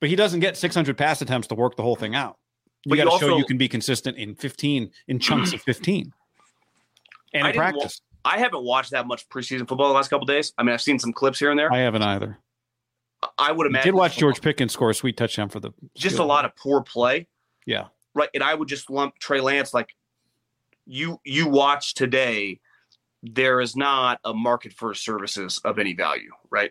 But 0.00 0.10
he 0.10 0.16
doesn't 0.16 0.40
get 0.40 0.56
600 0.56 0.96
pass 0.96 1.22
attempts 1.22 1.48
to 1.48 1.54
work 1.54 1.76
the 1.76 1.82
whole 1.82 1.96
thing 1.96 2.14
out. 2.14 2.38
You 2.84 2.94
got 2.96 3.10
to 3.10 3.18
show 3.18 3.36
you 3.36 3.44
can 3.44 3.58
be 3.58 3.68
consistent 3.68 4.16
in 4.16 4.36
15, 4.36 4.90
in 5.08 5.18
chunks 5.18 5.52
of 5.52 5.60
15 5.62 6.12
and 7.34 7.44
I 7.44 7.48
in 7.48 7.52
didn't 7.52 7.64
wa- 7.64 7.72
practice. 7.80 8.00
I 8.24 8.38
haven't 8.38 8.62
watched 8.64 8.90
that 8.90 9.06
much 9.06 9.28
preseason 9.28 9.68
football 9.68 9.88
the 9.88 9.94
last 9.94 10.08
couple 10.08 10.26
days. 10.26 10.52
I 10.58 10.62
mean, 10.62 10.72
I've 10.72 10.82
seen 10.82 10.98
some 10.98 11.12
clips 11.12 11.38
here 11.38 11.50
and 11.50 11.58
there. 11.58 11.72
I 11.72 11.78
haven't 11.78 12.02
either. 12.02 12.38
I 13.38 13.50
would 13.52 13.66
I 13.66 13.70
imagine 13.70 13.92
did 13.92 13.98
watch 13.98 14.16
George 14.18 14.40
Pickens 14.40 14.72
score 14.72 14.90
a 14.90 14.94
sweet 14.94 15.16
touchdown 15.16 15.48
for 15.48 15.58
the 15.58 15.72
just 15.96 16.18
a 16.18 16.24
lot 16.24 16.44
of 16.44 16.54
poor 16.56 16.82
play. 16.82 17.26
yeah. 17.64 17.86
right? 18.14 18.28
And 18.34 18.42
I 18.42 18.54
would 18.54 18.68
just 18.68 18.90
lump 18.90 19.18
Trey 19.18 19.40
Lance 19.40 19.72
like 19.72 19.94
you 20.86 21.20
you 21.24 21.48
watch 21.48 21.94
today. 21.94 22.60
There 23.22 23.60
is 23.60 23.74
not 23.76 24.20
a 24.24 24.32
market 24.32 24.72
for 24.72 24.94
services 24.94 25.60
of 25.64 25.78
any 25.78 25.94
value, 25.94 26.30
right? 26.50 26.70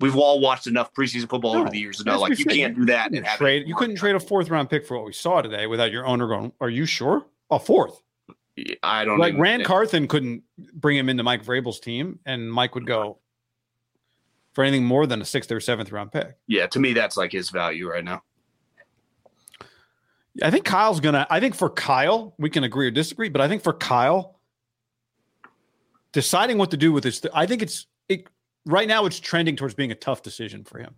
We've 0.00 0.16
all 0.16 0.40
watched 0.40 0.66
enough 0.66 0.92
preseason 0.92 1.28
football 1.28 1.54
No, 1.54 1.60
over 1.62 1.70
the 1.70 1.78
years 1.78 1.98
to 1.98 2.04
know 2.04 2.20
like 2.20 2.38
you 2.38 2.44
can't 2.44 2.76
do 2.76 2.84
that 2.86 3.12
and 3.12 3.24
trade. 3.36 3.66
You 3.66 3.74
couldn't 3.74 3.96
trade 3.96 4.14
a 4.14 4.20
fourth 4.20 4.48
round 4.50 4.70
pick 4.70 4.86
for 4.86 4.96
what 4.96 5.06
we 5.06 5.12
saw 5.12 5.42
today 5.42 5.66
without 5.66 5.90
your 5.92 6.06
owner 6.06 6.26
going, 6.26 6.52
"Are 6.60 6.70
you 6.70 6.86
sure?" 6.86 7.26
A 7.50 7.58
fourth. 7.58 8.02
I 8.82 9.04
don't 9.04 9.18
like 9.18 9.30
even- 9.30 9.40
Ran 9.40 9.64
Carthon 9.64 10.08
couldn't 10.08 10.42
bring 10.74 10.96
him 10.96 11.08
into 11.08 11.22
Mike 11.22 11.44
Vrabel's 11.44 11.78
team, 11.80 12.18
and 12.26 12.52
Mike 12.52 12.74
would 12.74 12.86
go 12.86 13.18
for 14.52 14.64
anything 14.64 14.84
more 14.84 15.06
than 15.06 15.22
a 15.22 15.24
sixth 15.24 15.50
or 15.52 15.60
seventh 15.60 15.92
round 15.92 16.10
pick. 16.12 16.36
Yeah, 16.48 16.66
to 16.68 16.80
me 16.80 16.92
that's 16.92 17.16
like 17.16 17.30
his 17.32 17.50
value 17.50 17.88
right 17.88 18.04
now. 18.04 18.22
I 20.42 20.50
think 20.50 20.64
Kyle's 20.64 21.00
gonna. 21.00 21.26
I 21.30 21.40
think 21.40 21.54
for 21.54 21.70
Kyle, 21.70 22.34
we 22.38 22.50
can 22.50 22.64
agree 22.64 22.86
or 22.86 22.90
disagree, 22.90 23.28
but 23.28 23.40
I 23.40 23.48
think 23.48 23.62
for 23.62 23.72
Kyle, 23.72 24.40
deciding 26.12 26.58
what 26.58 26.70
to 26.70 26.76
do 26.76 26.92
with 26.92 27.04
this, 27.04 27.20
I 27.34 27.46
think 27.46 27.62
it's 27.62 27.86
it 28.08 28.26
right 28.66 28.86
now. 28.86 29.06
It's 29.06 29.18
trending 29.18 29.56
towards 29.56 29.74
being 29.74 29.90
a 29.90 29.96
tough 29.96 30.22
decision 30.22 30.64
for 30.64 30.78
him, 30.78 30.94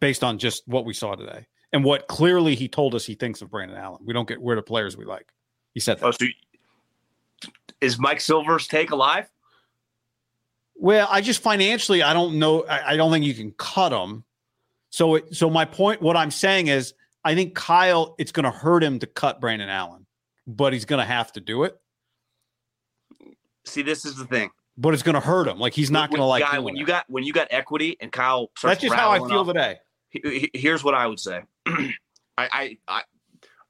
based 0.00 0.24
on 0.24 0.38
just 0.38 0.66
what 0.66 0.84
we 0.84 0.94
saw 0.94 1.14
today 1.14 1.46
and 1.72 1.84
what 1.84 2.08
clearly 2.08 2.54
he 2.54 2.68
told 2.68 2.94
us 2.94 3.04
he 3.04 3.14
thinks 3.14 3.42
of 3.42 3.50
Brandon 3.50 3.76
Allen. 3.76 4.00
We 4.04 4.12
don't 4.12 4.28
get 4.28 4.40
rid 4.40 4.58
of 4.58 4.66
players 4.66 4.96
we 4.96 5.04
like. 5.04 5.28
He 5.74 5.80
said 5.80 5.98
that. 5.98 6.06
Oh, 6.06 6.10
so 6.10 6.26
is 7.80 7.98
Mike 7.98 8.20
Silver's 8.20 8.66
take 8.66 8.90
alive? 8.90 9.28
Well, 10.74 11.08
I 11.10 11.20
just 11.20 11.42
financially, 11.42 12.02
I 12.02 12.12
don't 12.12 12.38
know. 12.38 12.64
I, 12.64 12.92
I 12.92 12.96
don't 12.96 13.12
think 13.12 13.24
you 13.24 13.34
can 13.34 13.52
cut 13.52 13.92
him. 13.92 14.24
So, 14.90 15.16
it, 15.16 15.34
so 15.34 15.50
my 15.50 15.64
point, 15.64 16.00
what 16.00 16.16
I'm 16.16 16.30
saying 16.30 16.68
is, 16.68 16.94
I 17.24 17.34
think 17.34 17.54
Kyle, 17.54 18.14
it's 18.18 18.32
going 18.32 18.44
to 18.44 18.50
hurt 18.50 18.82
him 18.82 18.98
to 19.00 19.06
cut 19.06 19.40
Brandon 19.40 19.68
Allen, 19.68 20.06
but 20.46 20.72
he's 20.72 20.84
going 20.84 21.00
to 21.00 21.04
have 21.04 21.32
to 21.32 21.40
do 21.40 21.64
it. 21.64 21.78
See, 23.64 23.82
this 23.82 24.04
is 24.04 24.16
the 24.16 24.24
thing. 24.24 24.50
But 24.76 24.94
it's 24.94 25.02
going 25.02 25.14
to 25.14 25.20
hurt 25.20 25.48
him. 25.48 25.58
Like 25.58 25.74
he's 25.74 25.90
not 25.90 26.10
going 26.10 26.20
to 26.20 26.24
like. 26.24 26.42
guy, 26.42 26.58
when 26.60 26.76
you 26.76 26.84
it. 26.84 26.86
got 26.86 27.04
when 27.08 27.24
you 27.24 27.32
got 27.32 27.48
equity 27.50 27.96
and 28.00 28.12
Kyle 28.12 28.50
starts 28.56 28.80
That's 28.80 28.82
just 28.82 28.94
how 28.94 29.10
I 29.10 29.18
feel 29.18 29.40
off- 29.40 29.46
today. 29.48 29.76
he- 30.10 30.48
he- 30.52 30.58
here's 30.58 30.84
what 30.84 30.94
I 30.94 31.06
would 31.06 31.18
say. 31.18 31.42
I, 31.66 31.90
I, 32.38 32.78
I, 32.86 33.02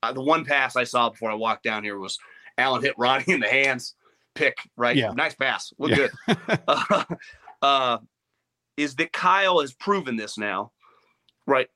I, 0.03 0.12
the 0.12 0.20
one 0.22 0.44
pass 0.44 0.76
I 0.76 0.84
saw 0.84 1.09
before 1.09 1.30
I 1.30 1.34
walked 1.34 1.62
down 1.64 1.82
here 1.82 1.99
was 1.99 2.18
Allen 2.59 2.82
hit 2.82 2.94
Ronnie 2.99 3.24
in 3.28 3.40
the 3.40 3.49
hands, 3.49 3.94
pick 4.34 4.59
right, 4.76 4.94
Yeah. 4.94 5.12
nice 5.12 5.34
pass, 5.34 5.72
look 5.78 5.90
Yeah. 5.90 6.09
good. 6.28 6.59
uh, 6.68 7.05
uh, 7.62 7.99
is 8.76 8.94
that 8.96 9.11
Kyle 9.12 9.61
has 9.61 9.72
proven 9.72 10.14
this 10.16 10.36
now, 10.36 10.72
right? 11.46 11.68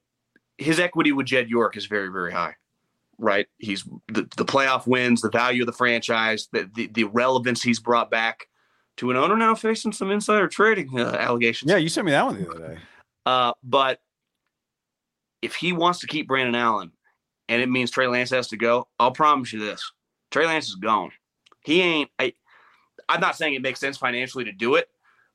His 0.59 0.79
equity 0.79 1.13
with 1.13 1.27
Jed 1.27 1.49
York 1.49 1.77
is 1.77 1.87
very, 1.87 2.09
very 2.09 2.33
high, 2.33 2.55
right? 3.19 3.47
He's 3.59 3.85
the, 4.09 4.29
the 4.37 4.45
playoff 4.45 4.87
wins, 4.87 5.23
the 5.23 5.31
value 5.31 5.63
of 5.63 5.67
the 5.67 5.73
franchise, 5.73 6.49
the, 6.53 6.71
the 6.75 6.87
the 6.89 7.05
relevance 7.05 7.63
he's 7.63 7.81
brought 7.81 8.11
back 8.11 8.47
to 8.99 9.11
an 9.11 9.17
owner 9.17 9.37
now 9.37 9.55
facing 9.55 9.93
some 9.93 10.11
insider 10.11 10.49
trading 10.49 11.01
uh, 11.01 11.17
allegations. 11.19 11.71
Yeah, 11.71 11.79
you 11.79 11.89
sent 11.89 12.05
me 12.05 12.13
that 12.13 12.27
one 12.27 12.43
the 12.43 12.51
other 12.51 12.75
day. 12.75 12.81
Uh, 13.25 13.53
but 13.63 14.01
if 15.41 15.55
he 15.55 15.73
wants 15.73 16.01
to 16.01 16.07
keep 16.07 16.29
Brandon 16.29 16.55
Allen 16.55 16.93
and 17.49 17.63
it 17.63 17.69
means 17.69 17.91
Trey 17.91 18.07
Lance 18.07 18.31
has 18.31 18.49
to 18.49 18.57
go, 18.57 18.89
I'll 18.99 19.13
promise 19.13 19.53
you 19.53 19.61
this. 19.61 19.93
Trey 20.31 20.47
Lance 20.47 20.69
is 20.69 20.77
gone. 20.77 21.11
He 21.65 21.81
ain't 21.81 22.11
I 22.19 22.33
I'm 23.09 23.21
not 23.21 23.37
saying 23.37 23.55
it 23.55 23.63
makes 23.63 23.81
sense 23.81 23.97
financially 23.97 24.45
to 24.45 24.53
do 24.53 24.77
it, 24.77 24.89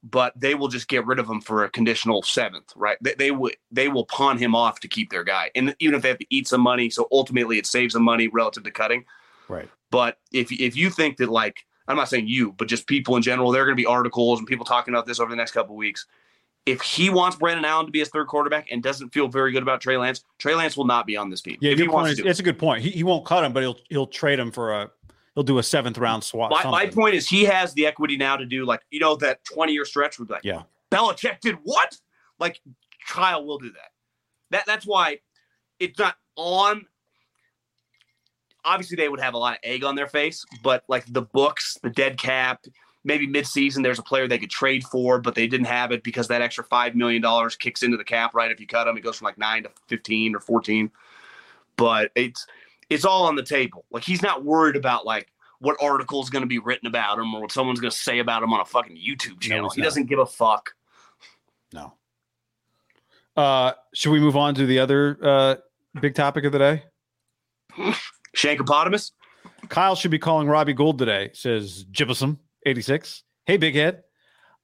but 0.04 0.34
they 0.36 0.56
will 0.56 0.68
just 0.68 0.88
get 0.88 1.06
rid 1.06 1.20
of 1.20 1.30
him 1.30 1.42
for 1.42 1.64
a 1.64 1.70
conditional 1.70 2.22
seventh, 2.22 2.72
right? 2.76 2.98
They, 3.02 3.16
they 3.16 3.32
would 3.32 3.58
they 3.72 3.88
will 3.88 4.06
pawn 4.06 4.38
him 4.38 4.56
off 4.56 4.80
to 4.82 4.88
keep 4.88 5.10
their 5.10 5.24
guy. 5.24 5.52
And 5.56 5.76
even 5.80 5.96
if 5.96 6.02
they 6.02 6.10
have 6.10 6.20
to 6.20 6.28
eat 6.30 6.48
some 6.48 6.62
money, 6.62 6.90
so 6.90 7.08
ultimately 7.12 7.58
it 7.58 7.66
saves 7.66 7.94
them 7.94 8.04
money 8.04 8.28
relative 8.28 8.64
to 8.64 8.72
cutting. 8.72 9.06
Right. 9.48 9.70
But 9.92 10.20
if 10.32 10.52
if 10.52 10.76
you 10.76 10.90
think 10.90 11.18
that 11.18 11.30
like 11.30 11.66
I'm 11.88 11.96
not 11.96 12.10
saying 12.10 12.28
you, 12.28 12.54
but 12.54 12.68
just 12.68 12.88
people 12.88 13.16
in 13.16 13.22
general, 13.22 13.52
there 13.52 13.62
are 13.64 13.66
going 13.66 13.78
to 13.78 13.82
be 13.82 13.86
articles 13.86 14.40
and 14.40 14.48
people 14.48 14.66
talking 14.66 14.94
about 14.94 15.06
this 15.06 15.20
over 15.20 15.30
the 15.30 15.36
next 15.36 15.52
couple 15.52 15.76
of 15.76 15.78
weeks. 15.78 16.06
If 16.66 16.82
he 16.82 17.10
wants 17.10 17.38
Brandon 17.38 17.64
Allen 17.64 17.86
to 17.86 17.94
be 17.94 18.00
his 18.00 18.10
third 18.10 18.28
quarterback 18.28 18.68
and 18.70 18.84
doesn't 18.84 19.14
feel 19.14 19.30
very 19.30 19.54
good 19.54 19.64
about 19.64 19.80
Trey 19.80 19.96
Lance, 19.96 20.26
Trey 20.38 20.54
Lance 20.54 20.76
will 20.76 20.86
not 20.86 21.08
be 21.08 21.16
on 21.16 21.30
this 21.30 21.42
team. 21.42 21.58
Yeah, 21.62 21.72
if 21.72 21.80
he 21.80 21.88
wants 21.88 22.10
point. 22.10 22.18
to. 22.18 22.28
It's 22.28 22.42
a 22.42 22.44
good 22.44 22.60
point. 22.60 22.84
He, 22.84 22.90
he 22.90 23.04
won't 23.04 23.26
cut 23.26 23.46
him, 23.46 23.54
but 23.54 23.64
he'll 23.64 23.78
he'll 23.88 24.08
trade 24.08 24.38
him 24.38 24.52
for 24.52 24.74
a 24.74 24.92
he'll 25.38 25.44
do 25.44 25.60
a 25.60 25.64
seventh 25.64 26.00
round 26.00 26.24
swap. 26.24 26.50
My, 26.50 26.64
my 26.64 26.88
point 26.88 27.14
is 27.14 27.30
he 27.30 27.46
has 27.46 27.72
the 27.76 27.86
equity 27.86 28.18
now 28.18 28.38
to 28.38 28.46
do 28.46 28.66
like 28.66 28.82
you 28.90 29.00
know 29.00 29.16
that 29.18 29.46
20 29.46 29.72
year 29.72 29.86
stretch 29.86 30.18
would 30.18 30.28
be 30.28 30.34
like 30.34 30.44
Yeah. 30.44 30.64
Belichick 30.90 31.42
did 31.42 31.58
what? 31.64 31.96
Like 32.40 32.60
Kyle 33.08 33.46
will 33.46 33.60
do 33.60 33.70
that. 33.70 33.92
That 34.50 34.64
that's 34.66 34.88
why 34.88 35.20
it's 35.80 36.00
not 36.00 36.16
on. 36.36 36.88
Obviously, 38.66 38.96
they 38.96 39.10
would 39.10 39.20
have 39.20 39.36
a 39.36 39.38
lot 39.38 39.54
of 39.54 39.60
egg 39.64 39.84
on 39.84 39.96
their 39.96 40.08
face, 40.08 40.44
but 40.64 40.84
like 40.88 41.06
the 41.14 41.22
books, 41.22 41.78
the 41.84 41.90
dead 41.90 42.18
cap, 42.18 42.66
maybe 43.04 43.28
midseason, 43.28 43.84
there's 43.84 44.00
a 44.00 44.04
player 44.04 44.28
they 44.28 44.40
could 44.40 44.50
trade 44.50 44.84
for, 44.86 45.20
but 45.20 45.36
they 45.36 45.48
didn't 45.48 45.68
have 45.68 45.92
it 45.92 46.04
because 46.04 46.28
that 46.28 46.42
extra 46.42 46.64
five 46.64 46.96
million 46.96 47.22
dollars 47.22 47.56
kicks 47.56 47.84
into 47.84 47.96
the 47.96 48.04
cap. 48.04 48.34
Right, 48.34 48.50
if 48.50 48.60
you 48.60 48.66
cut 48.66 48.86
them, 48.86 48.98
it 48.98 49.02
goes 49.02 49.18
from 49.18 49.26
like 49.26 49.38
nine 49.38 49.64
to 49.64 49.72
fifteen 49.88 50.36
or 50.36 50.40
fourteen. 50.40 50.90
But 51.76 52.12
it's 52.16 52.48
it's 52.90 53.06
all 53.06 53.26
on 53.26 53.36
the 53.36 53.44
table. 53.44 53.86
Like 53.92 54.04
he's 54.04 54.22
not 54.22 54.44
worried 54.44 54.76
about 54.76 55.06
like 55.06 55.32
what 55.60 55.78
article 55.82 56.22
is 56.22 56.30
going 56.30 56.44
to 56.44 56.48
be 56.48 56.60
written 56.60 56.88
about 56.88 57.18
him 57.20 57.34
or 57.34 57.42
what 57.42 57.52
someone's 57.52 57.80
going 57.80 57.92
to 57.92 57.98
say 57.98 58.20
about 58.20 58.44
him 58.44 58.54
on 58.54 58.60
a 58.60 58.66
fucking 58.66 58.96
YouTube 58.96 59.40
channel. 59.40 59.70
he's 59.70 59.76
he 59.76 59.82
not. 59.82 59.86
doesn't 59.86 60.06
give 60.06 60.20
a 60.20 60.26
fuck. 60.26 60.74
No. 61.74 61.94
Uh, 63.36 63.74
should 63.94 64.12
we 64.12 64.20
move 64.20 64.36
on 64.36 64.56
to 64.56 64.66
the 64.66 64.80
other 64.80 65.18
uh, 65.22 65.56
big 66.00 66.16
topic 66.16 66.46
of 66.46 66.52
the 66.52 66.60
day? 66.60 66.84
Shankopotamus. 68.36 69.12
Kyle 69.70 69.96
should 69.96 70.12
be 70.12 70.20
calling 70.20 70.48
Robbie 70.48 70.74
Gould 70.74 70.98
today, 70.98 71.32
says 71.34 71.86
Jibbison 71.86 72.38
86. 72.66 73.24
Hey, 73.46 73.58
big 73.58 73.76
head. 73.76 74.04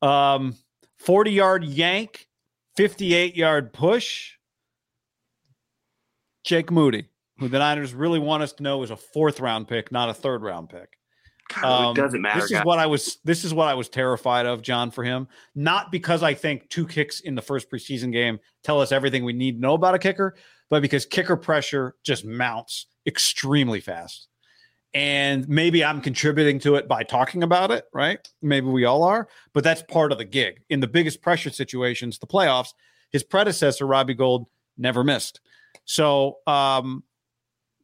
Um, 0.01 0.55
40 0.99 1.31
yard 1.31 1.63
yank, 1.63 2.27
58 2.77 3.35
yard 3.35 3.73
push. 3.73 4.33
Jake 6.43 6.71
Moody, 6.71 7.07
who 7.43 7.49
the 7.49 7.59
Niners 7.59 7.93
really 7.93 8.19
want 8.19 8.43
us 8.43 8.53
to 8.53 8.63
know 8.63 8.83
is 8.83 8.91
a 8.91 8.95
fourth 8.95 9.39
round 9.39 9.67
pick, 9.67 9.91
not 9.91 10.09
a 10.09 10.13
third 10.13 10.41
round 10.41 10.69
pick. 10.69 10.97
God, 11.53 11.87
Um, 11.87 11.91
it 11.91 12.01
doesn't 12.01 12.21
matter. 12.21 12.41
This 12.41 12.51
is 12.51 12.63
what 12.63 12.79
I 12.79 12.85
was. 12.85 13.17
This 13.23 13.43
is 13.43 13.53
what 13.53 13.67
I 13.67 13.73
was 13.73 13.89
terrified 13.89 14.45
of, 14.45 14.61
John, 14.61 14.91
for 14.91 15.03
him. 15.03 15.27
Not 15.55 15.91
because 15.91 16.23
I 16.23 16.33
think 16.33 16.69
two 16.69 16.87
kicks 16.87 17.19
in 17.19 17.35
the 17.35 17.41
first 17.41 17.69
preseason 17.69 18.11
game 18.11 18.39
tell 18.63 18.79
us 18.79 18.91
everything 18.91 19.25
we 19.25 19.33
need 19.33 19.55
to 19.55 19.61
know 19.61 19.73
about 19.73 19.93
a 19.93 19.99
kicker, 19.99 20.35
but 20.69 20.81
because 20.81 21.05
kicker 21.05 21.35
pressure 21.35 21.95
just 22.03 22.25
mounts 22.25 22.87
extremely 23.05 23.81
fast. 23.81 24.27
And 24.93 25.49
maybe 25.49 25.83
I'm 25.83 26.01
contributing 26.01 26.59
to 26.59 26.75
it 26.75 26.87
by 26.87 27.03
talking 27.03 27.41
about 27.43 27.71
it, 27.71 27.85
right? 27.93 28.25
Maybe 28.41 28.67
we 28.67 28.85
all 28.85 29.03
are, 29.03 29.27
but 29.51 29.63
that's 29.63 29.81
part 29.81 30.11
of 30.11 30.19
the 30.19 30.25
gig. 30.25 30.61
In 30.69 30.79
the 30.79 30.87
biggest 30.87 31.21
pressure 31.21 31.49
situations, 31.49 32.19
the 32.19 32.27
playoffs, 32.27 32.73
his 33.11 33.23
predecessor, 33.23 33.87
Robbie 33.87 34.13
Gould, 34.13 34.45
never 34.77 35.03
missed. 35.03 35.39
So, 35.85 36.37
um, 36.45 37.03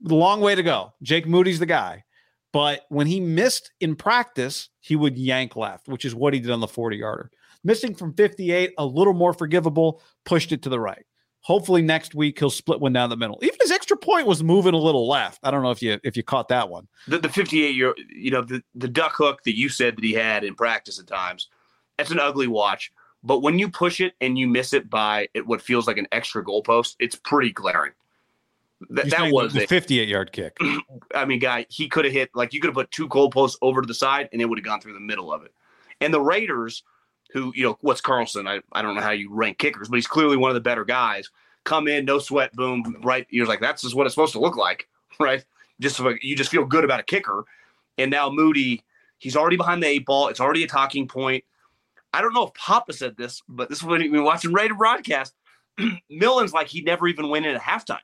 long 0.04 0.41
way 0.41 0.56
to 0.56 0.64
go. 0.64 0.93
Jake 1.02 1.28
Moody's 1.28 1.60
the 1.60 1.66
guy. 1.66 2.04
But 2.52 2.86
when 2.89 3.08
he 3.08 3.20
missed 3.20 3.72
in 3.80 3.95
practice, 3.95 4.70
he 4.80 4.95
would 4.95 5.18
yank 5.18 5.56
left, 5.56 5.88
which 5.88 6.06
is 6.06 6.16
what 6.16 6.34
he 6.34 6.39
did 6.39 6.52
on 6.52 6.62
the 6.62 6.68
40 6.68 6.97
yarder. 6.97 7.32
Missing 7.64 7.95
from 7.95 8.14
58, 8.14 8.74
a 8.78 8.86
little 8.86 9.14
more 9.14 9.34
forgivable, 9.34 10.02
pushed 10.26 10.52
it 10.52 10.64
to 10.64 10.70
the 10.70 10.80
right. 10.80 11.06
Hopefully 11.41 11.82
next 11.82 12.16
week 12.16 12.38
he'll 12.39 12.50
split 12.50 12.80
one 12.80 12.93
down 12.93 13.10
the 13.10 13.18
middle. 13.18 13.39
Even 13.41 13.58
his 13.62 13.72
extra 13.72 13.95
point 13.95 14.28
was 14.28 14.43
moving 14.43 14.74
a 14.74 14.78
little 14.78 15.08
left. 15.08 15.39
I 15.43 15.52
don't 15.52 15.64
know 15.64 15.72
if 15.72 15.82
you 15.82 16.00
if 16.04 16.18
you 16.18 16.24
caught 16.24 16.50
that 16.50 16.70
one. 16.70 16.88
The, 17.08 17.20
the 17.20 17.30
58 17.30 17.76
year, 17.76 17.95
you 18.10 18.32
know, 18.32 18.41
the, 18.41 18.62
the 18.76 18.88
duck 18.88 19.16
hook 19.16 19.43
that 19.43 19.58
you 19.58 19.70
said 19.70 19.95
that 19.95 20.04
he 20.04 20.14
had 20.14 20.43
in 20.43 20.56
practice 20.56 21.00
at 21.00 21.08
times, 21.08 21.47
that's 21.97 22.12
an 22.12 22.20
ugly 22.20 22.47
watch. 22.47 22.91
But 23.24 23.39
when 23.39 23.58
you 23.58 23.70
push 23.70 24.02
it 24.02 24.14
and 24.22 24.38
you 24.38 24.47
miss 24.47 24.74
it 24.74 24.89
by 24.89 25.28
what 25.45 25.62
feels 25.62 25.88
like 25.88 25.97
an 25.97 26.08
extra 26.12 26.43
goalpost, 26.43 26.95
it's 27.00 27.16
pretty 27.16 27.52
glaring. 27.52 27.91
Th- 28.88 29.10
that 29.10 29.32
was 29.32 29.54
the 29.54 29.66
a, 29.66 29.68
58 29.68 30.08
yard 30.08 30.32
kick. 30.32 30.58
I 31.16 31.26
mean, 31.26 31.40
guy, 31.40 31.66
he 31.70 31.90
could 31.90 32.06
have 32.06 32.14
hit 32.14 32.30
like 32.34 32.54
you 32.54 32.62
could 32.62 32.70
have 32.70 32.76
put 32.76 32.92
two 32.92 33.08
goalposts 33.08 33.58
over 33.62 33.82
to 33.82 33.88
the 33.88 33.94
side 33.94 34.30
and 34.32 34.42
it 34.42 34.46
would 34.46 34.58
have 34.58 34.66
gone 34.66 34.80
through 34.80 34.94
the 34.94 35.00
middle 35.00 35.34
of 35.34 35.44
it. 35.44 35.54
And 36.02 36.14
the 36.14 36.22
Raiders, 36.22 36.84
who 37.32 37.52
you 37.56 37.64
know, 37.64 37.78
what's 37.82 38.02
Carlson? 38.02 38.48
I, 38.48 38.62
I 38.72 38.82
don't 38.82 38.96
know 38.96 39.02
how 39.02 39.12
you 39.12 39.34
rank 39.34 39.58
kickers, 39.58 39.90
but 39.90 39.98
he's 39.98 40.08
clearly 40.08 40.38
one 40.38 40.50
of 40.50 40.56
the 40.56 40.62
better 40.62 40.86
guys. 40.86 41.30
Come 41.66 41.88
in, 41.88 42.06
no 42.06 42.20
sweat, 42.20 42.54
boom, 42.54 42.96
right? 43.04 43.28
You're 43.30 43.48
like, 43.48 43.60
that's 43.60 43.82
just 43.82 43.96
what 43.96 44.06
it's 44.06 44.16
supposed 44.16 44.34
to 44.34 44.40
look 44.40 44.56
like, 44.56 44.88
right? 45.20 45.44
Just 45.82 46.00
you 46.22 46.36
just 46.36 46.50
feel 46.50 46.66
good 46.66 46.86
about 46.86 47.02
a 47.02 47.04
kicker. 47.04 47.44
And 47.98 48.10
now 48.10 48.30
Moody, 48.30 48.84
he's 49.18 49.36
already 49.36 49.58
behind 49.58 49.84
the 49.84 49.88
eight 49.88 50.06
ball. 50.06 50.30
It's 50.30 50.40
already 50.40 50.64
a 50.64 50.68
talking 50.68 51.08
point. 51.08 51.44
I 52.14 52.22
don't 52.22 52.34
know 52.34 52.48
if 52.48 52.54
Papa 52.54 52.94
said 52.94 53.18
this, 53.18 53.42
but 53.48 53.70
this 53.70 53.80
is 53.80 53.84
when 53.84 54.10
we 54.10 54.20
watching 54.20 54.54
Raider 54.54 54.74
broadcast. 54.74 55.34
Millen's 56.10 56.54
like 56.54 56.68
he 56.68 56.82
never 56.82 57.08
even 57.08 57.30
went 57.30 57.46
in 57.46 57.56
at 57.56 57.62
halftime 57.62 58.00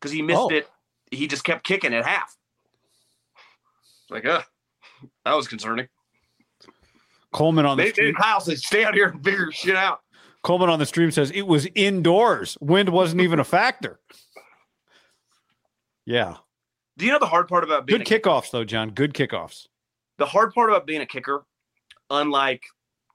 because 0.00 0.12
he 0.12 0.22
missed 0.22 0.38
Oh. 0.40 0.48
it. 0.50 0.68
He 1.10 1.26
just 1.26 1.44
kept 1.44 1.64
kicking 1.64 1.94
at 1.94 2.04
half. 2.06 2.36
It's 4.02 4.10
like, 4.10 4.24
uh, 4.26 4.42
that 5.24 5.34
was 5.34 5.48
concerning. 5.48 5.88
Coleman 7.32 7.66
on 7.66 7.76
the 7.76 7.82
They, 7.84 7.88
they, 7.90 7.92
stream, 7.94 8.14
Kyle 8.14 8.40
said, 8.40 8.58
stay 8.58 8.84
out 8.84 8.94
here 8.94 9.08
and 9.08 9.22
figure 9.24 9.50
shit 9.52 9.76
out. 9.76 10.00
Coleman 10.42 10.70
on 10.70 10.78
the 10.78 10.86
stream 10.86 11.10
says 11.10 11.30
it 11.32 11.42
was 11.42 11.66
indoors. 11.74 12.56
Wind 12.60 12.88
wasn't 12.90 13.20
even 13.22 13.38
a 13.40 13.44
factor. 13.44 14.00
Yeah. 16.06 16.36
Do 16.96 17.04
you 17.06 17.12
know 17.12 17.18
the 17.18 17.26
hard 17.26 17.48
part 17.48 17.64
about 17.64 17.86
being 17.86 18.00
Good 18.02 18.06
kickoffs 18.22 18.50
though, 18.50 18.64
John. 18.64 18.90
Good 18.90 19.14
kickoffs. 19.14 19.66
the 20.18 20.26
hard 20.26 20.52
part 20.52 20.70
about 20.70 20.86
being 20.86 21.00
a 21.00 21.06
kicker, 21.06 21.44
unlike 22.10 22.64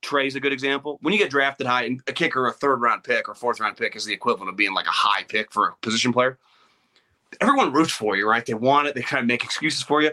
Trey's 0.02 0.36
a 0.36 0.40
good 0.40 0.54
example. 0.54 1.00
When 1.02 1.12
you 1.14 1.20
get 1.20 1.30
drafted 1.30 1.66
high, 1.68 1.84
and 1.86 2.02
a 2.08 2.14
kicker, 2.14 2.48
a 2.48 2.52
third 2.54 2.82
round 2.82 3.04
pick 3.04 3.28
or 3.28 3.34
fourth 3.36 3.60
round 3.60 3.78
pick 3.78 3.96
is 3.96 4.06
the 4.06 4.14
equivalent 4.14 4.50
of 4.50 4.56
being 4.56 4.74
like 4.74 4.86
a 4.86 4.92
high 4.92 5.24
pick 5.24 5.52
for 5.52 5.70
a 5.70 5.76
position 5.82 6.14
player. 6.14 6.38
Everyone 7.42 7.72
roots 7.74 7.92
for 7.92 8.16
you, 8.16 8.28
right? 8.30 8.46
They 8.46 8.54
want 8.54 8.88
it. 8.88 8.96
They 8.96 9.02
kind 9.02 9.22
of 9.22 9.28
make 9.28 9.44
excuses 9.44 9.82
for 9.84 10.02
you. 10.02 10.12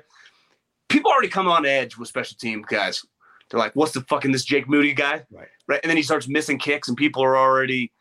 People 0.88 1.10
already 1.10 1.28
come 1.28 1.48
on 1.48 1.64
edge 1.66 1.96
with 1.96 2.08
special 2.08 2.36
team 2.38 2.64
guys. 2.68 3.04
They're 3.48 3.60
like, 3.60 3.74
"What's 3.74 3.92
the 3.92 4.02
fucking 4.02 4.32
this 4.32 4.44
Jake 4.44 4.68
Moody 4.68 4.92
guy?" 4.92 5.24
Right. 5.30 5.48
Right. 5.66 5.80
And 5.82 5.90
then 5.90 5.96
he 5.96 6.02
starts 6.02 6.28
missing 6.28 6.58
kicks, 6.58 6.88
and 6.88 6.96
people 6.96 7.22
are 7.22 7.36
already. 7.36 7.92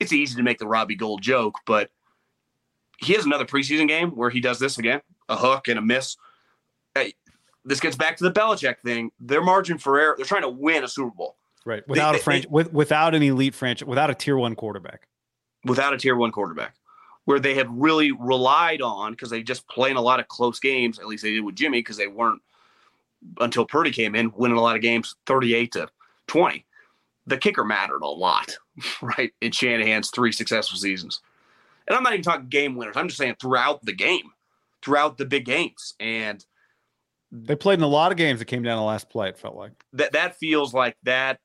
It's 0.00 0.12
easy 0.12 0.36
to 0.36 0.42
make 0.42 0.58
the 0.58 0.66
Robbie 0.66 0.94
Gould 0.96 1.22
joke, 1.22 1.56
but 1.66 1.90
he 2.98 3.14
has 3.14 3.24
another 3.24 3.44
preseason 3.44 3.88
game 3.88 4.10
where 4.10 4.30
he 4.30 4.40
does 4.40 4.58
this 4.58 4.78
again, 4.78 5.00
a 5.28 5.36
hook 5.36 5.68
and 5.68 5.78
a 5.78 5.82
miss. 5.82 6.16
Hey, 6.94 7.14
this 7.64 7.80
gets 7.80 7.96
back 7.96 8.16
to 8.18 8.24
the 8.24 8.30
Belichick 8.32 8.76
thing. 8.84 9.10
Their 9.20 9.42
margin 9.42 9.78
for 9.78 9.98
error, 9.98 10.14
they're 10.16 10.24
trying 10.26 10.42
to 10.42 10.48
win 10.48 10.84
a 10.84 10.88
Super 10.88 11.10
Bowl 11.14 11.36
Right. 11.64 11.86
Without 11.88 12.12
they- 12.12 12.18
a 12.18 12.22
franchise 12.22 12.50
with 12.50 12.72
without 12.72 13.14
an 13.14 13.22
elite 13.22 13.54
franchise, 13.54 13.86
without 13.86 14.08
a 14.10 14.14
tier 14.14 14.36
one 14.36 14.54
quarterback. 14.54 15.06
without 15.64 15.92
a 15.92 15.98
tier 15.98 16.16
one 16.16 16.30
quarterback, 16.32 16.74
where 17.28 17.38
they 17.38 17.52
have 17.52 17.68
really 17.70 18.10
relied 18.10 18.80
on 18.80 19.12
because 19.12 19.28
they 19.28 19.42
just 19.42 19.68
playing 19.68 19.96
a 19.96 20.00
lot 20.00 20.18
of 20.18 20.26
close 20.28 20.58
games. 20.58 20.98
At 20.98 21.06
least 21.06 21.22
they 21.22 21.32
did 21.32 21.44
with 21.44 21.56
Jimmy 21.56 21.80
because 21.80 21.98
they 21.98 22.06
weren't 22.06 22.40
until 23.38 23.66
Purdy 23.66 23.90
came 23.90 24.14
in, 24.14 24.32
winning 24.34 24.56
a 24.56 24.62
lot 24.62 24.76
of 24.76 24.80
games 24.80 25.14
38 25.26 25.72
to 25.72 25.88
20. 26.28 26.64
The 27.26 27.36
kicker 27.36 27.66
mattered 27.66 28.00
a 28.00 28.06
lot, 28.06 28.56
right? 29.02 29.30
In 29.42 29.52
Shanahan's 29.52 30.08
three 30.08 30.32
successful 30.32 30.78
seasons. 30.78 31.20
And 31.86 31.94
I'm 31.94 32.02
not 32.02 32.14
even 32.14 32.22
talking 32.22 32.48
game 32.48 32.76
winners. 32.76 32.96
I'm 32.96 33.08
just 33.08 33.18
saying 33.18 33.36
throughout 33.38 33.84
the 33.84 33.92
game, 33.92 34.32
throughout 34.80 35.18
the 35.18 35.26
big 35.26 35.44
games. 35.44 35.92
And 36.00 36.42
They 37.30 37.56
played 37.56 37.78
in 37.78 37.82
a 37.82 37.88
lot 37.88 38.10
of 38.10 38.16
games 38.16 38.38
that 38.38 38.46
came 38.46 38.62
down 38.62 38.78
to 38.78 38.80
the 38.80 38.84
last 38.84 39.10
play, 39.10 39.28
it 39.28 39.38
felt 39.38 39.54
like. 39.54 39.72
that 39.92 40.12
that 40.12 40.36
feels 40.38 40.72
like 40.72 40.96
that. 41.02 41.40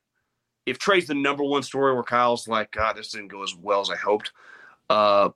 If 0.64 0.78
Trey's 0.78 1.08
the 1.08 1.14
number 1.14 1.44
one 1.44 1.62
story 1.62 1.92
where 1.92 2.02
Kyle's 2.02 2.48
like, 2.48 2.70
God, 2.70 2.96
this 2.96 3.10
didn't 3.10 3.28
go 3.28 3.42
as 3.42 3.54
well 3.54 3.82
as 3.82 3.90
I 3.90 3.96
hoped, 3.96 4.32
uh, 4.88 5.28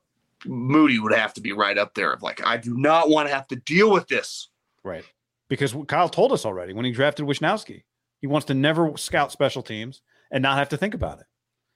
Moody 0.46 0.98
would 0.98 1.12
have 1.12 1.34
to 1.34 1.40
be 1.40 1.52
right 1.52 1.76
up 1.76 1.94
there. 1.94 2.12
Of 2.12 2.22
like, 2.22 2.44
I 2.44 2.56
do 2.56 2.76
not 2.76 3.08
want 3.08 3.28
to 3.28 3.34
have 3.34 3.46
to 3.48 3.56
deal 3.56 3.90
with 3.90 4.08
this. 4.08 4.48
Right. 4.84 5.04
Because 5.48 5.74
Kyle 5.86 6.08
told 6.08 6.32
us 6.32 6.44
already 6.44 6.72
when 6.72 6.84
he 6.84 6.92
drafted 6.92 7.26
Wishnowsky, 7.26 7.82
he 8.20 8.26
wants 8.26 8.46
to 8.46 8.54
never 8.54 8.96
scout 8.96 9.32
special 9.32 9.62
teams 9.62 10.02
and 10.30 10.42
not 10.42 10.58
have 10.58 10.68
to 10.70 10.76
think 10.76 10.94
about 10.94 11.20
it. 11.20 11.26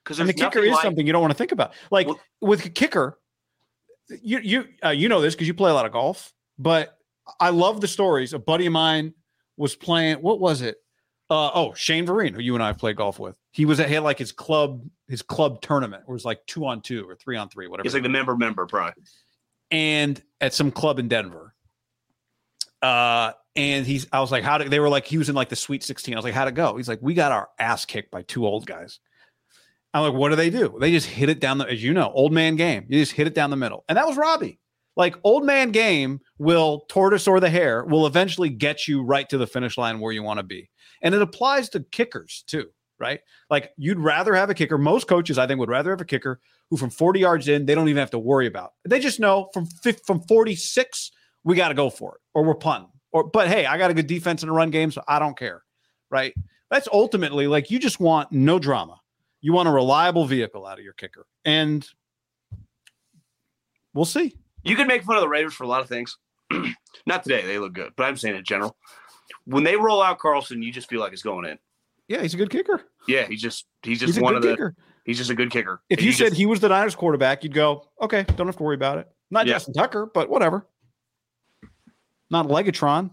Because 0.04 0.18
And 0.18 0.28
the 0.28 0.34
kicker 0.34 0.60
is 0.60 0.80
something 0.80 1.06
you 1.06 1.12
don't 1.12 1.22
want 1.22 1.32
to 1.32 1.38
think 1.38 1.52
about. 1.52 1.72
Like 1.90 2.06
Well- 2.06 2.20
with 2.40 2.64
a 2.66 2.70
kicker, 2.70 3.18
you 4.22 4.40
you 4.40 4.68
uh, 4.84 4.90
you 4.90 5.08
know 5.08 5.20
this 5.20 5.34
because 5.34 5.46
you 5.46 5.54
play 5.54 5.70
a 5.70 5.74
lot 5.74 5.86
of 5.86 5.92
golf. 5.92 6.32
But 6.58 6.98
I 7.40 7.50
love 7.50 7.80
the 7.80 7.88
stories. 7.88 8.32
A 8.32 8.38
buddy 8.38 8.66
of 8.66 8.72
mine 8.72 9.14
was 9.56 9.74
playing. 9.74 10.16
What 10.16 10.40
was 10.40 10.60
it? 10.60 10.76
Uh, 11.32 11.50
oh, 11.54 11.72
Shane 11.72 12.06
Vereen, 12.06 12.34
who 12.34 12.42
you 12.42 12.52
and 12.52 12.62
I 12.62 12.66
have 12.66 12.76
played 12.76 12.96
golf 12.96 13.18
with. 13.18 13.34
He 13.52 13.64
was 13.64 13.80
at 13.80 13.88
he 13.88 13.94
had 13.94 14.02
like 14.02 14.18
his 14.18 14.32
club 14.32 14.84
his 15.08 15.22
club 15.22 15.62
tournament. 15.62 16.02
Where 16.04 16.12
it 16.12 16.16
was 16.16 16.26
like 16.26 16.44
two 16.46 16.66
on 16.66 16.82
two 16.82 17.08
or 17.08 17.14
three 17.14 17.38
on 17.38 17.48
three, 17.48 17.68
whatever. 17.68 17.86
It's 17.86 17.94
like 17.94 18.02
the 18.02 18.10
member 18.10 18.36
member 18.36 18.66
probably. 18.66 19.02
and 19.70 20.22
at 20.42 20.52
some 20.52 20.70
club 20.70 20.98
in 20.98 21.08
Denver. 21.08 21.54
Uh, 22.82 23.32
and 23.56 23.86
he's, 23.86 24.06
I 24.12 24.20
was 24.20 24.30
like, 24.30 24.44
how 24.44 24.58
did 24.58 24.70
they 24.70 24.78
were 24.78 24.90
like, 24.90 25.06
he 25.06 25.16
was 25.16 25.30
in 25.30 25.34
like 25.34 25.48
the 25.48 25.56
sweet 25.56 25.82
16. 25.82 26.14
I 26.14 26.18
was 26.18 26.24
like, 26.24 26.34
how'd 26.34 26.48
it 26.48 26.54
go? 26.54 26.76
He's 26.76 26.88
like, 26.88 26.98
we 27.00 27.14
got 27.14 27.32
our 27.32 27.48
ass 27.58 27.86
kicked 27.86 28.10
by 28.10 28.22
two 28.22 28.46
old 28.46 28.66
guys. 28.66 29.00
I'm 29.94 30.02
like, 30.02 30.14
what 30.14 30.30
do 30.30 30.36
they 30.36 30.50
do? 30.50 30.76
They 30.80 30.90
just 30.90 31.06
hit 31.06 31.30
it 31.30 31.40
down 31.40 31.58
the, 31.58 31.66
as 31.66 31.82
you 31.82 31.94
know, 31.94 32.10
old 32.12 32.32
man 32.32 32.56
game. 32.56 32.84
You 32.88 32.98
just 32.98 33.12
hit 33.12 33.26
it 33.26 33.34
down 33.34 33.48
the 33.48 33.56
middle. 33.56 33.84
And 33.88 33.96
that 33.96 34.06
was 34.06 34.18
Robbie. 34.18 34.58
Like 34.96 35.16
old 35.24 35.44
man 35.46 35.70
game 35.70 36.20
will 36.38 36.84
tortoise 36.88 37.26
or 37.26 37.40
the 37.40 37.48
hare 37.48 37.84
will 37.84 38.06
eventually 38.06 38.50
get 38.50 38.86
you 38.86 39.02
right 39.02 39.28
to 39.30 39.38
the 39.38 39.46
finish 39.46 39.78
line 39.78 40.00
where 40.00 40.12
you 40.12 40.22
want 40.22 40.38
to 40.38 40.42
be. 40.42 40.68
And 41.02 41.14
it 41.14 41.22
applies 41.22 41.68
to 41.70 41.80
kickers 41.80 42.44
too, 42.46 42.68
right? 42.98 43.20
Like 43.50 43.72
you'd 43.76 43.98
rather 43.98 44.34
have 44.34 44.50
a 44.50 44.54
kicker. 44.54 44.78
Most 44.78 45.08
coaches, 45.08 45.38
I 45.38 45.46
think, 45.46 45.60
would 45.60 45.68
rather 45.68 45.90
have 45.90 46.00
a 46.00 46.06
kicker 46.06 46.40
who 46.70 46.76
from 46.76 46.90
40 46.90 47.20
yards 47.20 47.48
in, 47.48 47.66
they 47.66 47.74
don't 47.74 47.88
even 47.88 48.00
have 48.00 48.12
to 48.12 48.18
worry 48.18 48.46
about. 48.46 48.72
They 48.84 49.00
just 49.00 49.20
know 49.20 49.50
from 49.52 49.66
from 50.06 50.22
46, 50.22 51.12
we 51.44 51.56
got 51.56 51.68
to 51.68 51.74
go 51.74 51.90
for 51.90 52.14
it 52.14 52.20
or 52.34 52.44
we're 52.44 52.54
punting. 52.54 52.90
Or 53.10 53.24
but 53.24 53.48
hey, 53.48 53.66
I 53.66 53.76
got 53.76 53.90
a 53.90 53.94
good 53.94 54.06
defense 54.06 54.42
in 54.42 54.48
a 54.48 54.52
run 54.52 54.70
game, 54.70 54.90
so 54.90 55.02
I 55.06 55.18
don't 55.18 55.36
care. 55.36 55.62
Right? 56.10 56.34
That's 56.70 56.88
ultimately 56.92 57.46
like 57.46 57.70
you 57.70 57.78
just 57.78 58.00
want 58.00 58.32
no 58.32 58.58
drama. 58.58 58.98
You 59.42 59.52
want 59.52 59.68
a 59.68 59.72
reliable 59.72 60.24
vehicle 60.24 60.64
out 60.64 60.78
of 60.78 60.84
your 60.84 60.94
kicker. 60.94 61.26
And 61.44 61.86
we'll 63.92 64.04
see. 64.04 64.34
You 64.62 64.76
can 64.76 64.86
make 64.86 65.02
fun 65.02 65.16
of 65.16 65.22
the 65.22 65.28
Raiders 65.28 65.52
for 65.52 65.64
a 65.64 65.68
lot 65.68 65.82
of 65.82 65.88
things. 65.88 66.16
Not 67.06 67.24
today, 67.24 67.44
they 67.44 67.58
look 67.58 67.72
good, 67.72 67.92
but 67.96 68.04
I'm 68.04 68.16
saying 68.16 68.36
in 68.36 68.44
general. 68.44 68.76
When 69.44 69.64
they 69.64 69.76
roll 69.76 70.02
out 70.02 70.18
Carlson, 70.18 70.62
you 70.62 70.72
just 70.72 70.88
feel 70.88 71.00
like 71.00 71.12
it's 71.12 71.22
going 71.22 71.46
in. 71.46 71.58
Yeah, 72.08 72.22
he's 72.22 72.34
a 72.34 72.36
good 72.36 72.50
kicker. 72.50 72.82
Yeah, 73.08 73.26
he's 73.26 73.40
just 73.40 73.66
he's 73.82 74.00
just 74.00 74.14
He's 74.14 74.22
one 74.22 74.36
of 74.36 74.42
the 74.42 74.50
kicker. 74.50 74.74
he's 75.04 75.18
just 75.18 75.30
a 75.30 75.34
good 75.34 75.50
kicker. 75.50 75.82
If 75.88 75.98
And 75.98 76.06
you 76.06 76.12
said 76.12 76.26
just- 76.28 76.36
he 76.36 76.46
was 76.46 76.60
the 76.60 76.68
Niners 76.68 76.94
quarterback, 76.94 77.42
you'd 77.44 77.54
go, 77.54 77.88
okay, 78.00 78.24
don't 78.36 78.46
have 78.46 78.56
to 78.56 78.62
worry 78.62 78.74
about 78.74 78.98
it. 78.98 79.08
Not 79.30 79.46
Yeah. 79.46 79.54
Justin 79.54 79.74
Tucker, 79.74 80.06
but 80.12 80.28
whatever. 80.28 80.66
Not 82.30 82.46
Legatron, 82.48 83.10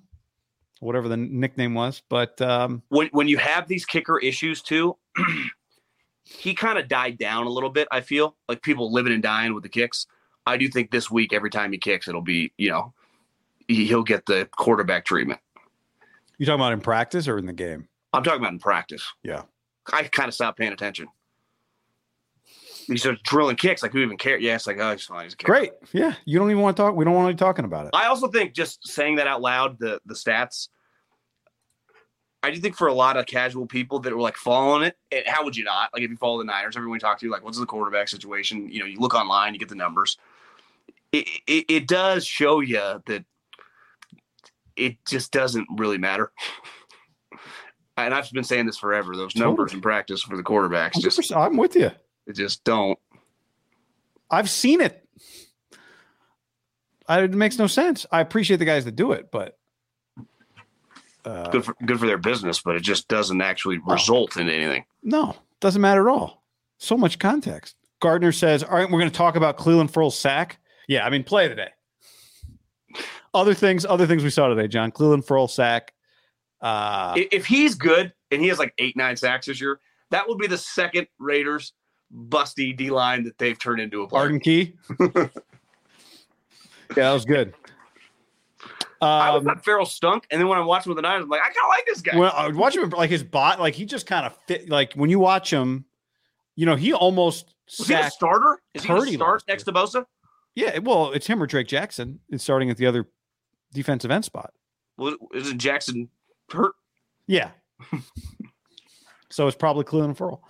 whatever 0.79 1.07
the 1.07 1.17
nickname 1.17 1.73
was. 1.73 2.01
But 2.09 2.41
um, 2.41 2.81
when 2.89 3.07
when 3.11 3.27
you 3.27 3.37
have 3.37 3.67
these 3.67 3.85
kicker 3.85 4.19
issues 4.19 4.61
too, 4.61 4.97
he 6.23 6.53
kind 6.53 6.77
of 6.79 6.87
died 6.87 7.17
down 7.17 7.45
a 7.47 7.49
little 7.49 7.69
bit. 7.69 7.87
I 7.91 8.01
feel 8.01 8.35
like 8.47 8.61
people 8.61 8.91
living 8.91 9.13
and 9.13 9.23
dying 9.23 9.53
with 9.53 9.63
the 9.63 9.69
kicks. 9.69 10.07
I 10.45 10.57
do 10.57 10.67
think 10.69 10.91
this 10.91 11.11
week, 11.11 11.33
every 11.33 11.49
time 11.49 11.71
he 11.71 11.77
kicks, 11.77 12.07
it'll 12.07 12.21
be 12.21 12.51
you 12.57 12.69
know 12.69 12.93
he'll 13.67 14.03
get 14.03 14.25
the 14.25 14.47
quarterback 14.57 15.05
treatment. 15.05 15.39
You 16.39 16.45
talking 16.45 16.59
about 16.59 16.73
in 16.73 16.81
practice 16.81 17.27
or 17.27 17.37
in 17.37 17.45
the 17.45 17.53
game? 17.53 17.87
I'm 18.13 18.23
talking 18.23 18.39
about 18.39 18.53
in 18.53 18.59
practice. 18.59 19.03
Yeah. 19.23 19.43
I 19.91 20.03
kind 20.03 20.27
of 20.27 20.33
stopped 20.33 20.57
paying 20.57 20.73
attention. 20.73 21.07
He 22.87 22.97
starts 22.97 23.21
drilling 23.23 23.55
kicks 23.55 23.83
like 23.83 23.91
who 23.91 23.99
even 23.99 24.17
care? 24.17 24.39
Yeah, 24.39 24.55
it's 24.55 24.65
like 24.65 24.77
oh, 24.79 24.91
he's 24.93 25.03
fine. 25.03 25.25
He's. 25.25 25.35
Great. 25.35 25.73
Yeah. 25.93 26.15
You 26.25 26.39
don't 26.39 26.49
even 26.49 26.63
want 26.63 26.75
to 26.75 26.81
talk. 26.81 26.95
We 26.95 27.05
don't 27.05 27.13
want 27.13 27.27
to 27.29 27.33
be 27.35 27.37
talking 27.37 27.65
about 27.65 27.85
it. 27.85 27.91
I 27.93 28.07
also 28.07 28.27
think 28.27 28.53
just 28.55 28.87
saying 28.87 29.17
that 29.17 29.27
out 29.27 29.41
loud, 29.41 29.77
the 29.77 29.99
the 30.05 30.15
stats. 30.15 30.69
I 32.41 32.51
do 32.51 32.59
think 32.59 32.77
for 32.77 32.87
a 32.87 32.93
lot 32.93 33.17
of 33.17 33.25
casual 33.25 33.67
people 33.67 33.99
that 33.99 34.13
were 34.13 34.21
like 34.21 34.37
following 34.37 34.83
it, 34.87 34.97
and 35.11 35.23
how 35.27 35.43
would 35.43 35.57
you 35.57 35.65
not? 35.65 35.89
Like 35.93 36.03
if 36.03 36.09
you 36.09 36.17
follow 36.17 36.39
the 36.39 36.45
Niners, 36.45 36.77
everyone 36.77 36.95
you 36.95 37.01
talk 37.01 37.19
to, 37.19 37.25
you 37.25 37.31
like, 37.31 37.43
what's 37.43 37.59
the 37.59 37.65
quarterback 37.65 38.07
situation? 38.07 38.71
You 38.71 38.79
know, 38.79 38.85
you 38.85 38.97
look 38.99 39.13
online, 39.13 39.53
you 39.53 39.59
get 39.59 39.69
the 39.69 39.75
numbers. 39.75 40.17
It 41.11 41.27
it, 41.45 41.65
it 41.67 41.87
does 41.87 42.25
show 42.25 42.61
you 42.61 43.01
that 43.05 43.25
it 44.79 44.97
just 45.07 45.31
doesn't 45.31 45.67
really 45.77 45.97
matter. 45.97 46.31
And 47.97 48.13
I've 48.13 48.31
been 48.31 48.45
saying 48.45 48.65
this 48.65 48.77
forever. 48.77 49.13
Those 49.13 49.35
numbers 49.35 49.73
in 49.73 49.81
practice 49.81 50.21
for 50.21 50.37
the 50.37 50.41
quarterbacks 50.43 50.93
just 51.01 51.33
I'm 51.35 51.57
with 51.57 51.75
you. 51.75 51.91
it 52.27 52.33
just 52.33 52.63
don't. 52.63 52.97
I've 54.31 54.49
seen 54.49 54.79
it. 54.79 55.05
I, 57.09 57.23
it 57.23 57.33
makes 57.33 57.57
no 57.59 57.67
sense. 57.67 58.05
I 58.09 58.21
appreciate 58.21 58.55
the 58.55 58.63
guys 58.65 58.85
that 58.85 58.95
do 58.95 59.11
it, 59.11 59.31
but 59.31 59.57
uh, 61.25 61.49
Good 61.49 61.65
for 61.65 61.75
good 61.85 61.99
for 61.99 62.05
their 62.07 62.17
business, 62.17 62.61
but 62.61 62.77
it 62.77 62.83
just 62.83 63.09
doesn't 63.09 63.41
actually 63.41 63.81
Oh. 63.85 63.91
result 63.91 64.37
in 64.37 64.47
anything. 64.47 64.85
no, 65.03 65.35
doesn't 65.59 65.81
matter 65.81 66.07
at 66.07 66.13
all. 66.13 66.41
So 66.77 66.95
much 66.95 67.19
context. 67.19 67.75
Gardner 67.99 68.31
says, 68.31 68.63
"All 68.63 68.77
right, 68.77 68.89
we're 68.89 68.99
going 68.99 69.11
to 69.11 69.17
talk 69.17 69.35
about 69.35 69.57
Clelin 69.57 69.89
Ferrell's 69.91 70.17
sack." 70.17 70.59
Yeah, 70.87 71.05
I 71.05 71.09
mean, 71.09 71.25
play 71.25 71.49
today. 71.49 71.67
Other 73.33 73.53
things, 73.53 73.85
other 73.85 74.07
things 74.07 74.23
we 74.23 74.29
saw 74.29 74.47
today, 74.47 74.67
John. 74.67 74.91
Clelin 74.91 75.23
Ferrell 75.25 75.47
sack. 75.47 75.93
Uh, 76.61 77.13
if 77.15 77.45
he's 77.45 77.75
good 77.75 78.13
and 78.31 78.41
he 78.41 78.47
has 78.47 78.59
like 78.59 78.73
eight, 78.79 78.97
nine 78.97 79.15
sacks 79.15 79.45
this 79.45 79.61
year, 79.61 79.79
that 80.11 80.27
would 80.27 80.37
be 80.37 80.47
the 80.47 80.57
second 80.57 81.07
Raiders 81.19 81.73
busty 82.13 82.75
D 82.75 82.89
line 82.89 83.23
that 83.23 83.37
they've 83.37 83.57
turned 83.57 83.79
into 83.79 84.01
a 84.01 84.07
player. 84.07 84.23
Arden 84.23 84.39
Key. 84.39 84.73
yeah, 84.99 85.27
that 86.95 87.11
was 87.13 87.25
good. 87.25 87.53
I 89.01 89.31
was 89.31 89.39
Um, 89.39 89.45
thought 89.45 89.63
Ferrell 89.63 89.85
stunk, 89.85 90.25
and 90.29 90.41
then 90.41 90.47
when 90.49 90.57
I 90.57 90.61
watched 90.61 90.85
him 90.85 90.89
with 90.89 90.97
the 90.97 91.03
Niners, 91.03 91.23
I'm 91.23 91.29
like, 91.29 91.39
I 91.41 91.45
kind 91.45 91.55
of 91.63 91.69
like 91.69 91.85
this 91.85 92.01
guy. 92.01 92.17
Well, 92.17 92.33
I 92.35 92.47
would 92.47 92.55
watch 92.55 92.75
him 92.75 92.89
like 92.89 93.09
his 93.09 93.23
bot, 93.23 93.59
like 93.59 93.75
he 93.75 93.85
just 93.85 94.05
kind 94.05 94.25
of 94.25 94.35
fit. 94.47 94.69
Like 94.69 94.93
when 94.93 95.09
you 95.09 95.19
watch 95.19 95.53
him, 95.53 95.85
you 96.55 96.65
know, 96.65 96.75
he 96.75 96.91
almost 96.93 97.53
Was 97.77 97.87
he 97.87 97.93
a 97.93 98.09
starter? 98.09 98.59
Is 98.73 98.83
he 98.83 98.89
to 98.89 99.05
start 99.13 99.43
next 99.47 99.63
to 99.63 99.71
Bosa? 99.71 100.05
Yeah, 100.55 100.79
well, 100.79 101.11
it's 101.11 101.27
him 101.27 101.41
or 101.41 101.45
Drake 101.47 101.67
Jackson. 101.67 102.19
It's 102.29 102.43
starting 102.43 102.69
at 102.69 102.75
the 102.75 102.87
other 102.87 103.07
defensive 103.73 104.11
end 104.11 104.25
spot. 104.25 104.53
Was, 104.97 105.15
isn't 105.33 105.59
Jackson 105.59 106.09
hurt? 106.51 106.73
Yeah. 107.27 107.51
so 109.29 109.47
it's 109.47 109.57
probably 109.57 109.83
Clelin 109.83 110.15
Ferrell. 110.15 110.43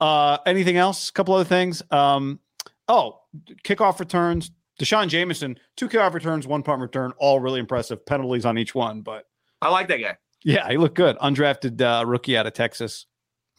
Uh, 0.00 0.38
anything 0.46 0.76
else? 0.76 1.08
A 1.08 1.12
couple 1.12 1.34
other 1.34 1.44
things. 1.44 1.82
Um, 1.90 2.40
oh, 2.88 3.20
kickoff 3.64 4.00
returns. 4.00 4.50
D'Shawn 4.78 5.08
Jamison, 5.08 5.58
two 5.76 5.88
kickoff 5.88 6.14
returns, 6.14 6.46
one 6.46 6.62
punt 6.62 6.80
return, 6.80 7.12
all 7.18 7.40
really 7.40 7.60
impressive. 7.60 8.04
Penalties 8.04 8.44
on 8.44 8.58
each 8.58 8.74
one, 8.74 9.02
but 9.02 9.26
I 9.60 9.68
like 9.68 9.88
that 9.88 9.98
guy. 9.98 10.16
yeah, 10.44 10.68
he 10.68 10.76
looked 10.76 10.96
good. 10.96 11.16
Undrafted 11.18 11.80
uh, 11.80 12.04
rookie 12.04 12.36
out 12.36 12.46
of 12.46 12.54
Texas, 12.54 13.06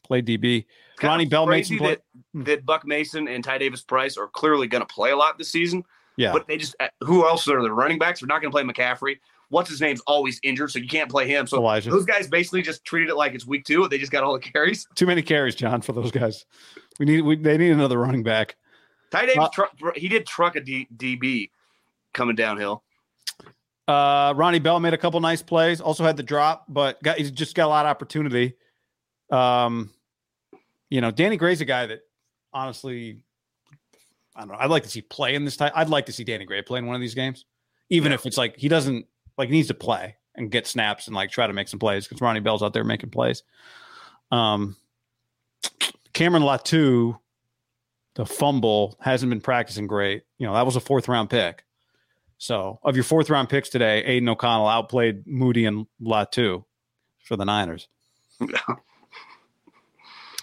played 0.03 0.25
DB. 0.25 0.65
Ronnie 1.01 1.25
Bell 1.25 1.45
Mason 1.45 1.77
crazy 1.77 1.99
that, 2.33 2.45
that 2.45 2.65
Buck 2.65 2.85
Mason 2.85 3.27
and 3.27 3.43
Ty 3.43 3.59
Davis 3.59 3.81
Price 3.83 4.17
are 4.17 4.27
clearly 4.27 4.67
going 4.67 4.85
to 4.85 4.93
play 4.93 5.11
a 5.11 5.15
lot 5.15 5.37
this 5.37 5.51
season. 5.51 5.83
Yeah, 6.17 6.31
But 6.31 6.47
they 6.47 6.57
just 6.57 6.75
uh, 6.79 6.87
who 7.01 7.27
else 7.27 7.47
are 7.47 7.61
the 7.61 7.71
running 7.71 7.97
backs? 7.97 8.21
We're 8.21 8.27
not 8.27 8.41
going 8.41 8.51
to 8.51 8.55
play 8.55 8.63
McCaffrey. 8.63 9.15
What's 9.49 9.69
his 9.69 9.81
name's 9.81 10.01
always 10.01 10.39
injured, 10.43 10.71
so 10.71 10.79
you 10.79 10.87
can't 10.87 11.09
play 11.09 11.27
him. 11.27 11.45
So 11.47 11.57
Elijah. 11.57 11.89
those 11.91 12.05
guys 12.05 12.27
basically 12.27 12.61
just 12.61 12.83
treated 12.85 13.09
it 13.09 13.15
like 13.15 13.33
it's 13.33 13.45
week 13.45 13.65
two. 13.65 13.87
They 13.87 13.97
just 13.97 14.11
got 14.11 14.23
all 14.23 14.33
the 14.33 14.39
carries. 14.39 14.87
Too 14.95 15.05
many 15.05 15.21
carries, 15.21 15.55
John, 15.55 15.81
for 15.81 15.93
those 15.93 16.11
guys. 16.11 16.45
We 16.99 17.05
need 17.05 17.21
we, 17.21 17.35
they 17.35 17.57
need 17.57 17.71
another 17.71 17.97
running 17.99 18.23
back. 18.23 18.55
Ty 19.11 19.27
Davis, 19.27 19.37
Uh, 19.37 19.49
tru- 19.49 19.91
he 19.95 20.07
did 20.07 20.25
truck 20.25 20.55
a 20.55 20.61
D, 20.61 20.87
DB 20.95 21.49
coming 22.13 22.35
downhill. 22.35 22.83
Uh, 23.87 24.33
Ronnie 24.35 24.59
Bell 24.59 24.79
made 24.79 24.93
a 24.93 24.97
couple 24.97 25.19
nice 25.19 25.41
plays. 25.41 25.81
Also 25.81 26.03
had 26.03 26.15
the 26.17 26.23
drop, 26.23 26.65
but 26.69 27.01
got 27.03 27.17
he's 27.17 27.31
just 27.31 27.53
got 27.55 27.65
a 27.65 27.69
lot 27.69 27.85
of 27.85 27.89
opportunity. 27.89 28.55
Um, 29.29 29.91
you 30.89 31.01
know, 31.01 31.11
Danny 31.11 31.37
Gray's 31.37 31.59
a 31.61 31.65
guy 31.65 31.87
that 31.87 31.99
honestly, 32.53 33.19
I 34.35 34.41
don't 34.41 34.49
know. 34.49 34.57
I'd 34.59 34.69
like 34.69 34.83
to 34.83 34.89
see 34.89 35.01
play 35.01 35.35
in 35.35 35.45
this 35.45 35.57
type. 35.57 35.71
I'd 35.75 35.89
like 35.89 36.07
to 36.07 36.13
see 36.13 36.23
Danny 36.23 36.45
Gray 36.45 36.61
play 36.61 36.79
in 36.79 36.85
one 36.87 36.95
of 36.95 37.01
these 37.01 37.13
games, 37.13 37.45
even 37.89 38.11
if 38.11 38.25
it's 38.25 38.37
like 38.37 38.57
he 38.57 38.67
doesn't 38.67 39.05
like 39.37 39.49
he 39.49 39.55
needs 39.55 39.67
to 39.67 39.73
play 39.73 40.15
and 40.35 40.51
get 40.51 40.67
snaps 40.67 41.07
and 41.07 41.15
like 41.15 41.29
try 41.31 41.47
to 41.47 41.53
make 41.53 41.67
some 41.67 41.79
plays 41.79 42.07
because 42.07 42.21
Ronnie 42.21 42.39
Bell's 42.39 42.63
out 42.63 42.73
there 42.73 42.83
making 42.83 43.11
plays. 43.11 43.43
Um, 44.31 44.75
Cameron 46.13 46.43
Latu, 46.43 47.19
the 48.15 48.25
fumble 48.25 48.97
hasn't 48.99 49.29
been 49.29 49.41
practicing 49.41 49.87
great. 49.87 50.23
You 50.37 50.47
know, 50.47 50.53
that 50.53 50.65
was 50.65 50.75
a 50.75 50.79
fourth 50.79 51.07
round 51.07 51.29
pick. 51.29 51.63
So, 52.37 52.79
of 52.83 52.95
your 52.95 53.03
fourth 53.03 53.29
round 53.29 53.49
picks 53.49 53.69
today, 53.69 54.03
Aidan 54.03 54.27
O'Connell 54.29 54.67
outplayed 54.67 55.25
Moody 55.25 55.65
and 55.65 55.87
Latu 56.01 56.65
for 57.23 57.37
the 57.37 57.45
Niners. 57.45 57.87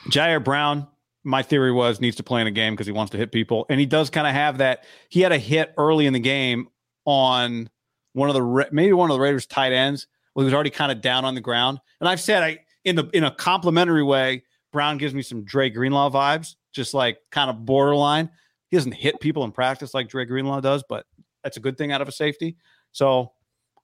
Ji'Ayir 0.09 0.43
Brown, 0.43 0.89
my 1.25 1.43
theory 1.43 1.73
was 1.73 2.01
needs 2.01 2.17
to 2.17 2.23
play 2.23 2.41
in 2.41 2.47
a 2.47 2.51
game 2.51 2.75
because 2.75 2.87
he 2.87 2.93
wants 2.93 3.11
to 3.13 3.19
hit 3.19 3.33
people, 3.33 3.67
and 3.69 3.79
he 3.79 3.87
does 3.87 4.11
kind 4.11 4.27
of 4.27 4.33
have 4.33 4.59
that. 4.59 4.85
He 5.09 5.21
had 5.21 5.33
a 5.33 5.39
hit 5.39 5.75
early 5.77 6.07
in 6.07 6.13
the 6.13 6.21
game 6.21 6.69
on 7.05 7.69
one 8.13 8.29
of 8.29 8.35
the 8.35 8.69
maybe 8.73 8.93
one 8.93 9.11
of 9.11 9.15
the 9.15 9.21
Raiders' 9.21 9.47
tight 9.47 9.73
ends. 9.73 10.07
Well, 10.35 10.43
he 10.43 10.45
was 10.45 10.55
already 10.55 10.71
kind 10.71 10.93
of 10.93 11.01
down 11.01 11.25
on 11.25 11.35
the 11.35 11.41
ground, 11.41 11.81
and 12.01 12.09
I've 12.09 12.21
said 12.21 12.43
I 12.43 12.59
in 12.85 12.97
the 12.97 13.09
in 13.13 13.25
a 13.25 13.31
complimentary 13.31 14.03
way, 14.03 14.45
Brown 14.73 14.99
gives 14.99 15.15
me 15.15 15.23
some 15.23 15.45
Dre 15.45 15.71
Greenlaw 15.71 16.11
vibes, 16.11 16.57
just 16.73 16.95
like 16.95 17.19
kind 17.31 17.51
of 17.51 17.65
borderline. 17.65 18.31
He 18.69 18.77
doesn't 18.77 18.93
hit 18.93 19.21
people 19.21 19.45
in 19.45 19.53
practice 19.53 19.95
like 19.95 20.09
Dre 20.09 20.25
Greenlaw 20.25 20.61
does, 20.61 20.85
but 20.89 21.07
that's 21.43 21.57
a 21.57 21.61
good 21.61 21.77
thing 21.77 21.93
out 21.93 22.01
of 22.01 22.09
a 22.09 22.13
safety. 22.13 22.57
So 22.93 23.33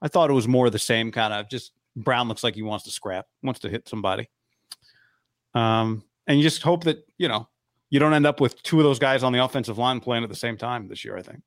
I 0.00 0.08
thought 0.08 0.30
it 0.30 0.34
was 0.34 0.46
more 0.46 0.70
the 0.70 0.78
same 0.78 1.10
kind 1.10 1.32
of 1.32 1.48
just 1.48 1.72
Brown 1.96 2.28
looks 2.28 2.44
like 2.44 2.54
he 2.54 2.62
wants 2.62 2.84
to 2.84 2.90
scrap, 2.90 3.26
wants 3.42 3.60
to 3.60 3.68
hit 3.68 3.88
somebody. 3.88 4.28
Um, 5.54 6.04
and 6.26 6.38
you 6.38 6.42
just 6.42 6.62
hope 6.62 6.84
that, 6.84 7.06
you 7.18 7.28
know, 7.28 7.48
you 7.90 8.00
don't 8.00 8.12
end 8.12 8.26
up 8.26 8.40
with 8.40 8.62
two 8.62 8.78
of 8.78 8.84
those 8.84 8.98
guys 8.98 9.22
on 9.22 9.32
the 9.32 9.42
offensive 9.44 9.78
line 9.78 10.00
playing 10.00 10.24
at 10.24 10.28
the 10.28 10.36
same 10.36 10.56
time 10.56 10.88
this 10.88 11.04
year, 11.04 11.16
I 11.16 11.22
think. 11.22 11.42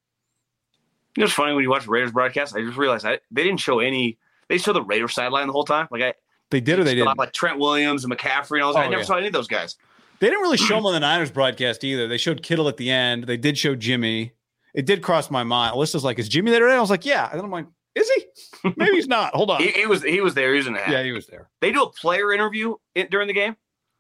You 1.16 1.22
know, 1.22 1.26
it's 1.26 1.34
funny 1.34 1.54
when 1.54 1.64
you 1.64 1.70
watch 1.70 1.86
the 1.86 1.92
Raiders 1.92 2.12
broadcast. 2.12 2.56
I 2.56 2.62
just 2.62 2.78
realized 2.78 3.06
I, 3.06 3.20
they 3.32 3.44
didn't 3.44 3.60
show 3.60 3.80
any. 3.80 4.18
They 4.48 4.58
showed 4.58 4.74
the 4.74 4.84
Raiders 4.84 5.14
sideline 5.14 5.48
the 5.48 5.54
whole 5.54 5.66
time. 5.66 5.88
Like 5.92 6.02
I, 6.02 6.14
They 6.50 6.62
did 6.62 6.80
or 6.80 6.84
they 6.84 6.96
didn't. 6.96 7.18
Like 7.18 7.34
Trent 7.34 7.60
Williams 7.60 8.04
and 8.04 8.16
McCaffrey 8.16 8.58
and 8.58 8.64
all 8.64 8.74
those. 8.74 8.78
Oh, 8.78 8.86
I 8.86 8.90
never 8.90 9.02
yeah. 9.02 9.06
saw 9.06 9.16
any 9.16 9.28
of 9.28 9.34
those 9.34 9.48
guys. 9.48 9.76
They 10.20 10.28
didn't 10.28 10.42
really 10.42 10.58
show 10.58 10.76
them 10.76 10.86
on 10.86 10.94
the 10.94 11.00
Niners 11.00 11.32
broadcast 11.32 11.84
either. 11.84 12.08
They 12.08 12.18
showed 12.18 12.44
Kittle 12.44 12.68
at 12.68 12.78
the 12.78 12.90
end. 12.90 13.24
They 13.26 13.38
did 13.38 13.58
show 13.58 13.76
Jimmy. 13.76 14.34
It 14.74 14.86
did 14.86 15.02
cross 15.02 15.32
my 15.32 15.44
mind. 15.44 15.76
Alyssa's 15.76 16.04
like, 16.04 16.20
"Is 16.20 16.30
Jimmy 16.30 16.52
there 16.52 16.60
today?" 16.60 16.76
I 16.76 16.82
was 16.82 16.90
like, 16.90 17.06
"Yeah." 17.06 17.30
And 17.30 17.40
then 17.40 17.46
I'm 17.46 17.52
like, 17.52 17.68
"Is 17.96 18.10
he? 18.12 18.72
Maybe 18.76 18.96
he's 18.96 19.08
not." 19.08 19.34
Hold 19.34 19.50
on. 19.50 19.62
He, 19.64 19.72
he 19.72 19.86
was 19.86 20.04
he 20.04 20.22
was 20.22 20.36
there. 20.36 20.52
He 20.52 20.58
was 20.58 20.68
in 20.68 20.74
the 20.74 20.80
hat. 20.80 20.92
yeah, 20.92 21.04
he 21.04 21.12
was 21.12 21.28
there. 21.28 21.50
They 21.62 21.72
do 21.72 21.84
a 21.84 21.90
player 21.90 22.34
interview 22.34 22.76
in, 22.96 23.08
during 23.10 23.28
the 23.28 23.34
game. 23.34 23.56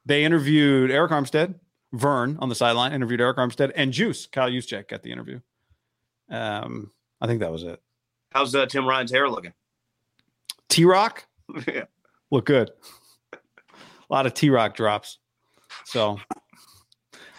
They 0.10 0.24
interviewed 0.24 0.90
Arik 0.90 1.10
Armstead, 1.12 1.54
Vern 1.94 2.38
on 2.42 2.50
the 2.50 2.56
sideline 2.56 2.94
interviewed 2.94 3.20
Arik 3.20 3.36
Armstead, 3.36 3.72
and 3.76 3.94
Juice 3.94 4.26
Kyle 4.26 4.50
Juszczyk 4.50 4.88
got 4.90 5.04
the 5.04 5.12
interview. 5.12 5.40
Um, 6.32 6.92
I 7.22 7.28
think 7.28 7.42
that 7.42 7.52
was 7.52 7.62
it. 7.62 7.80
How's 8.32 8.56
uh, 8.56 8.66
Tim 8.66 8.88
Ryan's 8.88 9.12
hair 9.12 9.30
looking? 9.30 9.54
T 10.68 10.84
Rock 10.84 11.28
Yeah. 11.68 11.84
look 12.32 12.46
good. 12.46 12.72
A 13.34 13.38
lot 14.10 14.26
of 14.26 14.34
T 14.34 14.50
Rock 14.50 14.76
drops. 14.76 15.20
So, 15.86 16.20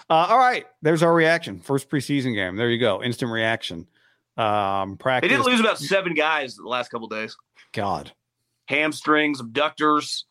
uh, 0.08 0.14
all 0.14 0.38
right, 0.38 0.64
there's 0.80 1.02
our 1.02 1.12
reaction. 1.12 1.58
First 1.58 1.90
preseason 1.90 2.34
game. 2.34 2.54
There 2.54 2.70
you 2.70 2.78
go. 2.78 3.02
Instant 3.02 3.32
reaction. 3.32 3.88
Um, 4.36 4.92
They 4.92 4.96
practice. 4.96 5.30
did 5.30 5.40
lose 5.40 5.58
about 5.58 5.78
seven 5.78 6.14
guys 6.14 6.54
the 6.54 6.68
last 6.68 6.88
couple 6.92 7.08
days. 7.08 7.36
God, 7.72 8.12
Hamstrings, 8.68 9.40
abductors. 9.40 10.24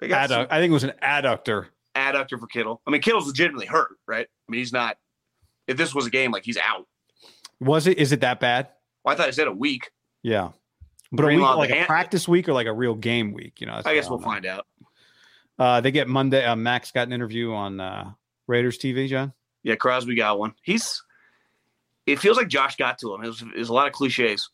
They 0.00 0.08
got 0.08 0.28
some 0.28 0.46
I 0.50 0.58
think 0.58 0.70
it 0.70 0.74
was 0.74 0.84
an 0.84 0.92
adductor. 1.02 1.66
adductor 1.94 2.38
for 2.38 2.46
Kittle. 2.46 2.82
I 2.86 2.90
mean, 2.90 3.00
Kittle's 3.00 3.26
legitimately 3.26 3.66
hurt, 3.66 3.96
right? 4.06 4.26
I 4.26 4.50
mean, 4.50 4.58
he's 4.58 4.72
not. 4.72 4.98
If 5.66 5.76
this 5.76 5.94
was 5.94 6.06
a 6.06 6.10
game, 6.10 6.30
like 6.30 6.44
he's 6.44 6.58
out. 6.58 6.86
Was 7.60 7.86
it? 7.86 7.98
Is 7.98 8.12
it 8.12 8.20
that 8.20 8.40
bad? 8.40 8.68
Well, 9.04 9.14
I 9.14 9.16
thought 9.16 9.28
I 9.28 9.32
said 9.32 9.48
a 9.48 9.52
week. 9.52 9.90
Yeah, 10.22 10.50
but 11.12 11.24
a 11.24 11.28
week, 11.28 11.40
like 11.40 11.70
a 11.70 11.84
practice 11.84 12.28
week 12.28 12.48
or 12.48 12.52
like 12.52 12.66
a 12.66 12.72
real 12.72 12.94
game 12.94 13.32
week. 13.32 13.60
You 13.60 13.66
know, 13.66 13.80
I 13.84 13.94
guess 13.94 14.08
we'll 14.10 14.18
know. 14.18 14.24
find 14.24 14.46
out. 14.46 14.66
Uh, 15.58 15.80
they 15.80 15.90
get 15.90 16.08
Monday. 16.08 16.44
Uh, 16.44 16.56
Maxx 16.56 16.90
got 16.90 17.06
an 17.06 17.12
interview 17.12 17.52
on 17.52 17.80
uh, 17.80 18.10
Raiders 18.46 18.78
TV. 18.78 19.08
John. 19.08 19.32
Yeah, 19.62 19.76
Crosby 19.76 20.14
got 20.14 20.38
one. 20.38 20.54
He's. 20.62 21.02
It 22.06 22.20
feels 22.20 22.36
like 22.36 22.46
Josh 22.48 22.76
got 22.76 22.98
to 22.98 23.14
him. 23.14 23.24
It 23.24 23.26
was, 23.28 23.42
it 23.42 23.58
was 23.58 23.68
a 23.68 23.72
lot 23.72 23.88
of 23.88 23.92
cliches 23.92 24.50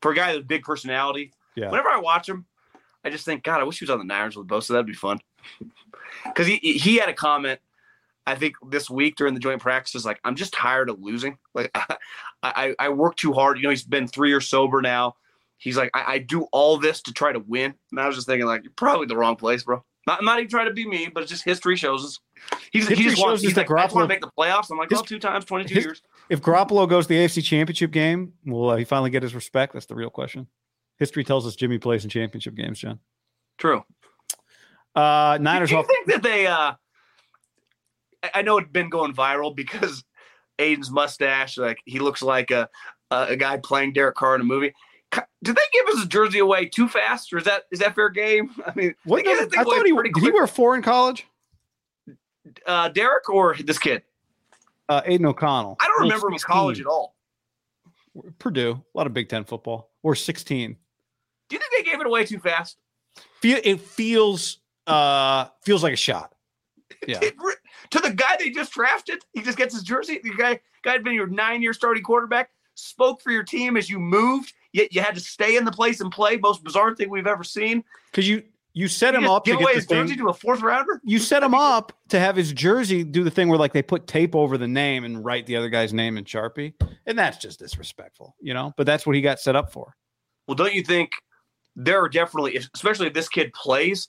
for 0.00 0.12
a 0.12 0.14
guy 0.14 0.34
with 0.34 0.42
a 0.42 0.46
big 0.46 0.62
personality. 0.62 1.32
Yeah. 1.56 1.70
Whenever 1.70 1.88
I 1.88 1.98
watch 1.98 2.28
him, 2.28 2.46
I 3.04 3.10
just 3.10 3.24
think, 3.24 3.42
God, 3.44 3.60
I 3.60 3.64
wish 3.64 3.78
he 3.78 3.84
was 3.84 3.90
on 3.90 3.98
the 3.98 4.04
Niners 4.04 4.36
with 4.36 4.46
Bosa. 4.46 4.68
That'd 4.68 4.86
be 4.86 4.94
fun. 4.94 5.20
Because 6.24 6.46
he 6.46 6.56
he 6.56 6.96
had 6.96 7.08
a 7.08 7.12
comment, 7.14 7.60
I 8.26 8.34
think 8.34 8.54
this 8.70 8.88
week 8.88 9.16
during 9.16 9.34
the 9.34 9.40
joint 9.40 9.60
practices, 9.60 10.04
like 10.06 10.20
I'm 10.24 10.36
just 10.36 10.52
tired 10.52 10.88
of 10.90 11.00
losing. 11.00 11.38
Like 11.54 11.70
I 11.74 11.96
I, 12.42 12.74
I 12.78 12.88
work 12.90 13.16
too 13.16 13.32
hard. 13.32 13.58
You 13.58 13.64
know, 13.64 13.70
he's 13.70 13.84
been 13.84 14.06
three 14.06 14.28
years 14.28 14.48
sober 14.48 14.82
now. 14.82 15.14
He's 15.56 15.76
like, 15.78 15.90
I, 15.94 16.14
I 16.14 16.18
do 16.18 16.46
all 16.52 16.76
this 16.78 17.00
to 17.02 17.12
try 17.12 17.32
to 17.32 17.38
win. 17.38 17.74
And 17.90 18.00
I 18.00 18.06
was 18.06 18.16
just 18.16 18.26
thinking, 18.26 18.46
like, 18.46 18.64
you're 18.64 18.72
probably 18.76 19.06
the 19.06 19.16
wrong 19.16 19.36
place, 19.36 19.62
bro. 19.62 19.82
Not, 20.06 20.22
not 20.22 20.38
even 20.38 20.50
trying 20.50 20.66
to 20.66 20.74
be 20.74 20.86
me, 20.86 21.08
but 21.14 21.22
it's 21.22 21.32
just 21.32 21.42
history 21.44 21.76
shows 21.76 22.04
us. 22.04 22.18
He's, 22.70 22.86
he 22.86 22.94
History 22.96 23.04
just 23.12 23.22
wants, 23.22 23.40
he's 23.42 23.54
that 23.54 23.70
like, 23.70 23.78
I 23.78 23.84
just 23.84 23.94
want 23.94 24.04
Garoppolo- 24.04 24.08
to 24.08 24.14
make 24.14 24.20
the 24.20 24.30
playoffs. 24.38 24.70
I'm 24.70 24.76
like, 24.76 24.90
His- 24.90 24.98
well, 24.98 25.04
two 25.04 25.18
times, 25.18 25.46
22 25.46 25.74
his- 25.74 25.84
years. 25.84 26.02
If 26.28 26.42
Garoppolo 26.42 26.86
goes 26.86 27.06
to 27.06 27.14
the 27.14 27.20
AFC 27.24 27.42
Championship 27.42 27.92
game, 27.92 28.34
will 28.44 28.68
uh, 28.70 28.76
he 28.76 28.84
finally 28.84 29.08
get 29.10 29.22
his 29.22 29.34
respect? 29.34 29.72
That's 29.72 29.86
the 29.86 29.94
real 29.94 30.10
question. 30.10 30.48
History 30.98 31.24
tells 31.24 31.46
us 31.46 31.56
Jimmy 31.56 31.78
plays 31.78 32.04
in 32.04 32.10
championship 32.10 32.54
games, 32.54 32.78
John. 32.78 33.00
True. 33.58 33.84
Uh, 34.94 35.38
Do 35.38 35.42
Niners 35.44 35.70
you 35.70 35.78
off. 35.78 35.86
think 35.86 36.06
that 36.08 36.22
they? 36.22 36.46
uh 36.46 36.74
I- 38.32 38.42
know 38.42 38.58
it's 38.58 38.70
been 38.70 38.88
going 38.90 39.12
viral 39.14 39.54
because 39.54 40.04
Aidan's 40.58 40.90
mustache, 40.90 41.58
like 41.58 41.78
he 41.84 41.98
looks 41.98 42.22
like 42.22 42.50
a 42.50 42.68
a, 43.10 43.36
guy 43.36 43.58
playing 43.58 43.92
Derek 43.92 44.14
Carr 44.16 44.34
in 44.36 44.40
a 44.40 44.44
movie. 44.44 44.72
Did 45.42 45.54
they 45.56 45.62
give 45.72 45.86
his 45.96 46.06
jersey 46.06 46.38
away 46.40 46.66
too 46.66 46.88
fast, 46.88 47.32
or 47.32 47.38
is 47.38 47.44
that 47.44 47.64
is 47.70 47.78
that 47.80 47.94
fair 47.94 48.08
game? 48.08 48.50
I 48.66 48.72
mean, 48.74 48.94
What, 49.04 49.24
that 49.24 49.48
I 49.58 49.62
thought 49.64 49.86
he 49.86 49.92
did. 49.92 50.16
He 50.16 50.30
wear 50.30 50.46
four 50.46 50.74
in 50.74 50.82
college. 50.82 51.26
uh, 52.66 52.88
Derek 52.88 53.28
or 53.28 53.54
this 53.56 53.78
kid? 53.78 54.02
Uh, 54.88 55.02
Aidan 55.04 55.26
O'Connell. 55.26 55.76
I 55.80 55.86
don't 55.86 56.02
remember 56.02 56.26
him 56.28 56.34
in 56.34 56.38
16. 56.38 56.52
college 56.54 56.80
at 56.80 56.86
all. 56.86 57.14
Purdue, 58.38 58.72
a 58.94 58.98
lot 58.98 59.06
of 59.06 59.12
Big 59.14 59.28
Ten 59.28 59.44
football. 59.44 59.90
Or 60.02 60.14
16. 60.14 60.76
Do 61.48 61.56
you 61.56 61.60
think 61.60 61.84
they 61.84 61.90
gave 61.90 62.00
it 62.00 62.06
away 62.06 62.24
too 62.24 62.38
fast? 62.38 62.76
Feel 63.40 63.58
it 63.62 63.80
feels 63.80 64.58
uh 64.86 65.46
feels 65.62 65.82
like 65.82 65.92
a 65.92 65.96
shot. 65.96 66.32
Yeah. 67.06 67.18
It 67.20 67.34
to 67.90 67.98
the 67.98 68.12
guy 68.14 68.36
they 68.38 68.48
just 68.50 68.72
drafted, 68.72 69.22
he 69.34 69.42
just 69.42 69.58
gets 69.58 69.74
his 69.74 69.82
jersey. 69.82 70.20
The 70.22 70.30
guy 70.30 70.58
guy 70.82 70.92
had 70.92 71.04
been 71.04 71.12
your 71.12 71.26
nine 71.26 71.60
year 71.60 71.74
starting 71.74 72.02
quarterback, 72.02 72.48
spoke 72.76 73.20
for 73.20 73.30
your 73.30 73.42
team 73.42 73.76
as 73.76 73.90
you 73.90 73.98
moved, 73.98 74.54
yet 74.72 74.94
you 74.94 75.02
had 75.02 75.14
to 75.14 75.20
stay 75.20 75.56
in 75.56 75.64
the 75.66 75.72
place 75.72 76.00
and 76.00 76.10
play. 76.10 76.36
Most 76.38 76.64
bizarre 76.64 76.94
thing 76.94 77.10
we've 77.10 77.26
ever 77.26 77.44
seen. 77.44 77.84
Because 78.10 78.26
you 78.26 78.42
you 78.72 78.88
set 78.88 79.12
You 79.12 79.18
him 79.18 79.24
just 79.24 79.32
up 79.34 79.44
to 79.44 79.50
give 79.50 79.58
get 79.58 79.64
away 79.64 79.72
the 79.72 79.78
his 79.80 79.86
jersey 79.86 80.08
thing. 80.14 80.18
to 80.24 80.28
a 80.30 80.32
fourth 80.32 80.62
rounder. 80.62 81.00
You 81.04 81.18
set 81.18 81.42
him 81.42 81.54
up 81.54 81.92
to 82.08 82.18
have 82.18 82.36
his 82.36 82.52
jersey 82.54 83.04
do 83.04 83.22
the 83.22 83.30
thing 83.30 83.48
where 83.48 83.58
like 83.58 83.72
they 83.74 83.82
put 83.82 84.06
tape 84.06 84.34
over 84.34 84.56
the 84.56 84.68
name 84.68 85.04
and 85.04 85.22
write 85.24 85.44
the 85.46 85.56
other 85.56 85.68
guy's 85.68 85.92
name 85.92 86.16
in 86.16 86.24
Sharpie. 86.24 86.72
And 87.06 87.18
that's 87.18 87.36
just 87.36 87.58
disrespectful, 87.58 88.34
you 88.40 88.54
know? 88.54 88.72
But 88.78 88.86
that's 88.86 89.06
what 89.06 89.14
he 89.14 89.20
got 89.20 89.40
set 89.40 89.56
up 89.56 89.70
for. 89.72 89.94
Well, 90.48 90.54
don't 90.54 90.72
you 90.74 90.82
think 90.82 91.10
there 91.76 92.02
are 92.02 92.08
definitely, 92.08 92.56
especially 92.74 93.06
if 93.06 93.14
this 93.14 93.28
kid 93.28 93.52
plays, 93.52 94.08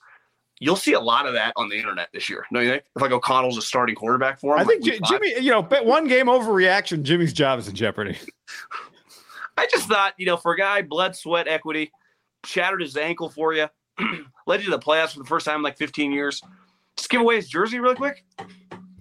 you'll 0.58 0.76
see 0.76 0.94
a 0.94 1.00
lot 1.00 1.26
of 1.26 1.34
that 1.34 1.52
on 1.56 1.68
the 1.68 1.76
internet 1.76 2.08
this 2.12 2.28
year. 2.30 2.46
No, 2.50 2.60
you 2.60 2.70
think? 2.70 2.84
If 2.94 3.02
like 3.02 3.12
O'Connell's 3.12 3.58
a 3.58 3.62
starting 3.62 3.94
quarterback 3.94 4.40
for 4.40 4.54
him, 4.54 4.60
I 4.60 4.64
think 4.64 4.84
week 4.84 4.94
J- 4.94 5.00
Jimmy, 5.08 5.34
you 5.40 5.50
know, 5.50 5.62
bet 5.62 5.84
one 5.84 6.06
game 6.06 6.26
overreaction, 6.26 7.02
Jimmy's 7.02 7.32
job 7.32 7.58
is 7.58 7.68
in 7.68 7.74
jeopardy. 7.74 8.18
I 9.58 9.66
just 9.70 9.88
thought, 9.88 10.14
you 10.18 10.26
know, 10.26 10.36
for 10.36 10.52
a 10.52 10.56
guy, 10.58 10.82
blood, 10.82 11.16
sweat, 11.16 11.48
equity, 11.48 11.90
shattered 12.44 12.82
his 12.82 12.96
ankle 12.96 13.30
for 13.30 13.54
you, 13.54 13.68
led 14.46 14.60
you 14.60 14.66
to 14.66 14.70
the 14.70 14.78
playoffs 14.78 15.12
for 15.12 15.20
the 15.20 15.24
first 15.24 15.46
time 15.46 15.56
in 15.56 15.62
like 15.62 15.78
15 15.78 16.12
years. 16.12 16.42
Just 16.96 17.10
give 17.10 17.20
away 17.20 17.36
his 17.36 17.48
jersey 17.48 17.78
really 17.78 17.94
quick. 17.94 18.24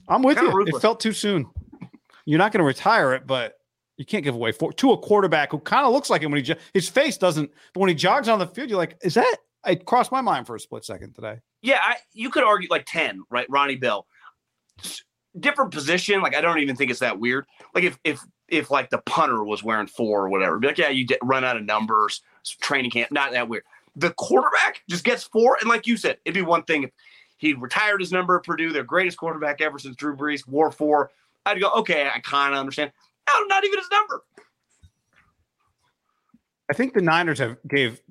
I'm 0.07 0.21
with 0.21 0.37
Kinda 0.37 0.51
you. 0.51 0.65
It 0.67 0.81
felt 0.81 0.99
too 0.99 1.13
soon. 1.13 1.47
You're 2.25 2.39
not 2.39 2.51
going 2.51 2.59
to 2.59 2.65
retire 2.65 3.13
it, 3.13 3.27
but 3.27 3.57
you 3.97 4.05
can't 4.05 4.23
give 4.23 4.35
away 4.35 4.51
four 4.51 4.73
to 4.73 4.91
a 4.91 4.97
quarterback 4.97 5.51
who 5.51 5.59
kind 5.59 5.85
of 5.85 5.93
looks 5.93 6.09
like 6.09 6.21
him 6.21 6.31
when 6.31 6.43
he 6.43 6.53
his 6.73 6.89
face 6.89 7.17
doesn't. 7.17 7.51
But 7.73 7.79
when 7.79 7.89
he 7.89 7.95
jogs 7.95 8.27
on 8.27 8.39
the 8.39 8.47
field, 8.47 8.69
you're 8.69 8.77
like, 8.77 8.97
is 9.01 9.13
that? 9.13 9.37
It 9.65 9.85
crossed 9.85 10.11
my 10.11 10.21
mind 10.21 10.47
for 10.47 10.55
a 10.55 10.59
split 10.59 10.85
second 10.85 11.13
today. 11.13 11.39
Yeah, 11.61 11.79
I, 11.81 11.95
you 12.13 12.29
could 12.29 12.43
argue 12.43 12.67
like 12.69 12.85
10, 12.85 13.23
right? 13.31 13.47
Ronnie 13.49 13.77
Bell. 13.77 14.05
Different 15.39 15.71
position. 15.71 16.21
Like, 16.21 16.35
I 16.35 16.41
don't 16.41 16.59
even 16.59 16.75
think 16.75 16.91
it's 16.91 16.99
that 16.99 17.19
weird. 17.19 17.45
Like, 17.73 17.83
if, 17.83 17.97
if, 18.03 18.23
if 18.47 18.69
like 18.69 18.91
the 18.91 18.99
punter 18.99 19.43
was 19.43 19.63
wearing 19.63 19.87
four 19.87 20.25
or 20.25 20.29
whatever, 20.29 20.59
be 20.59 20.67
like, 20.67 20.77
yeah, 20.77 20.89
you 20.89 21.07
run 21.23 21.43
out 21.43 21.57
of 21.57 21.65
numbers, 21.65 22.21
training 22.61 22.91
camp, 22.91 23.11
not 23.11 23.31
that 23.31 23.49
weird. 23.49 23.63
The 23.95 24.11
quarterback 24.11 24.83
just 24.87 25.03
gets 25.03 25.23
four. 25.23 25.57
And 25.59 25.67
like 25.67 25.87
you 25.87 25.97
said, 25.97 26.17
it'd 26.25 26.35
be 26.35 26.43
one 26.43 26.63
thing 26.63 26.83
if 26.83 26.91
he 27.37 27.53
retired 27.53 28.01
his 28.01 28.11
number 28.11 28.37
at 28.37 28.43
Purdue, 28.43 28.71
their 28.71 28.83
greatest 28.83 29.17
quarterback 29.17 29.61
ever 29.61 29.79
since 29.79 29.95
Drew 29.95 30.15
Brees, 30.15 30.47
wore 30.47 30.71
four. 30.71 31.09
I'd 31.45 31.59
go, 31.59 31.71
okay, 31.77 32.09
I 32.13 32.19
kind 32.19 32.53
of 32.53 32.59
understand. 32.59 32.91
No, 33.27 33.43
not 33.45 33.63
even 33.63 33.79
his 33.79 33.89
number. 33.91 34.23
I 36.69 36.73
think 36.73 36.93
the 36.93 37.01
Niners 37.01 37.39
have 37.39 37.57
gave 37.67 38.01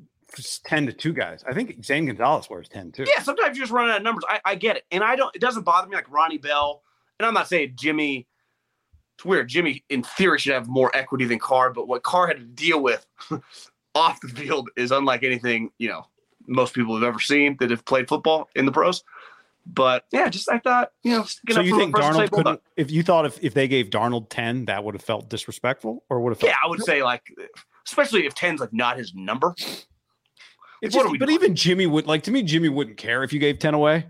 ten 0.64 0.86
to 0.86 0.92
two 0.92 1.12
guys. 1.12 1.44
I 1.48 1.52
think 1.52 1.84
Zane 1.84 2.06
Gonzalez 2.06 2.48
wears 2.48 2.68
ten 2.68 2.92
too. 2.92 3.04
Yeah, 3.06 3.22
sometimes 3.22 3.56
you 3.56 3.62
just 3.62 3.72
run 3.72 3.90
out 3.90 3.98
of 3.98 4.02
numbers. 4.02 4.24
I, 4.28 4.40
I 4.44 4.54
get 4.54 4.76
it. 4.76 4.84
And 4.90 5.02
I 5.02 5.16
don't, 5.16 5.34
it 5.34 5.40
doesn't 5.40 5.62
bother 5.62 5.88
me 5.88 5.96
like 5.96 6.10
Ronnie 6.10 6.38
Bell. 6.38 6.82
And 7.18 7.26
I'm 7.26 7.34
not 7.34 7.48
saying 7.48 7.74
Jimmy, 7.76 8.26
it's 9.16 9.24
weird. 9.24 9.48
Jimmy, 9.48 9.84
in 9.88 10.02
theory, 10.02 10.38
should 10.38 10.54
have 10.54 10.68
more 10.68 10.90
equity 10.94 11.24
than 11.24 11.38
Carr, 11.38 11.72
but 11.72 11.88
what 11.88 12.02
Carr 12.02 12.26
had 12.26 12.38
to 12.38 12.44
deal 12.44 12.80
with 12.80 13.06
off 13.94 14.20
the 14.20 14.28
field 14.28 14.70
is 14.76 14.90
unlike 14.90 15.22
anything, 15.22 15.70
you 15.78 15.88
know, 15.88 16.06
most 16.46 16.74
people 16.74 16.94
have 16.94 17.04
ever 17.04 17.20
seen 17.20 17.56
that 17.60 17.70
have 17.70 17.84
played 17.84 18.08
football 18.08 18.48
in 18.54 18.66
the 18.66 18.72
pros. 18.72 19.04
But 19.66 20.04
yeah, 20.12 20.28
just 20.28 20.50
I 20.50 20.58
thought, 20.58 20.90
you 21.02 21.12
know, 21.12 21.24
So 21.24 21.60
up 21.60 21.66
you 21.66 21.76
think 21.76 21.94
Darnold 21.96 22.30
couldn't? 22.30 22.60
If 22.76 22.90
you 22.90 23.02
thought 23.02 23.24
if, 23.24 23.42
if 23.42 23.54
they 23.54 23.66
gave 23.66 23.90
Darnold 23.90 24.26
ten, 24.28 24.66
that 24.66 24.84
would 24.84 24.94
have 24.94 25.02
felt 25.02 25.30
disrespectful, 25.30 26.04
or 26.10 26.20
would 26.20 26.30
have 26.32 26.40
felt? 26.40 26.50
Yeah, 26.50 26.56
I 26.62 26.68
would 26.68 26.82
say 26.82 27.02
like, 27.02 27.22
especially 27.86 28.26
if 28.26 28.34
10's 28.34 28.60
like 28.60 28.72
not 28.72 28.98
his 28.98 29.14
number. 29.14 29.54
It's 30.82 30.94
just- 30.94 31.06
but 31.18 31.18
doing? 31.18 31.30
even 31.30 31.56
Jimmy 31.56 31.86
would 31.86 32.06
like 32.06 32.24
to 32.24 32.30
me. 32.30 32.42
Jimmy 32.42 32.68
wouldn't 32.68 32.98
care 32.98 33.22
if 33.24 33.32
you 33.32 33.38
gave 33.38 33.58
ten 33.58 33.72
away, 33.74 34.06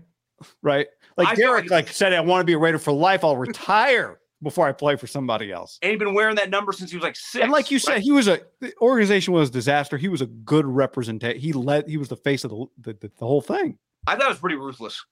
right? 0.61 0.87
Like 1.17 1.29
I 1.29 1.35
Derek, 1.35 1.71
like- 1.71 1.87
said, 1.87 2.11
I 2.11 2.19
want 2.19 2.41
to 2.41 2.45
be 2.45 2.53
a 2.53 2.57
Raider 2.57 2.79
for 2.79 2.91
life. 2.91 3.23
I'll 3.23 3.37
retire 3.37 4.19
before 4.43 4.67
I 4.67 4.73
play 4.73 4.97
for 4.97 5.07
somebody 5.07 5.51
else. 5.53 5.79
And 5.81 5.91
he'd 5.91 5.99
been 5.99 6.13
wearing 6.13 6.35
that 6.35 6.49
number 6.49 6.73
since 6.73 6.91
he 6.91 6.97
was 6.97 7.03
like 7.03 7.15
six. 7.15 7.41
And 7.41 7.51
like 7.51 7.71
you 7.71 7.79
said, 7.79 8.01
he 8.01 8.11
was 8.11 8.27
a 8.27 8.41
the 8.59 8.73
organization 8.81 9.33
was 9.33 9.49
a 9.49 9.51
disaster. 9.53 9.97
He 9.97 10.09
was 10.09 10.21
a 10.21 10.25
good 10.25 10.65
representation. 10.65 11.39
He 11.39 11.53
led. 11.53 11.87
He 11.87 11.95
was 11.95 12.09
the 12.09 12.17
face 12.17 12.43
of 12.43 12.51
the 12.51 12.65
the, 12.81 12.93
the, 12.99 13.11
the 13.19 13.25
whole 13.25 13.41
thing. 13.41 13.77
I 14.05 14.15
thought 14.15 14.25
it 14.25 14.29
was 14.29 14.39
pretty 14.39 14.57
ruthless. 14.57 15.03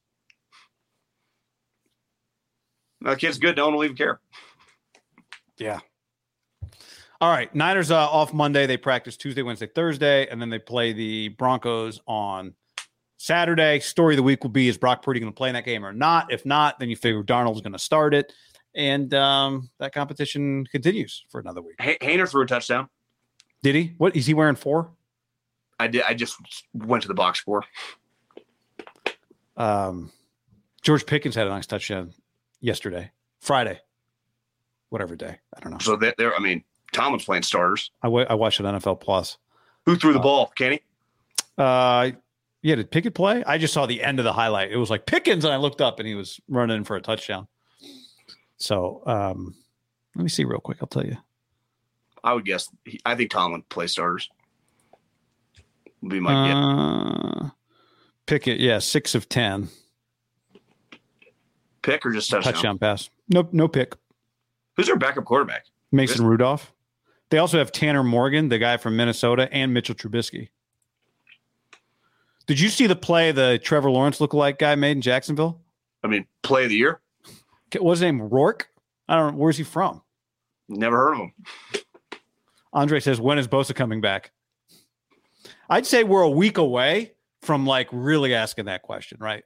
The 3.04 3.16
kid's 3.16 3.38
good. 3.38 3.58
No 3.58 3.66
one 3.66 3.76
will 3.76 3.84
even 3.84 3.98
care. 3.98 4.20
Yeah. 5.58 5.80
All 7.20 7.30
right. 7.30 7.54
Niners 7.54 7.92
uh, 7.92 8.10
off 8.10 8.34
Monday. 8.34 8.66
They 8.66 8.78
practice 8.78 9.18
Tuesday, 9.18 9.42
Wednesday, 9.42 9.68
Thursday, 9.68 10.28
and 10.28 10.42
then 10.42 10.50
they 10.50 10.60
play 10.60 10.94
the 10.94 11.30
Broncos 11.30 12.02
on 12.08 12.54
Saturday. 13.18 13.80
Story 13.82 14.16
of 14.16 14.18
the 14.18 14.24
week 14.24 14.44
will 14.44 14.52
be 14.52 14.70
is 14.70 14.78
Brock 14.78 15.04
Purdy 15.04 15.20
going 15.20 15.32
to 15.32 15.36
play 15.36 15.50
in 15.50 15.54
that 15.54 15.66
game 15.66 15.86
or 15.86 15.92
not? 15.94 16.32
If 16.32 16.46
not, 16.46 16.80
then 16.80 16.90
you 16.90 16.96
figure 16.96 17.24
Darnold's 17.24 17.62
going 17.62 17.74
to 17.74 17.80
start 17.80 18.14
it. 18.14 18.32
And 18.74 19.14
um, 19.14 19.70
that 19.80 19.94
competition 19.94 20.66
continues 20.72 21.26
for 21.30 21.40
another 21.40 21.62
week. 21.62 21.76
Hay- 21.80 21.98
Haener 22.02 22.28
threw 22.28 22.44
a 22.44 22.48
touchdown. 22.48 22.90
Did 23.62 23.76
he? 23.76 23.94
What 23.98 24.16
is 24.16 24.26
he 24.26 24.34
wearing 24.34 24.56
four? 24.56 24.92
I 25.80 25.88
did. 25.88 26.04
I 26.08 26.14
just 26.14 26.38
went 26.74 27.02
to 27.04 27.08
the 27.08 27.14
box 27.14 27.40
score. 27.40 27.64
Um, 29.58 30.12
George 30.82 31.06
Pickens 31.06 31.36
had 31.36 31.48
a 31.48 31.50
nice 31.50 31.68
touchdown 31.68 32.14
yesterday, 32.64 33.12
Friday, 33.42 33.80
whatever 34.90 35.16
day. 35.16 35.38
I 35.56 35.60
don't 35.60 35.74
know. 35.74 35.78
So 35.80 35.96
that 35.98 36.16
there. 36.18 36.34
I 36.36 36.40
mean, 36.40 36.64
Tomlin's 36.94 37.26
playing 37.26 37.44
starters. 37.44 37.92
I 38.02 38.08
wa- 38.08 38.26
I 38.28 38.34
watched 38.34 38.60
it 38.60 38.66
on 38.66 38.74
NFL 38.80 39.00
Plus. 39.02 39.38
Who 39.86 39.96
threw 39.98 40.14
the 40.14 40.20
Uh, 40.20 40.24
ball? 40.24 40.48
Kenny. 40.56 40.80
Uh, 41.58 42.12
yeah, 42.62 42.76
did 42.76 42.90
Pickett 42.90 43.14
play? 43.14 43.44
I 43.46 43.58
just 43.58 43.74
saw 43.74 43.86
the 43.86 44.02
end 44.02 44.18
of 44.20 44.24
the 44.26 44.34
highlight. 44.34 44.72
It 44.72 44.78
was 44.78 44.90
like 44.90 45.06
Pickens, 45.06 45.44
and 45.44 45.54
I 45.54 45.58
looked 45.58 45.82
up 45.82 46.00
and 46.00 46.08
he 46.08 46.16
was 46.16 46.40
running 46.48 46.84
for 46.86 46.96
a 46.96 47.02
touchdown. 47.02 47.48
So, 48.58 49.04
um, 49.06 49.54
let 50.16 50.24
me 50.24 50.30
see 50.30 50.46
real 50.46 50.60
quick. 50.62 50.78
I'll 50.82 50.88
tell 50.88 51.06
you. 51.06 51.18
I 52.24 52.34
would 52.34 52.46
guess. 52.46 52.70
He, 52.86 53.02
I 53.06 53.16
think 53.16 53.30
Tomlin 53.32 53.64
plays 53.68 53.92
starters. 53.92 54.30
Would 56.02 56.12
be 56.12 56.20
my 56.22 56.48
guess. 56.48 56.56
Uh, 56.56 57.50
Pickett, 58.26 58.60
yeah, 58.62 58.80
six 58.80 59.14
of 59.16 59.28
ten 59.28 59.68
Pick 61.84 62.06
or 62.06 62.12
just 62.12 62.30
touchdown. 62.30 62.54
touchdown 62.54 62.78
pass. 62.80 63.10
No, 63.30 63.48
no 63.52 63.68
pick. 63.68 63.96
Who's 64.76 64.88
their 64.88 64.96
backup 64.96 65.26
quarterback? 65.26 65.66
Mason 65.92 66.26
Rudolph. 66.26 66.74
They 67.30 67.38
also 67.38 67.60
have 67.60 67.72
Tanner 67.72 68.04
Morgan, 68.04 68.50
the 68.50 68.58
guy 68.58 68.78
from 68.78 68.96
Minnesota, 68.96 69.48
and 69.52 69.74
Mitchell 69.74 69.96
Trubisky. 69.96 70.50
Did 72.46 72.60
you 72.60 72.70
see 72.70 72.88
the 72.88 72.96
play 72.96 73.32
the 73.32 73.60
Trevor 73.64 73.92
Lawrence 73.92 74.20
lookalike 74.20 74.58
guy 74.58 74.76
made 74.76 74.92
in 74.92 75.02
Jacksonville? 75.02 75.62
I 76.04 76.08
mean, 76.08 76.26
play 76.42 76.64
of 76.64 76.70
the 76.70 76.76
year. 76.76 77.00
What's 77.80 78.00
his 78.00 78.02
name? 78.02 78.22
Rourke? 78.22 78.70
I 79.08 79.16
don't 79.16 79.34
know. 79.34 79.38
Where's 79.40 79.58
he 79.58 79.64
from? 79.64 80.02
Never 80.68 80.98
heard 80.98 81.14
of 81.14 81.20
him. 81.20 81.34
Andre 82.74 83.00
says, 83.00 83.22
when 83.22 83.38
is 83.38 83.48
Bosa 83.48 83.76
coming 83.76 84.02
back? 84.02 84.32
I'd 85.70 85.86
say 85.86 86.04
we're 86.04 86.22
a 86.22 86.30
week 86.30 86.58
away 86.58 87.14
from 87.42 87.66
like 87.66 87.88
really 87.92 88.34
asking 88.34 88.66
that 88.66 88.82
question, 88.82 89.18
right? 89.22 89.44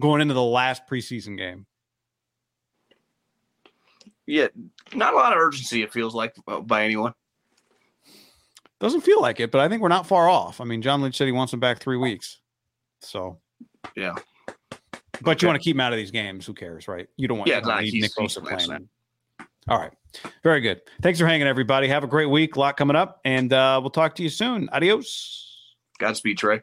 Going 0.00 0.20
into 0.20 0.34
the 0.34 0.42
last 0.42 0.86
preseason 0.88 1.36
game. 1.36 1.66
Yeah, 4.26 4.48
not 4.94 5.12
a 5.12 5.16
lot 5.16 5.32
of 5.32 5.38
urgency. 5.38 5.82
It 5.82 5.92
feels 5.92 6.14
like 6.14 6.34
uh, 6.46 6.60
by 6.60 6.84
anyone. 6.84 7.12
Doesn't 8.80 9.02
feel 9.02 9.20
like 9.20 9.40
it, 9.40 9.50
but 9.50 9.60
I 9.60 9.68
think 9.68 9.82
we're 9.82 9.88
not 9.88 10.06
far 10.06 10.28
off. 10.28 10.60
I 10.60 10.64
mean, 10.64 10.82
John 10.82 11.02
Lynch 11.02 11.16
said 11.16 11.26
he 11.26 11.32
wants 11.32 11.52
him 11.52 11.60
back 11.60 11.78
three 11.80 11.96
weeks. 11.96 12.40
So, 13.00 13.38
Yeah. 13.96 14.14
but 15.20 15.40
you 15.42 15.48
want 15.48 15.60
to 15.60 15.62
keep 15.64 15.76
him 15.76 15.80
out 15.80 15.92
of 15.92 15.98
these 15.98 16.10
games. 16.10 16.46
Who 16.46 16.54
cares, 16.54 16.88
right? 16.88 17.06
You 17.16 17.28
don't 17.28 17.38
want 17.38 17.48
Yeah, 17.48 17.58
you 17.58 17.62
don't 17.62 17.82
need 17.82 17.94
Nick 18.00 18.12
Bosa 18.14 18.42
playing. 18.42 18.88
All 19.68 19.78
right. 19.78 19.92
Very 20.42 20.60
good. 20.60 20.80
Thanks 21.00 21.18
for 21.20 21.26
hanging, 21.26 21.46
everybody. 21.46 21.86
Have 21.88 22.02
a 22.04 22.08
great 22.08 22.26
week. 22.26 22.56
A 22.56 22.60
lot 22.60 22.76
coming 22.76 22.96
up, 22.96 23.20
and 23.24 23.52
uh, 23.52 23.78
we'll 23.80 23.90
talk 23.90 24.14
to 24.16 24.22
you 24.22 24.28
soon. 24.28 24.68
Adios. 24.72 25.74
Godspeed, 25.98 26.38
Trey. 26.38 26.62